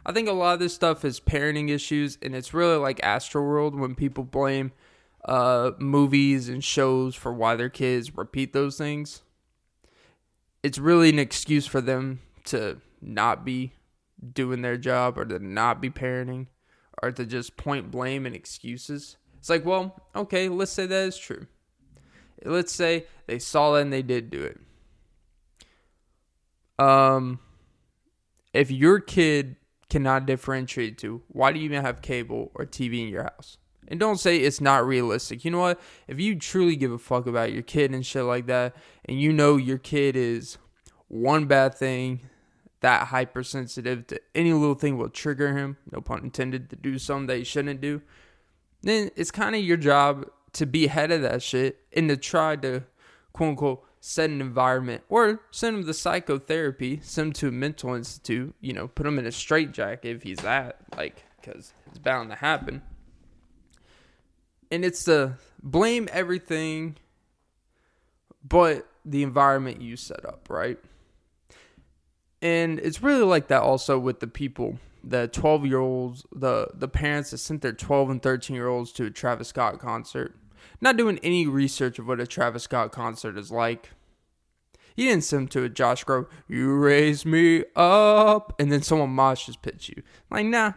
I 0.05 0.11
think 0.11 0.27
a 0.27 0.33
lot 0.33 0.53
of 0.53 0.59
this 0.59 0.73
stuff 0.73 1.03
is 1.03 1.19
parenting 1.19 1.69
issues, 1.69 2.17
and 2.21 2.35
it's 2.35 2.53
really 2.53 2.77
like 2.77 3.01
Astroworld 3.01 3.77
when 3.77 3.95
people 3.95 4.23
blame 4.23 4.71
uh, 5.25 5.71
movies 5.79 6.47
and 6.47 6.63
shows 6.63 7.15
for 7.15 7.33
why 7.33 7.55
their 7.55 7.69
kids 7.69 8.15
repeat 8.15 8.53
those 8.53 8.77
things. 8.77 9.23
It's 10.61 10.77
really 10.77 11.09
an 11.09 11.19
excuse 11.19 11.65
for 11.65 11.81
them 11.81 12.21
to 12.45 12.77
not 13.05 13.45
be 13.45 13.73
doing 14.33 14.61
their 14.61 14.77
job 14.77 15.17
or 15.17 15.25
to 15.25 15.39
not 15.39 15.81
be 15.81 15.89
parenting 15.89 16.47
or 17.01 17.11
to 17.11 17.25
just 17.25 17.57
point 17.57 17.91
blame 17.91 18.25
and 18.25 18.35
excuses. 18.35 19.17
It's 19.37 19.49
like, 19.49 19.65
well, 19.65 20.01
okay, 20.15 20.49
let's 20.49 20.71
say 20.71 20.85
that 20.85 21.07
is 21.07 21.17
true. 21.17 21.47
Let's 22.43 22.73
say 22.73 23.05
they 23.27 23.39
saw 23.39 23.73
that 23.73 23.81
and 23.81 23.93
they 23.93 24.01
did 24.01 24.29
do 24.29 24.43
it. 24.43 24.59
Um, 26.83 27.39
if 28.53 28.71
your 28.71 28.99
kid 28.99 29.55
cannot 29.89 30.25
differentiate 30.25 30.97
to, 30.99 31.21
why 31.27 31.51
do 31.51 31.59
you 31.59 31.65
even 31.65 31.83
have 31.83 32.01
cable 32.01 32.51
or 32.55 32.65
TV 32.65 33.03
in 33.03 33.09
your 33.09 33.23
house? 33.23 33.57
And 33.87 33.99
don't 33.99 34.19
say 34.19 34.37
it's 34.37 34.59
not 34.59 34.85
realistic. 34.85 35.45
You 35.45 35.51
know 35.51 35.59
what? 35.59 35.79
If 36.07 36.19
you 36.19 36.37
truly 36.37 36.75
give 36.75 36.91
a 36.91 36.97
fuck 36.97 37.27
about 37.27 37.53
your 37.53 37.61
kid 37.61 37.93
and 37.93 38.05
shit 38.05 38.23
like 38.23 38.47
that, 38.47 38.75
and 39.05 39.21
you 39.21 39.31
know 39.31 39.57
your 39.57 39.77
kid 39.77 40.15
is 40.15 40.57
one 41.07 41.45
bad 41.45 41.75
thing 41.75 42.21
that 42.85 43.07
hypersensitive 43.07 44.05
to 44.05 44.21
any 44.35 44.53
little 44.53 44.75
thing 44.75 44.95
will 44.95 45.09
trigger 45.09 45.57
him, 45.57 45.75
no 45.91 46.01
pun 46.01 46.19
intended, 46.19 46.69
to 46.69 46.75
do 46.75 46.99
something 46.99 47.25
that 47.25 47.39
he 47.39 47.43
shouldn't 47.43 47.81
do, 47.81 47.99
then 48.83 49.09
it's 49.15 49.31
kind 49.31 49.55
of 49.55 49.63
your 49.63 49.75
job 49.75 50.27
to 50.53 50.67
be 50.67 50.85
ahead 50.85 51.09
of 51.09 51.23
that 51.23 51.41
shit 51.41 51.79
and 51.93 52.07
to 52.09 52.15
try 52.15 52.55
to 52.55 52.83
quote 53.33 53.49
unquote 53.49 53.83
set 53.99 54.29
an 54.29 54.39
environment 54.39 55.01
or 55.09 55.41
send 55.49 55.77
him 55.77 55.83
to 55.83 55.93
psychotherapy, 55.95 56.99
send 57.01 57.29
him 57.29 57.33
to 57.33 57.47
a 57.47 57.51
mental 57.51 57.95
institute, 57.95 58.53
you 58.61 58.71
know, 58.71 58.87
put 58.87 59.07
him 59.07 59.17
in 59.17 59.25
a 59.25 59.31
straitjacket 59.31 60.17
if 60.17 60.21
he's 60.21 60.37
that, 60.37 60.77
like, 60.95 61.23
because 61.41 61.73
it's 61.87 61.97
bound 61.97 62.29
to 62.29 62.35
happen. 62.35 62.83
And 64.69 64.85
it's 64.85 65.05
to 65.05 65.39
blame 65.63 66.07
everything 66.11 66.97
but 68.47 68.87
the 69.03 69.23
environment 69.23 69.81
you 69.81 69.97
set 69.97 70.23
up, 70.23 70.51
right? 70.51 70.77
And 72.41 72.79
it's 72.79 73.01
really 73.01 73.23
like 73.23 73.47
that 73.47 73.61
also 73.61 73.97
with 73.97 74.19
the 74.19 74.27
people 74.27 74.79
the 75.05 75.27
12 75.27 75.65
year 75.67 75.79
olds 75.79 76.25
the 76.33 76.67
the 76.73 76.87
parents 76.87 77.31
that 77.31 77.37
sent 77.37 77.61
their 77.61 77.71
12 77.71 78.09
and 78.09 78.23
13 78.23 78.55
year 78.55 78.67
olds 78.67 78.91
to 78.93 79.05
a 79.05 79.09
travis 79.11 79.49
scott 79.49 79.79
concert. 79.79 80.35
Not 80.81 80.97
doing 80.97 81.19
any 81.23 81.47
research 81.47 81.99
of 81.99 82.07
what 82.07 82.19
a 82.19 82.27
travis 82.27 82.63
scott 82.63 82.91
concert 82.91 83.37
is 83.37 83.51
like. 83.51 83.91
He 84.95 85.05
didn't 85.05 85.23
send 85.23 85.43
them 85.43 85.47
to 85.49 85.63
a 85.63 85.69
josh 85.69 86.03
groban 86.03 86.27
you 86.47 86.73
raise 86.73 87.25
me 87.25 87.65
up 87.75 88.53
and 88.59 88.71
then 88.71 88.81
someone 88.81 89.11
mosh 89.11 89.45
just 89.45 89.61
pitch 89.61 89.89
you. 89.89 90.01
Like 90.29 90.47
nah. 90.47 90.73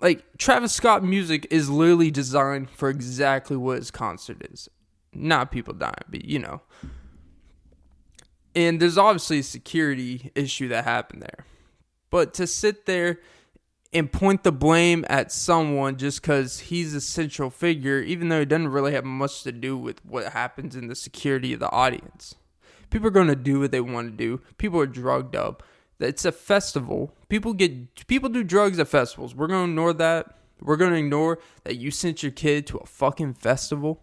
Like 0.00 0.24
travis 0.38 0.72
scott 0.72 1.02
music 1.02 1.48
is 1.50 1.68
literally 1.68 2.10
designed 2.10 2.70
for 2.70 2.88
exactly 2.90 3.56
what 3.56 3.78
his 3.78 3.90
concert 3.90 4.46
is. 4.52 4.68
Not 5.12 5.50
people 5.50 5.74
dying 5.74 5.94
but 6.08 6.24
you 6.24 6.38
know 6.38 6.62
and 8.54 8.80
there's 8.80 8.98
obviously 8.98 9.40
a 9.40 9.42
security 9.42 10.30
issue 10.34 10.68
that 10.68 10.84
happened 10.84 11.22
there. 11.22 11.46
But 12.10 12.34
to 12.34 12.46
sit 12.46 12.86
there 12.86 13.18
and 13.92 14.10
point 14.10 14.42
the 14.42 14.52
blame 14.52 15.04
at 15.08 15.30
someone 15.30 15.96
just 15.96 16.20
because 16.20 16.58
he's 16.60 16.94
a 16.94 17.00
central 17.00 17.50
figure, 17.50 18.00
even 18.00 18.28
though 18.28 18.40
it 18.40 18.48
doesn't 18.48 18.68
really 18.68 18.92
have 18.92 19.04
much 19.04 19.42
to 19.44 19.52
do 19.52 19.76
with 19.76 20.04
what 20.04 20.32
happens 20.32 20.74
in 20.74 20.88
the 20.88 20.96
security 20.96 21.52
of 21.52 21.60
the 21.60 21.70
audience. 21.70 22.34
People 22.90 23.08
are 23.08 23.12
going 23.12 23.28
to 23.28 23.36
do 23.36 23.60
what 23.60 23.70
they 23.70 23.80
want 23.80 24.10
to 24.10 24.16
do. 24.16 24.40
People 24.58 24.80
are 24.80 24.86
drugged 24.86 25.36
up. 25.36 25.62
It's 26.00 26.24
a 26.24 26.32
festival. 26.32 27.14
People 27.28 27.52
get 27.52 28.06
people 28.06 28.28
do 28.28 28.42
drugs 28.44 28.78
at 28.78 28.88
festivals. 28.88 29.34
We're 29.34 29.46
going 29.46 29.66
to 29.66 29.70
ignore 29.70 29.92
that. 29.94 30.36
We're 30.60 30.76
going 30.76 30.92
to 30.92 30.98
ignore 30.98 31.38
that 31.62 31.76
you 31.76 31.90
sent 31.90 32.22
your 32.22 32.32
kid 32.32 32.66
to 32.68 32.78
a 32.78 32.86
fucking 32.86 33.34
festival 33.34 34.00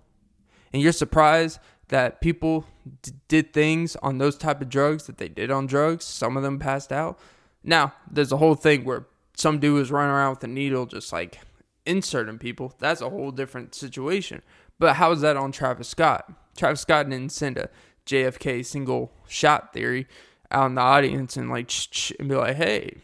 and 0.74 0.82
you're 0.82 0.92
surprised 0.92 1.60
that 1.92 2.22
people 2.22 2.66
d- 3.02 3.12
did 3.28 3.54
things 3.54 3.98
on 3.98 4.18
those 4.18 4.38
type 4.38 4.62
of 4.62 4.70
drugs 4.70 5.08
that 5.08 5.18
they 5.18 5.28
did 5.28 5.52
on 5.52 5.68
drugs. 5.68 6.06
Some 6.06 6.38
of 6.38 6.44
them 6.44 6.58
passed 6.58 6.92
out. 6.92 7.20
Now, 7.64 7.94
there's 8.10 8.32
a 8.32 8.38
whole 8.38 8.56
thing 8.56 8.86
where 8.86 9.06
some 9.36 9.60
dude 9.60 9.76
was 9.76 9.92
running 9.92 10.12
around 10.12 10.32
with 10.32 10.44
a 10.46 10.48
needle 10.48 10.86
just 10.86 11.12
like 11.12 11.40
inserting 11.86 12.40
people. 12.40 12.74
That's 12.80 13.02
a 13.02 13.10
whole 13.10 13.32
different 13.32 13.76
situation. 13.76 14.42
But 14.80 14.96
how 14.96 15.12
is 15.12 15.20
that 15.22 15.36
on 15.36 15.52
Travis 15.52 15.90
Scott? 15.90 16.32
Travis 16.58 16.80
Scott 16.80 17.10
didn't 17.10 17.34
send 17.34 17.58
a 17.58 17.70
JFK 18.06 18.66
single 18.66 19.12
shot 19.28 19.74
theory 19.74 20.08
out 20.50 20.68
in 20.68 20.76
the 20.76 20.82
audience 20.82 21.36
and 21.36 21.50
like 21.50 21.70
and 22.18 22.30
be 22.30 22.36
like, 22.36 22.56
hey. 22.56 22.96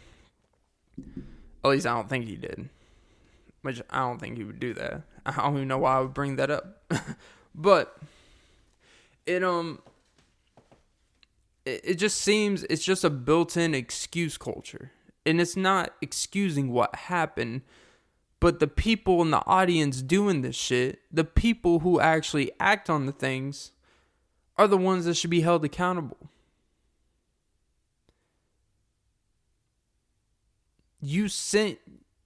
At 1.63 1.71
least 1.71 1.85
I 1.85 1.93
don't 1.93 2.07
think 2.07 2.25
he 2.25 2.37
did. 2.37 2.69
Which 3.63 3.81
I 3.89 3.99
don't 3.99 4.19
think 4.19 4.37
he 4.37 4.45
would 4.45 4.61
do 4.61 4.73
that. 4.75 5.01
I 5.25 5.33
don't 5.33 5.57
even 5.57 5.67
know 5.67 5.79
why 5.79 5.97
I 5.97 5.99
would 5.99 6.13
bring 6.13 6.37
that 6.37 6.49
up. 6.49 6.89
but 7.55 7.97
it 9.27 9.43
um 9.43 9.79
it, 11.65 11.81
it 11.83 11.95
just 11.95 12.19
seems 12.19 12.63
it's 12.63 12.83
just 12.83 13.03
a 13.03 13.09
built-in 13.09 13.75
excuse 13.75 14.37
culture. 14.37 14.91
And 15.25 15.41
it's 15.41 15.57
not 15.57 15.93
excusing 16.01 16.71
what 16.71 16.95
happened 16.95 17.61
but 18.39 18.59
the 18.59 18.67
people 18.67 19.21
in 19.23 19.31
the 19.31 19.45
audience 19.45 20.01
doing 20.01 20.41
this 20.41 20.55
shit 20.55 21.01
the 21.11 21.25
people 21.25 21.79
who 21.79 21.99
actually 21.99 22.51
act 22.59 22.89
on 22.89 23.05
the 23.05 23.11
things 23.11 23.71
are 24.57 24.67
the 24.67 24.77
ones 24.77 25.05
that 25.05 25.15
should 25.15 25.29
be 25.29 25.41
held 25.41 25.63
accountable. 25.63 26.31
You 30.99 31.27
sent 31.27 31.77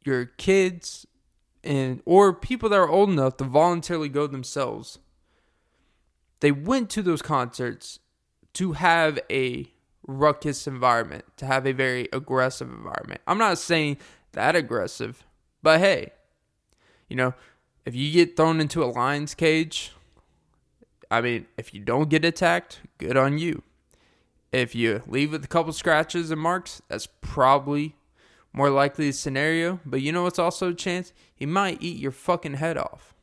your 0.05 0.25
kids 0.25 1.05
and 1.63 2.01
or 2.05 2.33
people 2.33 2.69
that 2.69 2.79
are 2.79 2.89
old 2.89 3.09
enough 3.09 3.37
to 3.37 3.43
voluntarily 3.43 4.09
go 4.09 4.27
themselves 4.27 4.99
they 6.41 6.51
went 6.51 6.89
to 6.91 7.01
those 7.01 7.21
concerts 7.21 7.99
to 8.53 8.73
have 8.73 9.19
a 9.31 9.71
ruckus 10.05 10.67
environment, 10.67 11.25
to 11.37 11.45
have 11.45 11.65
a 11.65 11.71
very 11.71 12.09
aggressive 12.11 12.69
environment. 12.69 13.21
I'm 13.25 13.37
not 13.37 13.57
saying 13.57 13.97
that 14.33 14.55
aggressive, 14.55 15.23
but 15.63 15.79
hey, 15.79 16.11
you 17.07 17.15
know, 17.15 17.33
if 17.85 17.95
you 17.95 18.11
get 18.11 18.35
thrown 18.35 18.59
into 18.59 18.83
a 18.83 18.85
lion's 18.85 19.33
cage, 19.33 19.93
I 21.09 21.21
mean, 21.21 21.45
if 21.57 21.73
you 21.73 21.81
don't 21.81 22.09
get 22.09 22.25
attacked, 22.25 22.81
good 22.97 23.17
on 23.17 23.37
you. 23.37 23.63
If 24.51 24.75
you 24.75 25.03
leave 25.07 25.31
with 25.31 25.45
a 25.45 25.47
couple 25.47 25.73
scratches 25.73 26.31
and 26.31 26.41
marks, 26.41 26.81
that's 26.87 27.07
probably 27.21 27.95
more 28.53 28.69
likely 28.69 29.09
a 29.09 29.13
scenario. 29.13 29.79
But 29.85 30.01
you 30.01 30.11
know 30.11 30.23
what's 30.23 30.39
also 30.39 30.69
a 30.69 30.73
chance? 30.73 31.13
He 31.33 31.45
might 31.45 31.81
eat 31.81 31.99
your 31.99 32.11
fucking 32.11 32.55
head 32.55 32.77
off. 32.77 33.13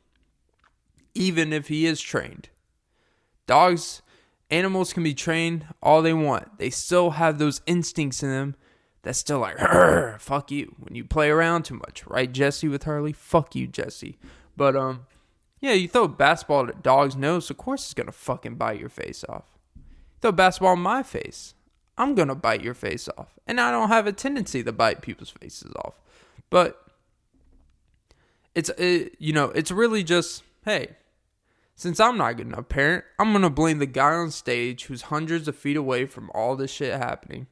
Even 1.13 1.53
if 1.53 1.67
he 1.67 1.85
is 1.85 2.01
trained. 2.01 2.49
Dogs, 3.49 4.03
animals 4.51 4.93
can 4.93 5.01
be 5.01 5.15
trained 5.15 5.65
all 5.81 6.03
they 6.03 6.13
want. 6.13 6.59
They 6.59 6.69
still 6.69 7.09
have 7.09 7.39
those 7.39 7.61
instincts 7.65 8.21
in 8.21 8.29
them 8.29 8.55
that's 9.01 9.17
still 9.17 9.39
like, 9.39 9.57
fuck 10.19 10.51
you. 10.51 10.75
When 10.77 10.93
you 10.93 11.03
play 11.03 11.31
around 11.31 11.63
too 11.63 11.73
much, 11.73 12.05
right, 12.05 12.31
Jesse 12.31 12.67
with 12.67 12.83
Harley? 12.83 13.11
Fuck 13.11 13.55
you, 13.55 13.65
Jesse. 13.65 14.19
But, 14.55 14.75
um, 14.75 15.07
yeah, 15.61 15.71
you 15.71 15.87
throw 15.87 16.03
a 16.03 16.07
basketball 16.07 16.65
at 16.65 16.75
a 16.75 16.79
dog's 16.79 17.15
nose, 17.15 17.49
of 17.49 17.57
course 17.57 17.85
it's 17.85 17.95
gonna 17.95 18.11
fucking 18.11 18.53
bite 18.53 18.79
your 18.79 18.87
face 18.89 19.25
off. 19.27 19.45
Throw 20.21 20.29
a 20.29 20.31
basketball 20.31 20.73
in 20.73 20.81
my 20.81 21.01
face, 21.01 21.55
I'm 21.97 22.13
gonna 22.13 22.35
bite 22.35 22.63
your 22.63 22.75
face 22.75 23.09
off. 23.17 23.39
And 23.47 23.59
I 23.59 23.71
don't 23.71 23.89
have 23.89 24.05
a 24.05 24.13
tendency 24.13 24.63
to 24.63 24.71
bite 24.71 25.01
people's 25.01 25.31
faces 25.31 25.73
off. 25.83 25.95
But 26.51 26.79
it's 28.53 28.69
it, 28.77 29.15
you 29.17 29.33
know, 29.33 29.45
it's 29.45 29.71
really 29.71 30.03
just, 30.03 30.43
hey, 30.65 30.97
since 31.79 31.99
I'm 31.99 32.17
not 32.17 32.37
good 32.37 32.47
enough 32.47 32.69
parent, 32.69 33.05
I'm 33.17 33.31
gonna 33.31 33.49
blame 33.49 33.79
the 33.79 33.85
guy 33.85 34.13
on 34.13 34.31
stage 34.31 34.85
who's 34.85 35.03
hundreds 35.03 35.47
of 35.47 35.55
feet 35.55 35.77
away 35.77 36.05
from 36.05 36.29
all 36.33 36.55
this 36.55 36.71
shit 36.71 36.97
happening. 36.97 37.47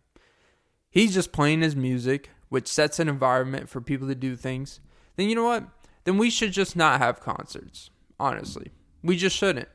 He's 0.90 1.14
just 1.14 1.32
playing 1.32 1.62
his 1.62 1.76
music, 1.76 2.32
which 2.50 2.68
sets 2.68 3.00
an 3.00 3.08
environment 3.08 3.70
for 3.70 3.82
people 3.82 4.08
to 4.08 4.16
do 4.16 4.36
things. 4.36 4.80
Then 5.16 5.30
you 5.30 5.36
know 5.36 5.46
what? 5.46 5.68
Then 6.04 6.18
we 6.18 6.30
should 6.30 6.52
just 6.52 6.76
not 6.76 7.00
have 7.00 7.20
concerts 7.20 7.90
honestly. 8.20 8.72
We 9.04 9.16
just 9.16 9.36
shouldn't. 9.36 9.70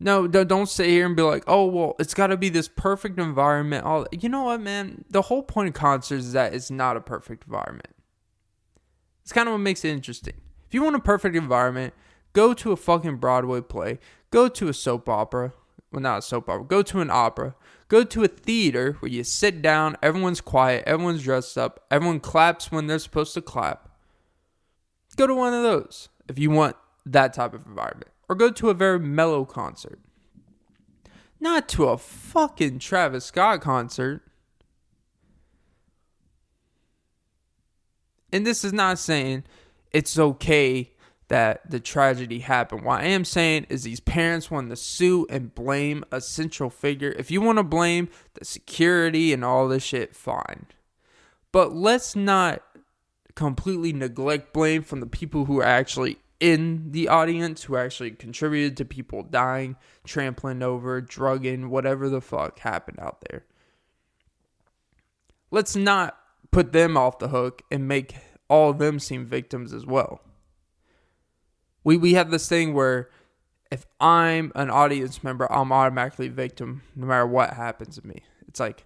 No, 0.00 0.28
don't 0.28 0.68
sit 0.68 0.88
here 0.88 1.06
and 1.06 1.16
be 1.16 1.22
like, 1.22 1.42
"Oh, 1.48 1.66
well, 1.66 1.96
it's 1.98 2.14
got 2.14 2.28
to 2.28 2.36
be 2.36 2.48
this 2.48 2.68
perfect 2.68 3.18
environment." 3.18 3.84
All 3.84 4.06
you 4.12 4.28
know 4.28 4.44
what, 4.44 4.60
man? 4.60 5.04
The 5.10 5.22
whole 5.22 5.42
point 5.42 5.68
of 5.68 5.74
concerts 5.74 6.26
is 6.26 6.32
that 6.34 6.54
it's 6.54 6.70
not 6.70 6.96
a 6.96 7.00
perfect 7.00 7.44
environment. 7.46 7.94
It's 9.22 9.32
kind 9.32 9.48
of 9.48 9.54
what 9.54 9.58
makes 9.58 9.84
it 9.84 9.90
interesting. 9.90 10.34
If 10.66 10.74
you 10.74 10.82
want 10.82 10.96
a 10.96 11.00
perfect 11.00 11.34
environment, 11.34 11.94
go 12.38 12.54
to 12.54 12.70
a 12.70 12.76
fucking 12.76 13.16
Broadway 13.16 13.60
play. 13.60 13.98
Go 14.30 14.46
to 14.48 14.68
a 14.68 14.72
soap 14.72 15.08
opera. 15.08 15.54
Well, 15.90 16.00
not 16.00 16.18
a 16.18 16.22
soap 16.22 16.48
opera. 16.48 16.64
Go 16.64 16.82
to 16.82 17.00
an 17.00 17.10
opera. 17.10 17.56
Go 17.88 18.04
to 18.04 18.22
a 18.22 18.28
theater 18.28 18.92
where 19.00 19.10
you 19.10 19.24
sit 19.24 19.60
down, 19.60 19.96
everyone's 20.04 20.40
quiet, 20.40 20.84
everyone's 20.86 21.24
dressed 21.24 21.58
up, 21.58 21.84
everyone 21.90 22.20
claps 22.20 22.70
when 22.70 22.86
they're 22.86 23.00
supposed 23.00 23.34
to 23.34 23.42
clap. 23.42 23.88
Go 25.16 25.26
to 25.26 25.34
one 25.34 25.52
of 25.52 25.64
those 25.64 26.10
if 26.28 26.38
you 26.38 26.50
want 26.50 26.76
that 27.04 27.32
type 27.32 27.54
of 27.54 27.66
environment. 27.66 28.12
Or 28.28 28.36
go 28.36 28.52
to 28.52 28.70
a 28.70 28.74
very 28.74 29.00
mellow 29.00 29.44
concert. 29.44 29.98
Not 31.40 31.68
to 31.70 31.86
a 31.86 31.98
fucking 31.98 32.78
Travis 32.78 33.24
Scott 33.24 33.60
concert. 33.62 34.22
And 38.32 38.46
this 38.46 38.62
is 38.62 38.72
not 38.72 39.00
saying 39.00 39.42
it's 39.90 40.16
okay 40.16 40.92
that 41.28 41.70
the 41.70 41.80
tragedy 41.80 42.40
happened. 42.40 42.84
What 42.84 43.02
I 43.02 43.06
am 43.06 43.24
saying 43.24 43.66
is 43.68 43.82
these 43.82 44.00
parents 44.00 44.50
want 44.50 44.70
to 44.70 44.76
sue 44.76 45.26
and 45.30 45.54
blame 45.54 46.04
a 46.10 46.20
central 46.20 46.70
figure. 46.70 47.14
If 47.18 47.30
you 47.30 47.40
want 47.40 47.58
to 47.58 47.62
blame 47.62 48.08
the 48.34 48.44
security 48.44 49.32
and 49.32 49.44
all 49.44 49.68
this 49.68 49.82
shit, 49.82 50.16
fine. 50.16 50.66
But 51.52 51.74
let's 51.74 52.16
not 52.16 52.62
completely 53.34 53.92
neglect 53.92 54.52
blame 54.52 54.82
from 54.82 55.00
the 55.00 55.06
people 55.06 55.44
who 55.44 55.60
are 55.60 55.64
actually 55.64 56.18
in 56.40 56.92
the 56.92 57.08
audience 57.08 57.64
who 57.64 57.76
actually 57.76 58.12
contributed 58.12 58.76
to 58.76 58.84
people 58.84 59.22
dying, 59.22 59.76
trampling 60.04 60.62
over, 60.62 61.00
drugging, 61.00 61.68
whatever 61.68 62.08
the 62.08 62.20
fuck 62.20 62.60
happened 62.60 62.98
out 63.00 63.22
there. 63.28 63.44
Let's 65.50 65.74
not 65.74 66.16
put 66.50 66.72
them 66.72 66.96
off 66.96 67.18
the 67.18 67.28
hook 67.28 67.62
and 67.70 67.88
make 67.88 68.16
all 68.48 68.70
of 68.70 68.78
them 68.78 68.98
seem 68.98 69.26
victims 69.26 69.72
as 69.72 69.84
well. 69.84 70.20
We 71.84 71.96
we 71.96 72.14
have 72.14 72.30
this 72.30 72.48
thing 72.48 72.74
where 72.74 73.08
if 73.70 73.86
I'm 74.00 74.52
an 74.54 74.70
audience 74.70 75.22
member, 75.22 75.50
I'm 75.52 75.72
automatically 75.72 76.28
victim 76.28 76.82
no 76.96 77.06
matter 77.06 77.26
what 77.26 77.54
happens 77.54 77.96
to 77.96 78.06
me. 78.06 78.22
It's 78.46 78.60
like 78.60 78.84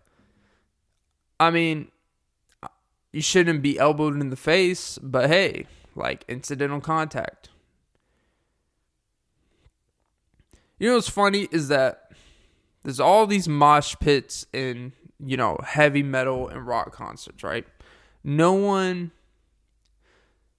I 1.39 1.51
mean, 1.51 1.91
you 3.13 3.21
shouldn't 3.21 3.63
be 3.63 3.79
elbowed 3.79 4.21
in 4.21 4.31
the 4.31 4.37
face, 4.37 4.99
but 4.99 5.29
hey, 5.29 5.67
like 5.95 6.25
incidental 6.29 6.81
contact. 6.81 7.49
You 10.79 10.89
know 10.89 10.95
what's 10.97 11.09
funny 11.09 11.49
is 11.53 11.69
that 11.69 12.13
there's 12.83 13.01
all 13.01 13.27
these 13.27 13.49
mosh 13.49 13.95
pits 14.01 14.47
in, 14.53 14.93
you 15.25 15.37
know, 15.37 15.59
heavy 15.65 16.03
metal 16.03 16.49
and 16.49 16.67
rock 16.67 16.93
concerts, 16.93 17.45
right? 17.45 17.67
No 18.25 18.53
one 18.53 19.13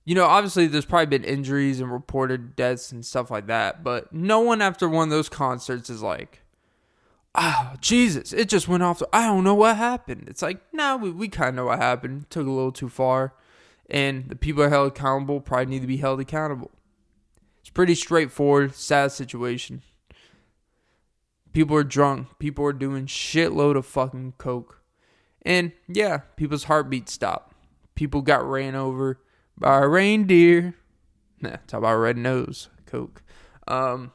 you 0.06 0.16
know, 0.16 0.26
obviously 0.26 0.68
there's 0.68 0.86
probably 0.86 1.06
been 1.06 1.24
injuries 1.24 1.80
and 1.80 1.91
reported 1.91 2.56
deaths 2.56 2.91
and 2.91 3.06
stuff 3.06 3.32
like 3.32 3.47
that, 3.47 3.84
but 3.84 4.14
no 4.14 4.39
one 4.39 4.62
after 4.62 4.89
one 4.89 5.08
of 5.08 5.12
those 5.12 5.30
concerts 5.30 5.89
is 5.89 6.01
like, 6.01 6.41
oh, 7.36 7.74
Jesus, 7.80 8.34
it 8.34 8.49
just 8.49 8.68
went 8.68 8.84
off. 8.84 9.01
I 9.12 9.26
don't 9.26 9.43
know 9.43 9.56
what 9.56 9.78
happened. 9.78 10.26
It's 10.28 10.41
like, 10.41 10.62
nah, 10.74 10.97
we, 10.97 11.12
we 11.12 11.28
kind 11.30 11.49
of 11.49 11.56
know 11.56 11.66
what 11.66 11.80
happened. 11.80 12.30
Took 12.30 12.47
a 12.47 12.51
little 12.51 12.72
too 12.72 12.89
far 12.89 13.34
and 13.89 14.30
the 14.30 14.36
people 14.36 14.68
held 14.70 14.91
accountable 14.91 15.39
probably 15.41 15.68
need 15.68 15.82
to 15.82 15.88
be 15.88 15.97
held 15.97 16.20
accountable. 16.20 16.72
It's 17.60 17.70
pretty 17.70 17.95
straightforward, 17.95 18.76
sad 18.76 19.12
situation. 19.12 19.84
People 21.54 21.78
are 21.78 21.84
drunk. 21.84 22.28
People 22.39 22.66
are 22.66 22.74
doing 22.74 23.06
shitload 23.06 23.78
of 23.78 23.86
fucking 23.86 24.34
coke. 24.38 24.82
And 25.43 25.72
yeah, 25.88 26.20
people's 26.36 26.66
heartbeats 26.66 27.14
stop. 27.14 27.54
People 27.95 28.22
got 28.22 28.47
ran 28.49 28.76
over 28.76 29.20
by 29.58 29.80
a 29.80 29.88
reindeer. 29.88 30.76
Nah, 31.41 31.58
talk 31.68 31.80
about 31.80 31.95
red 31.95 32.18
nose 32.18 32.70
coke. 32.86 33.24
Um, 33.68 34.12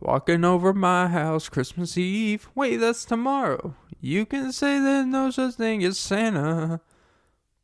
walking 0.00 0.44
over 0.44 0.72
my 0.72 1.08
house 1.08 1.48
Christmas 1.48 1.96
Eve. 1.96 2.48
Wait, 2.54 2.76
that's 2.76 3.04
tomorrow. 3.04 3.74
You 4.00 4.26
can 4.26 4.52
say 4.52 4.80
there's 4.80 5.06
no 5.06 5.30
such 5.30 5.54
thing 5.54 5.84
as 5.84 5.98
Santa. 5.98 6.80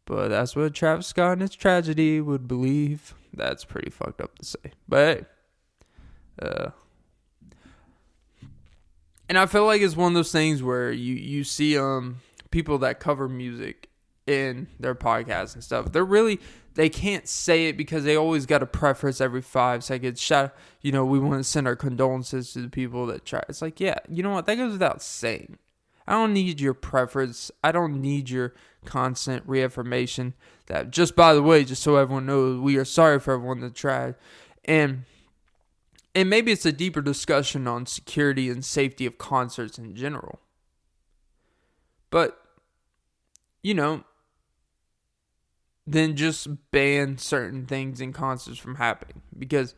But 0.04 0.28
that's 0.28 0.56
what 0.56 0.72
Travis 0.72 1.06
Scott 1.08 1.32
and 1.32 1.42
his 1.42 1.54
tragedy 1.54 2.20
would 2.20 2.48
believe. 2.48 3.14
That's 3.34 3.64
pretty 3.64 3.90
fucked 3.90 4.22
up 4.22 4.38
to 4.38 4.44
say. 4.44 4.72
But 4.88 5.18
hey, 5.18 5.26
uh, 6.40 6.70
and 9.28 9.36
I 9.36 9.46
feel 9.46 9.66
like 9.66 9.82
it's 9.82 9.96
one 9.96 10.12
of 10.12 10.14
those 10.14 10.32
things 10.32 10.62
where 10.62 10.90
you 10.90 11.14
you 11.14 11.44
see 11.44 11.76
um 11.76 12.20
people 12.50 12.78
that 12.78 13.00
cover 13.00 13.28
music 13.28 13.87
in 14.28 14.68
their 14.78 14.94
podcasts 14.94 15.54
and 15.54 15.64
stuff. 15.64 15.90
They're 15.90 16.04
really 16.04 16.38
they 16.74 16.88
can't 16.88 17.26
say 17.26 17.66
it 17.66 17.76
because 17.76 18.04
they 18.04 18.14
always 18.14 18.46
got 18.46 18.62
a 18.62 18.66
preface 18.66 19.20
every 19.20 19.42
five 19.42 19.82
seconds. 19.82 20.20
Shout, 20.20 20.54
you 20.80 20.92
know, 20.92 21.04
we 21.04 21.18
want 21.18 21.40
to 21.40 21.44
send 21.44 21.66
our 21.66 21.74
condolences 21.74 22.52
to 22.52 22.60
the 22.60 22.68
people 22.68 23.06
that 23.06 23.24
try. 23.24 23.42
It's 23.48 23.62
like, 23.62 23.80
yeah, 23.80 23.98
you 24.08 24.22
know 24.22 24.30
what? 24.30 24.46
That 24.46 24.56
goes 24.56 24.72
without 24.72 25.02
saying. 25.02 25.58
I 26.06 26.12
don't 26.12 26.32
need 26.32 26.60
your 26.60 26.74
preference. 26.74 27.50
I 27.64 27.72
don't 27.72 28.00
need 28.00 28.30
your 28.30 28.54
constant 28.84 29.42
reaffirmation 29.46 30.34
that 30.66 30.90
just 30.90 31.16
by 31.16 31.34
the 31.34 31.42
way, 31.42 31.64
just 31.64 31.82
so 31.82 31.96
everyone 31.96 32.26
knows, 32.26 32.60
we 32.60 32.76
are 32.76 32.84
sorry 32.84 33.18
for 33.18 33.34
everyone 33.34 33.60
that 33.60 33.74
tried. 33.74 34.14
And 34.64 35.04
and 36.14 36.30
maybe 36.30 36.52
it's 36.52 36.66
a 36.66 36.72
deeper 36.72 37.00
discussion 37.00 37.66
on 37.66 37.86
security 37.86 38.50
and 38.50 38.64
safety 38.64 39.06
of 39.06 39.18
concerts 39.18 39.78
in 39.78 39.94
general. 39.94 40.40
But 42.10 42.40
you 43.62 43.74
know, 43.74 44.04
then 45.92 46.16
just 46.16 46.48
ban 46.70 47.18
certain 47.18 47.66
things 47.66 48.00
and 48.00 48.14
concerts 48.14 48.58
from 48.58 48.76
happening. 48.76 49.22
Because 49.36 49.74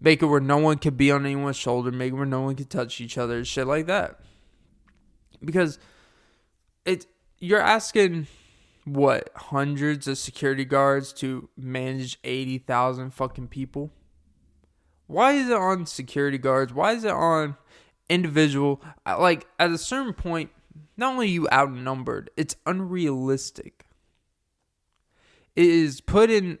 make 0.00 0.22
it 0.22 0.26
where 0.26 0.40
no 0.40 0.58
one 0.58 0.78
can 0.78 0.94
be 0.94 1.10
on 1.10 1.24
anyone's 1.24 1.56
shoulder, 1.56 1.90
make 1.90 2.12
it 2.12 2.16
where 2.16 2.26
no 2.26 2.42
one 2.42 2.56
can 2.56 2.66
touch 2.66 3.00
each 3.00 3.16
other, 3.16 3.44
shit 3.44 3.66
like 3.66 3.86
that. 3.86 4.20
Because 5.42 5.78
it 6.84 7.06
you're 7.38 7.60
asking 7.60 8.26
what 8.84 9.30
hundreds 9.34 10.06
of 10.06 10.18
security 10.18 10.64
guards 10.64 11.12
to 11.14 11.48
manage 11.56 12.18
80,000 12.22 13.10
fucking 13.10 13.48
people? 13.48 13.90
Why 15.06 15.32
is 15.32 15.48
it 15.48 15.56
on 15.56 15.86
security 15.86 16.38
guards? 16.38 16.72
Why 16.72 16.92
is 16.92 17.04
it 17.04 17.10
on 17.12 17.56
individual? 18.08 18.82
Uh, 19.06 19.18
like 19.18 19.46
at 19.58 19.70
a 19.70 19.78
certain 19.78 20.12
point 20.12 20.50
not 20.96 21.12
only 21.12 21.28
you 21.28 21.48
outnumbered 21.50 22.30
it's 22.36 22.56
unrealistic 22.66 23.86
is 25.56 26.00
put 26.00 26.30
in 26.30 26.58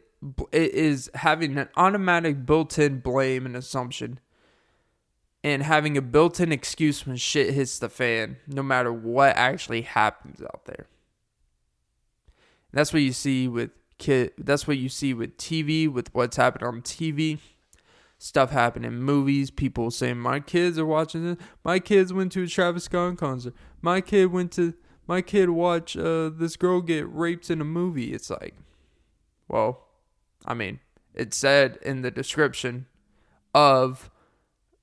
it 0.52 0.72
is 0.72 1.10
having 1.14 1.58
an 1.58 1.68
automatic 1.76 2.46
built-in 2.46 3.00
blame 3.00 3.44
and 3.44 3.54
assumption 3.54 4.20
and 5.42 5.62
having 5.62 5.98
a 5.98 6.02
built-in 6.02 6.50
excuse 6.50 7.06
when 7.06 7.16
shit 7.16 7.52
hits 7.52 7.78
the 7.78 7.90
fan, 7.90 8.38
no 8.46 8.62
matter 8.62 8.90
what 8.90 9.36
actually 9.36 9.82
happens 9.82 10.40
out 10.40 10.64
there. 10.64 10.86
That's 12.72 12.94
what 12.94 13.02
you 13.02 13.12
see 13.12 13.46
with 13.46 13.70
kid. 13.98 14.32
That's 14.38 14.66
what 14.66 14.78
you 14.78 14.88
see 14.88 15.12
with 15.12 15.36
TV, 15.36 15.90
with 15.90 16.12
what's 16.14 16.38
happened 16.38 16.64
on 16.64 16.82
TV. 16.82 17.38
stuff 18.18 18.50
happening 18.50 18.90
in 18.90 19.02
movies. 19.02 19.50
People 19.50 19.90
saying 19.90 20.18
my 20.18 20.40
kids 20.40 20.78
are 20.78 20.86
watching 20.86 21.24
this. 21.24 21.46
My 21.62 21.78
kids 21.78 22.12
went 22.12 22.32
to 22.32 22.42
a 22.44 22.46
Travis 22.46 22.84
Scott 22.84 23.18
concert. 23.18 23.54
My 23.82 24.00
kid 24.00 24.32
went 24.32 24.52
to. 24.52 24.74
My 25.06 25.20
kid 25.20 25.50
watched 25.50 25.98
uh, 25.98 26.30
this 26.30 26.56
girl 26.56 26.80
get 26.80 27.06
raped 27.12 27.50
in 27.50 27.60
a 27.60 27.64
movie. 27.64 28.14
It's 28.14 28.30
like, 28.30 28.54
well, 29.48 29.86
I 30.44 30.54
mean, 30.54 30.80
it 31.14 31.34
said 31.34 31.78
in 31.82 32.02
the 32.02 32.10
description 32.10 32.86
of 33.54 34.10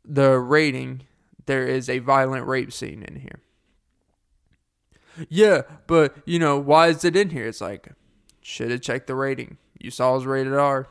the 0.05 0.39
rating 0.39 1.03
there 1.45 1.67
is 1.67 1.89
a 1.89 1.99
violent 1.99 2.45
rape 2.47 2.71
scene 2.71 3.03
in 3.03 3.17
here. 3.17 3.41
Yeah, 5.29 5.63
but 5.87 6.15
you 6.25 6.39
know, 6.39 6.57
why 6.57 6.87
is 6.87 7.03
it 7.03 7.15
in 7.15 7.29
here? 7.31 7.47
It's 7.47 7.61
like, 7.61 7.89
should 8.41 8.71
have 8.71 8.81
checked 8.81 9.07
the 9.07 9.15
rating. 9.15 9.57
You 9.79 9.91
saw 9.91 10.15
it's 10.15 10.25
rated 10.25 10.53
R. 10.53 10.87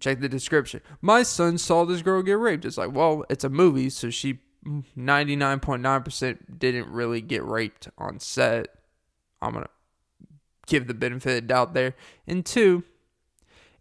Check 0.00 0.20
the 0.20 0.28
description. 0.28 0.80
My 1.00 1.22
son 1.22 1.58
saw 1.58 1.84
this 1.84 2.02
girl 2.02 2.22
get 2.22 2.38
raped. 2.38 2.64
It's 2.64 2.78
like, 2.78 2.92
well, 2.92 3.24
it's 3.28 3.44
a 3.44 3.48
movie, 3.48 3.90
so 3.90 4.10
she 4.10 4.40
99.9% 4.64 6.58
didn't 6.58 6.88
really 6.88 7.20
get 7.20 7.44
raped 7.44 7.88
on 7.98 8.18
set. 8.18 8.68
I'm 9.40 9.54
to 9.54 9.68
give 10.66 10.86
the 10.86 10.94
benefit 10.94 11.30
of 11.30 11.34
the 11.36 11.40
doubt 11.42 11.74
there. 11.74 11.94
And 12.26 12.44
two, 12.44 12.84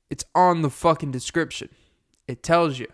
it's 0.09 0.25
on 0.35 0.61
the 0.61 0.69
fucking 0.69 1.11
description. 1.11 1.69
It 2.27 2.43
tells 2.43 2.79
you. 2.79 2.87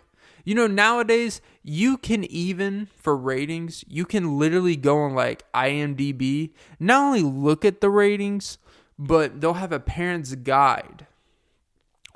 You 0.44 0.54
know, 0.54 0.66
nowadays, 0.66 1.42
you 1.62 1.98
can 1.98 2.24
even, 2.24 2.88
for 2.96 3.16
ratings, 3.16 3.84
you 3.86 4.06
can 4.06 4.38
literally 4.38 4.76
go 4.76 4.98
on 5.00 5.14
like 5.14 5.44
IMDb, 5.52 6.52
not 6.80 7.02
only 7.02 7.22
look 7.22 7.64
at 7.64 7.80
the 7.80 7.90
ratings, 7.90 8.56
but 8.98 9.40
they'll 9.40 9.54
have 9.54 9.72
a 9.72 9.80
parent's 9.80 10.34
guide 10.34 11.06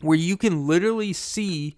where 0.00 0.18
you 0.18 0.36
can 0.36 0.66
literally 0.66 1.12
see 1.12 1.76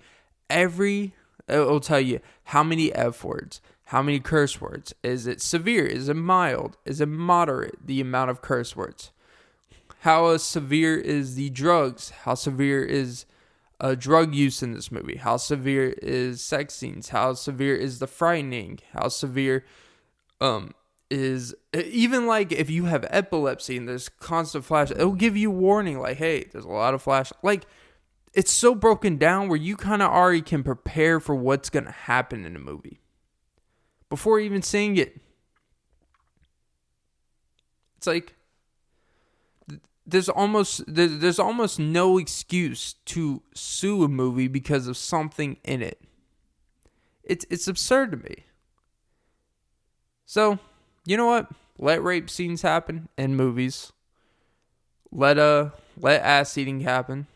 every 0.49 1.15
it'll 1.49 1.81
tell 1.81 2.01
you 2.01 2.21
how 2.45 2.63
many 2.63 2.93
F 2.95 3.23
words, 3.25 3.61
how 3.87 4.03
many 4.03 4.19
curse 4.19 4.61
words. 4.61 4.95
Is 5.03 5.27
it 5.27 5.41
severe? 5.41 5.85
Is 5.85 6.09
it 6.09 6.15
mild? 6.15 6.77
Is 6.85 7.01
it 7.01 7.09
moderate? 7.09 7.87
The 7.87 8.01
amount 8.01 8.31
of 8.31 8.41
curse 8.41 8.75
words. 8.75 9.11
How 10.05 10.37
severe 10.37 10.99
is 10.99 11.35
the 11.35 11.49
drugs? 11.49 12.11
How 12.11 12.35
severe 12.35 12.85
is 12.85 13.25
uh, 13.81 13.95
drug 13.95 14.35
use 14.35 14.63
in 14.63 14.75
this 14.75 14.93
movie? 14.93 15.17
How 15.17 15.39
severe 15.39 15.95
is 16.03 16.43
sex 16.43 16.75
scenes? 16.75 17.09
How 17.09 17.33
severe 17.33 17.75
is 17.75 18.01
the 18.01 18.07
frightening? 18.07 18.81
How 18.93 19.09
severe 19.09 19.65
um 20.43 20.75
is 21.09 21.55
even 21.73 22.27
like 22.27 22.53
if 22.53 22.69
you 22.69 22.85
have 22.85 23.07
epilepsy 23.09 23.79
and 23.79 23.89
there's 23.89 24.11
constant 24.11 24.67
flash, 24.67 24.91
it'll 24.91 25.13
give 25.13 25.39
you 25.39 25.51
warning 25.51 25.99
like, 25.99 26.19
hey, 26.19 26.45
there's 26.53 26.67
a 26.67 26.69
lot 26.69 26.93
of 26.93 27.01
flash. 27.01 27.33
Like 27.43 27.65
it's 28.35 28.53
so 28.53 28.75
broken 28.75 29.17
down 29.17 29.49
where 29.49 29.57
you 29.57 29.75
kind 29.75 30.03
of 30.03 30.11
already 30.11 30.43
can 30.43 30.63
prepare 30.63 31.19
for 31.19 31.35
what's 31.35 31.71
going 31.71 31.87
to 31.87 31.91
happen 31.91 32.45
in 32.45 32.55
a 32.55 32.59
movie 32.59 33.01
before 34.11 34.39
even 34.39 34.61
seeing 34.61 34.99
it. 34.99 35.19
It's 37.97 38.07
like 38.07 38.35
there's 40.07 40.29
almost 40.29 40.83
there's 40.87 41.39
almost 41.39 41.79
no 41.79 42.19
excuse 42.19 42.95
to 43.07 43.43
sue 43.55 44.05
a 44.05 44.09
movie 44.09 44.49
because 44.49 44.87
of 44.87 44.97
something 44.97 45.57
in 45.65 45.83
it. 45.83 46.01
It's 47.23 47.47
it's 47.51 47.69
absurd 47.69 48.11
to 48.11 48.17
me. 48.19 48.45
So, 50.27 50.59
you 51.07 51.17
know 51.17 51.27
what? 51.27 51.51
Let 51.79 52.03
rape 52.03 52.29
scenes 52.29 52.63
happen 52.63 53.09
in 53.17 53.37
movies. 53.37 53.93
Let 55.11 55.39
uh 55.39 55.71
let 55.99 56.23
ass 56.23 56.59
eating 56.59 56.81
happen 56.81 57.27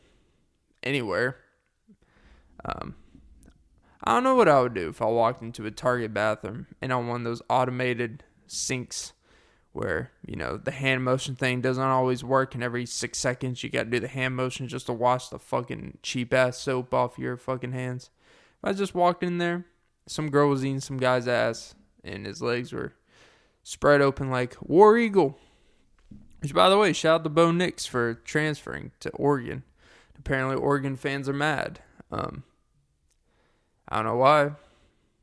anywhere. 0.83 1.37
Um, 2.65 2.97
I 4.05 4.15
don't 4.15 4.25
know 4.25 4.35
what 4.35 4.49
I 4.49 4.61
would 4.61 4.75
do 4.75 4.89
if 4.89 5.01
I 5.01 5.07
walked 5.07 5.43
into 5.43 5.65
a 5.67 5.71
Target 5.71 6.13
bathroom 6.13 6.67
and 6.83 6.93
on 6.93 7.07
one 7.09 7.23
of 7.23 7.25
those 7.25 7.43
automated 7.49 8.25
sinks 8.47 9.13
where, 9.73 10.11
you 10.27 10.37
know, 10.37 10.57
the 10.57 10.71
hand 10.71 11.05
motion 11.05 11.37
thing 11.37 11.61
doesn't 11.61 11.83
always 11.83 12.25
work 12.25 12.55
and 12.55 12.65
every 12.65 12.87
six 12.87 13.19
seconds 13.19 13.63
you 13.63 13.71
gotta 13.71 13.91
do 13.91 14.01
the 14.01 14.09
hand 14.09 14.35
motion 14.35 14.69
just 14.69 14.87
to 14.87 14.93
wash 14.93 15.29
the 15.29 15.39
fucking 15.39 15.99
cheap 16.03 16.33
ass 16.35 16.59
soap 16.59 16.93
off 16.93 17.19
your 17.19 17.37
fucking 17.37 17.73
hands. 17.73 18.11
If 18.63 18.69
I 18.69 18.73
just 18.73 18.95
walked 18.95 19.23
in 19.23 19.39
there, 19.39 19.67
some 20.07 20.31
girl 20.31 20.49
was 20.49 20.65
eating 20.65 20.81
some 20.81 20.97
guy's 20.97 21.29
ass 21.29 21.75
and 22.03 22.27
his 22.27 22.43
legs 22.43 22.73
were 22.73 22.95
spread 23.63 24.01
open 24.01 24.31
like 24.31 24.57
War 24.61 24.97
Eagle. 24.97 25.39
Which 26.41 26.55
by 26.55 26.69
the 26.69 26.79
way, 26.79 26.93
shout 26.93 27.21
out 27.21 27.25
to 27.25 27.31
Bo 27.31 27.51
Nix 27.51 27.85
for 27.85 28.15
transferring 28.15 28.93
to 29.01 29.11
Oregon 29.11 29.65
apparently 30.19 30.57
Oregon 30.57 30.97
fans 30.97 31.29
are 31.29 31.35
mad. 31.35 31.81
Um, 32.11 32.45
I 33.89 33.97
don't 33.97 34.07
know 34.07 34.17
why, 34.17 34.53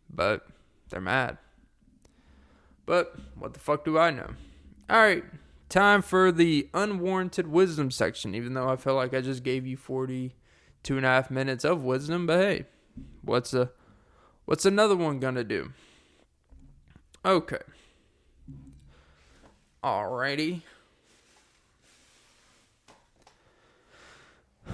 but 0.10 0.48
they're 0.90 1.02
mad. 1.02 1.38
But 2.86 3.16
what 3.38 3.54
the 3.54 3.60
fuck 3.60 3.84
do 3.84 3.98
I 3.98 4.12
know? 4.12 4.30
All 4.90 5.00
right, 5.00 5.24
time 5.70 6.02
for 6.02 6.32
the 6.32 6.70
unwarranted 6.74 7.48
wisdom 7.48 7.90
section. 7.92 8.36
Even 8.36 8.54
though 8.54 8.70
I 8.70 8.76
feel 8.76 8.96
like 8.96 9.14
I 9.14 9.22
just 9.22 9.44
gave 9.44 9.66
you 9.66 9.78
forty-two 9.78 10.98
and 10.98 11.06
a 11.06 11.10
half 11.10 11.32
minutes 11.32 11.66
of 11.66 11.84
wisdom, 11.84 12.28
but 12.28 12.40
hey, 12.40 12.66
what's 13.22 13.54
a 13.54 13.72
what's 14.46 14.66
another 14.66 14.96
one 14.96 15.20
gonna 15.20 15.44
do? 15.44 15.72
Okay. 17.24 17.58
Alrighty. 19.84 20.62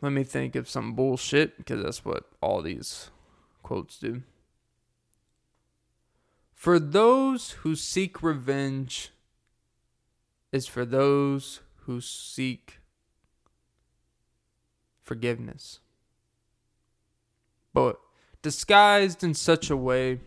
Let 0.00 0.12
me 0.12 0.24
think 0.24 0.56
of 0.56 0.68
some 0.68 0.94
bullshit 0.94 1.56
because 1.58 1.82
that's 1.82 2.04
what 2.04 2.24
all 2.40 2.62
these 2.62 3.10
quotes 3.62 3.98
do. 3.98 4.22
For 6.64 6.78
those 6.78 7.50
who 7.50 7.76
seek 7.76 8.22
revenge 8.22 9.10
is 10.50 10.66
for 10.66 10.86
those 10.86 11.60
who 11.80 12.00
seek 12.00 12.78
forgiveness. 15.02 15.80
But 17.74 18.00
disguised 18.40 19.22
in 19.22 19.34
such 19.34 19.68
a 19.68 19.76
way 19.76 20.20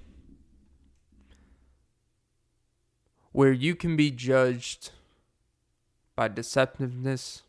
where 3.32 3.52
you 3.52 3.76
can 3.76 3.96
be 3.96 4.12
judged 4.12 4.92
by 6.16 6.30
deceptiveness 6.30 7.42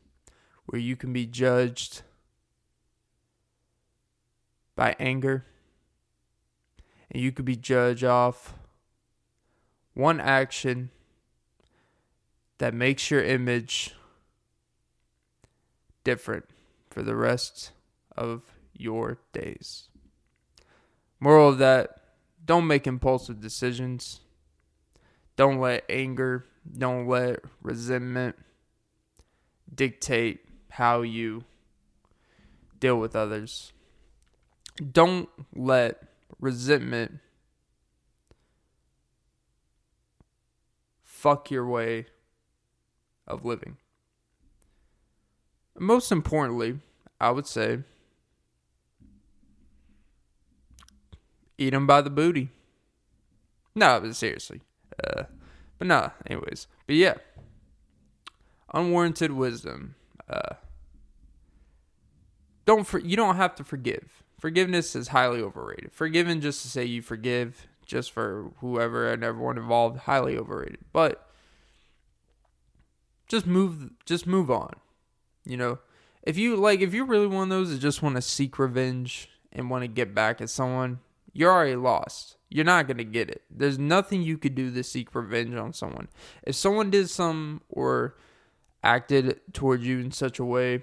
where 0.64 0.80
you 0.80 0.96
can 0.96 1.12
be 1.12 1.26
judged 1.26 2.00
by 4.74 4.96
anger 4.98 5.44
and 7.10 7.20
you 7.22 7.32
could 7.32 7.44
be 7.44 7.54
judged 7.54 8.04
off 8.04 8.54
one 9.98 10.20
action 10.20 10.90
that 12.58 12.72
makes 12.72 13.10
your 13.10 13.22
image 13.22 13.96
different 16.04 16.44
for 16.88 17.02
the 17.02 17.16
rest 17.16 17.72
of 18.16 18.42
your 18.72 19.18
days. 19.32 19.88
Moral 21.18 21.48
of 21.48 21.58
that 21.58 21.98
don't 22.44 22.68
make 22.68 22.86
impulsive 22.86 23.40
decisions. 23.40 24.20
Don't 25.34 25.58
let 25.58 25.84
anger, 25.88 26.44
don't 26.76 27.08
let 27.08 27.40
resentment 27.60 28.36
dictate 29.74 30.44
how 30.70 31.02
you 31.02 31.42
deal 32.78 33.00
with 33.00 33.16
others. 33.16 33.72
Don't 34.92 35.28
let 35.56 36.04
resentment 36.38 37.18
fuck 41.18 41.50
your 41.50 41.66
way 41.66 42.06
of 43.26 43.44
living. 43.44 43.76
Most 45.76 46.12
importantly, 46.12 46.78
I 47.20 47.30
would 47.32 47.46
say 47.46 47.80
eat 51.56 51.70
them 51.70 51.88
by 51.88 52.02
the 52.02 52.10
booty. 52.10 52.50
No, 53.74 54.00
but 54.00 54.14
seriously. 54.14 54.60
Uh, 55.02 55.24
but 55.78 55.88
nah, 55.88 56.10
anyways. 56.26 56.68
But 56.86 56.96
yeah. 56.96 57.14
Unwarranted 58.72 59.32
wisdom 59.32 59.96
uh, 60.28 60.54
don't 62.64 62.86
for, 62.86 63.00
you 63.00 63.16
don't 63.16 63.36
have 63.36 63.56
to 63.56 63.64
forgive. 63.64 64.22
Forgiveness 64.38 64.94
is 64.94 65.08
highly 65.08 65.40
overrated. 65.40 65.92
Forgiving 65.92 66.40
just 66.40 66.62
to 66.62 66.68
say 66.68 66.84
you 66.84 67.02
forgive 67.02 67.66
just 67.88 68.12
for 68.12 68.52
whoever 68.60 69.10
and 69.10 69.24
everyone 69.24 69.58
involved 69.58 70.00
highly 70.00 70.38
overrated. 70.38 70.78
But 70.92 71.26
just 73.26 73.46
move 73.46 73.90
just 74.06 74.26
move 74.26 74.50
on. 74.50 74.74
You 75.44 75.56
know, 75.56 75.78
if 76.22 76.38
you 76.38 76.54
like 76.56 76.80
if 76.80 76.94
you're 76.94 77.06
really 77.06 77.26
one 77.26 77.44
of 77.44 77.48
those 77.48 77.70
that 77.70 77.78
just 77.78 78.02
want 78.02 78.14
to 78.14 78.22
seek 78.22 78.58
revenge 78.58 79.28
and 79.50 79.70
want 79.70 79.82
to 79.82 79.88
get 79.88 80.14
back 80.14 80.40
at 80.40 80.50
someone, 80.50 81.00
you're 81.32 81.50
already 81.50 81.76
lost. 81.76 82.36
You're 82.50 82.64
not 82.64 82.86
going 82.86 82.98
to 82.98 83.04
get 83.04 83.28
it. 83.28 83.42
There's 83.50 83.78
nothing 83.78 84.22
you 84.22 84.38
could 84.38 84.54
do 84.54 84.72
to 84.72 84.82
seek 84.82 85.14
revenge 85.14 85.54
on 85.54 85.72
someone. 85.72 86.08
If 86.42 86.54
someone 86.54 86.90
did 86.90 87.10
some 87.10 87.62
or 87.68 88.16
acted 88.82 89.40
towards 89.52 89.86
you 89.86 89.98
in 89.98 90.12
such 90.12 90.38
a 90.38 90.44
way 90.44 90.82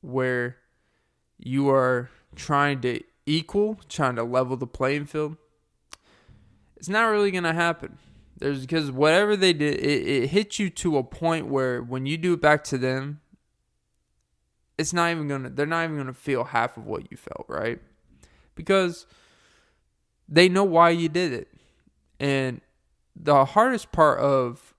where 0.00 0.56
you 1.36 1.68
are 1.70 2.10
trying 2.34 2.80
to 2.80 3.00
equal, 3.26 3.78
trying 3.88 4.16
to 4.16 4.24
level 4.24 4.56
the 4.56 4.66
playing 4.66 5.06
field, 5.06 5.36
it's 6.78 6.88
not 6.88 7.06
really 7.06 7.30
gonna 7.30 7.52
happen. 7.52 7.98
There's 8.38 8.60
because 8.60 8.90
whatever 8.92 9.36
they 9.36 9.52
did, 9.52 9.80
it, 9.80 10.06
it 10.06 10.28
hits 10.28 10.58
you 10.58 10.70
to 10.70 10.96
a 10.98 11.02
point 11.02 11.48
where 11.48 11.82
when 11.82 12.06
you 12.06 12.16
do 12.16 12.34
it 12.34 12.40
back 12.40 12.62
to 12.64 12.78
them, 12.78 13.20
it's 14.78 14.92
not 14.92 15.10
even 15.10 15.26
gonna. 15.26 15.50
They're 15.50 15.66
not 15.66 15.84
even 15.84 15.96
gonna 15.96 16.14
feel 16.14 16.44
half 16.44 16.76
of 16.76 16.86
what 16.86 17.10
you 17.10 17.16
felt, 17.16 17.46
right? 17.48 17.80
Because 18.54 19.06
they 20.28 20.48
know 20.48 20.64
why 20.64 20.90
you 20.90 21.08
did 21.08 21.32
it, 21.32 21.48
and 22.20 22.60
the 23.16 23.44
hardest 23.44 23.90
part 23.90 24.20
of 24.20 24.72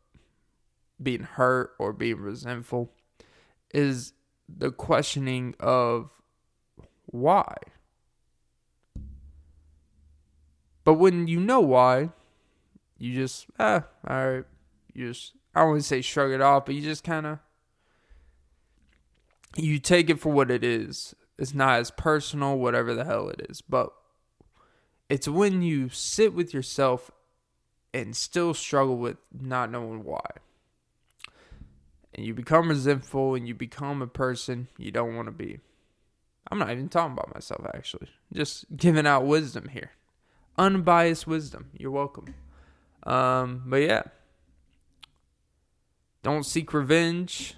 being 1.02 1.24
hurt 1.24 1.72
or 1.80 1.92
being 1.92 2.22
resentful 2.22 2.92
is 3.74 4.14
the 4.48 4.72
questioning 4.72 5.54
of 5.60 6.12
why. 7.06 7.56
But 10.90 10.96
when 10.96 11.28
you 11.28 11.40
know 11.40 11.60
why, 11.60 12.10
you 12.98 13.14
just 13.14 13.46
ah, 13.60 13.84
all 14.08 14.28
right, 14.28 14.46
you 14.92 15.10
just 15.10 15.34
I 15.54 15.60
don't 15.60 15.80
say 15.84 16.02
shrug 16.02 16.32
it 16.32 16.42
off, 16.42 16.66
but 16.66 16.74
you 16.74 16.82
just 16.82 17.04
kind 17.04 17.28
of 17.28 17.38
you 19.56 19.78
take 19.78 20.10
it 20.10 20.20
for 20.20 20.34
what 20.34 20.50
it 20.50 20.64
is. 20.64 21.14
It's 21.38 21.54
not 21.54 21.80
as 21.80 21.92
personal, 21.92 22.58
whatever 22.58 22.96
the 22.96 23.06
hell 23.06 23.30
it 23.30 23.46
is, 23.52 23.62
but 23.62 23.94
it's 25.12 25.28
when 25.28 25.62
you 25.62 25.90
sit 25.90 26.34
with 26.34 26.56
yourself 26.56 27.12
and 27.94 28.16
still 28.16 28.56
struggle 28.56 28.98
with 28.98 29.18
not 29.32 29.70
knowing 29.70 30.04
why. 30.04 30.26
And 32.16 32.26
you 32.26 32.34
become 32.34 32.70
resentful 32.70 33.36
and 33.36 33.48
you 33.48 33.54
become 33.54 34.02
a 34.02 34.08
person 34.08 34.70
you 34.80 34.90
don't 34.90 35.16
want 35.16 35.28
to 35.28 35.32
be. 35.32 35.60
I'm 36.50 36.58
not 36.58 36.72
even 36.72 36.90
talking 36.90 37.14
about 37.14 37.36
myself, 37.36 37.64
actually. 37.76 38.10
Just 38.34 38.76
giving 38.76 39.06
out 39.06 39.28
wisdom 39.28 39.68
here. 39.68 39.92
Unbiased 40.60 41.26
wisdom. 41.26 41.70
You're 41.74 41.90
welcome. 41.90 42.36
Um, 43.04 43.64
but 43.66 43.78
yeah. 43.78 44.04
Don't 46.22 46.46
seek 46.46 46.74
revenge 46.74 47.56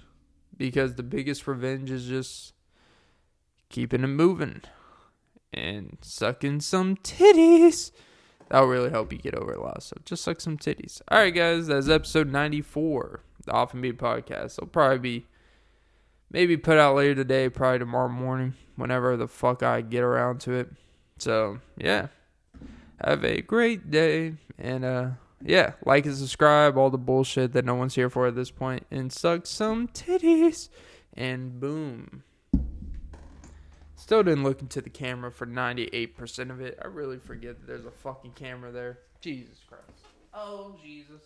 because 0.56 0.94
the 0.94 1.02
biggest 1.02 1.48
revenge 1.48 1.90
is 1.90 2.06
just 2.06 2.54
keeping 3.68 4.04
it 4.04 4.06
moving 4.06 4.62
and 5.52 5.98
sucking 6.00 6.60
some 6.60 6.96
titties. 6.96 7.90
That'll 8.48 8.68
really 8.68 8.90
help 8.90 9.12
you 9.12 9.18
get 9.18 9.34
over 9.34 9.52
it 9.52 9.60
loss. 9.60 9.86
So 9.86 9.96
just 10.04 10.22
suck 10.22 10.40
some 10.40 10.56
titties. 10.56 11.02
All 11.08 11.18
right, 11.18 11.34
guys, 11.34 11.66
that's 11.66 11.88
episode 11.88 12.30
94, 12.30 13.20
the 13.46 13.52
Off 13.52 13.72
and 13.72 13.82
Beat 13.82 13.98
podcast. 13.98 14.58
It'll 14.58 14.68
probably 14.68 14.98
be 14.98 15.26
maybe 16.30 16.56
put 16.56 16.78
out 16.78 16.94
later 16.94 17.16
today, 17.16 17.48
probably 17.48 17.80
tomorrow 17.80 18.08
morning, 18.08 18.54
whenever 18.76 19.16
the 19.16 19.26
fuck 19.26 19.64
I 19.64 19.80
get 19.80 20.02
around 20.02 20.40
to 20.42 20.52
it. 20.52 20.70
So, 21.18 21.58
yeah. 21.76 22.08
Have 23.04 23.24
a 23.24 23.40
great 23.40 23.90
day. 23.90 24.34
And, 24.58 24.84
uh, 24.84 25.10
yeah, 25.44 25.72
like 25.84 26.06
and 26.06 26.16
subscribe, 26.16 26.76
all 26.76 26.90
the 26.90 26.98
bullshit 26.98 27.52
that 27.52 27.64
no 27.64 27.74
one's 27.74 27.94
here 27.94 28.10
for 28.10 28.26
at 28.26 28.34
this 28.34 28.50
point, 28.50 28.86
and 28.90 29.12
suck 29.12 29.46
some 29.46 29.88
titties. 29.88 30.68
And 31.14 31.60
boom. 31.60 32.22
Still 33.96 34.22
didn't 34.22 34.42
look 34.44 34.60
into 34.60 34.80
the 34.80 34.90
camera 34.90 35.30
for 35.30 35.46
98% 35.46 36.50
of 36.50 36.60
it. 36.60 36.78
I 36.82 36.88
really 36.88 37.18
forget 37.18 37.60
that 37.60 37.66
there's 37.66 37.86
a 37.86 37.90
fucking 37.90 38.32
camera 38.32 38.72
there. 38.72 38.98
Jesus 39.20 39.58
Christ. 39.68 40.06
Oh, 40.34 40.74
Jesus. 40.82 41.22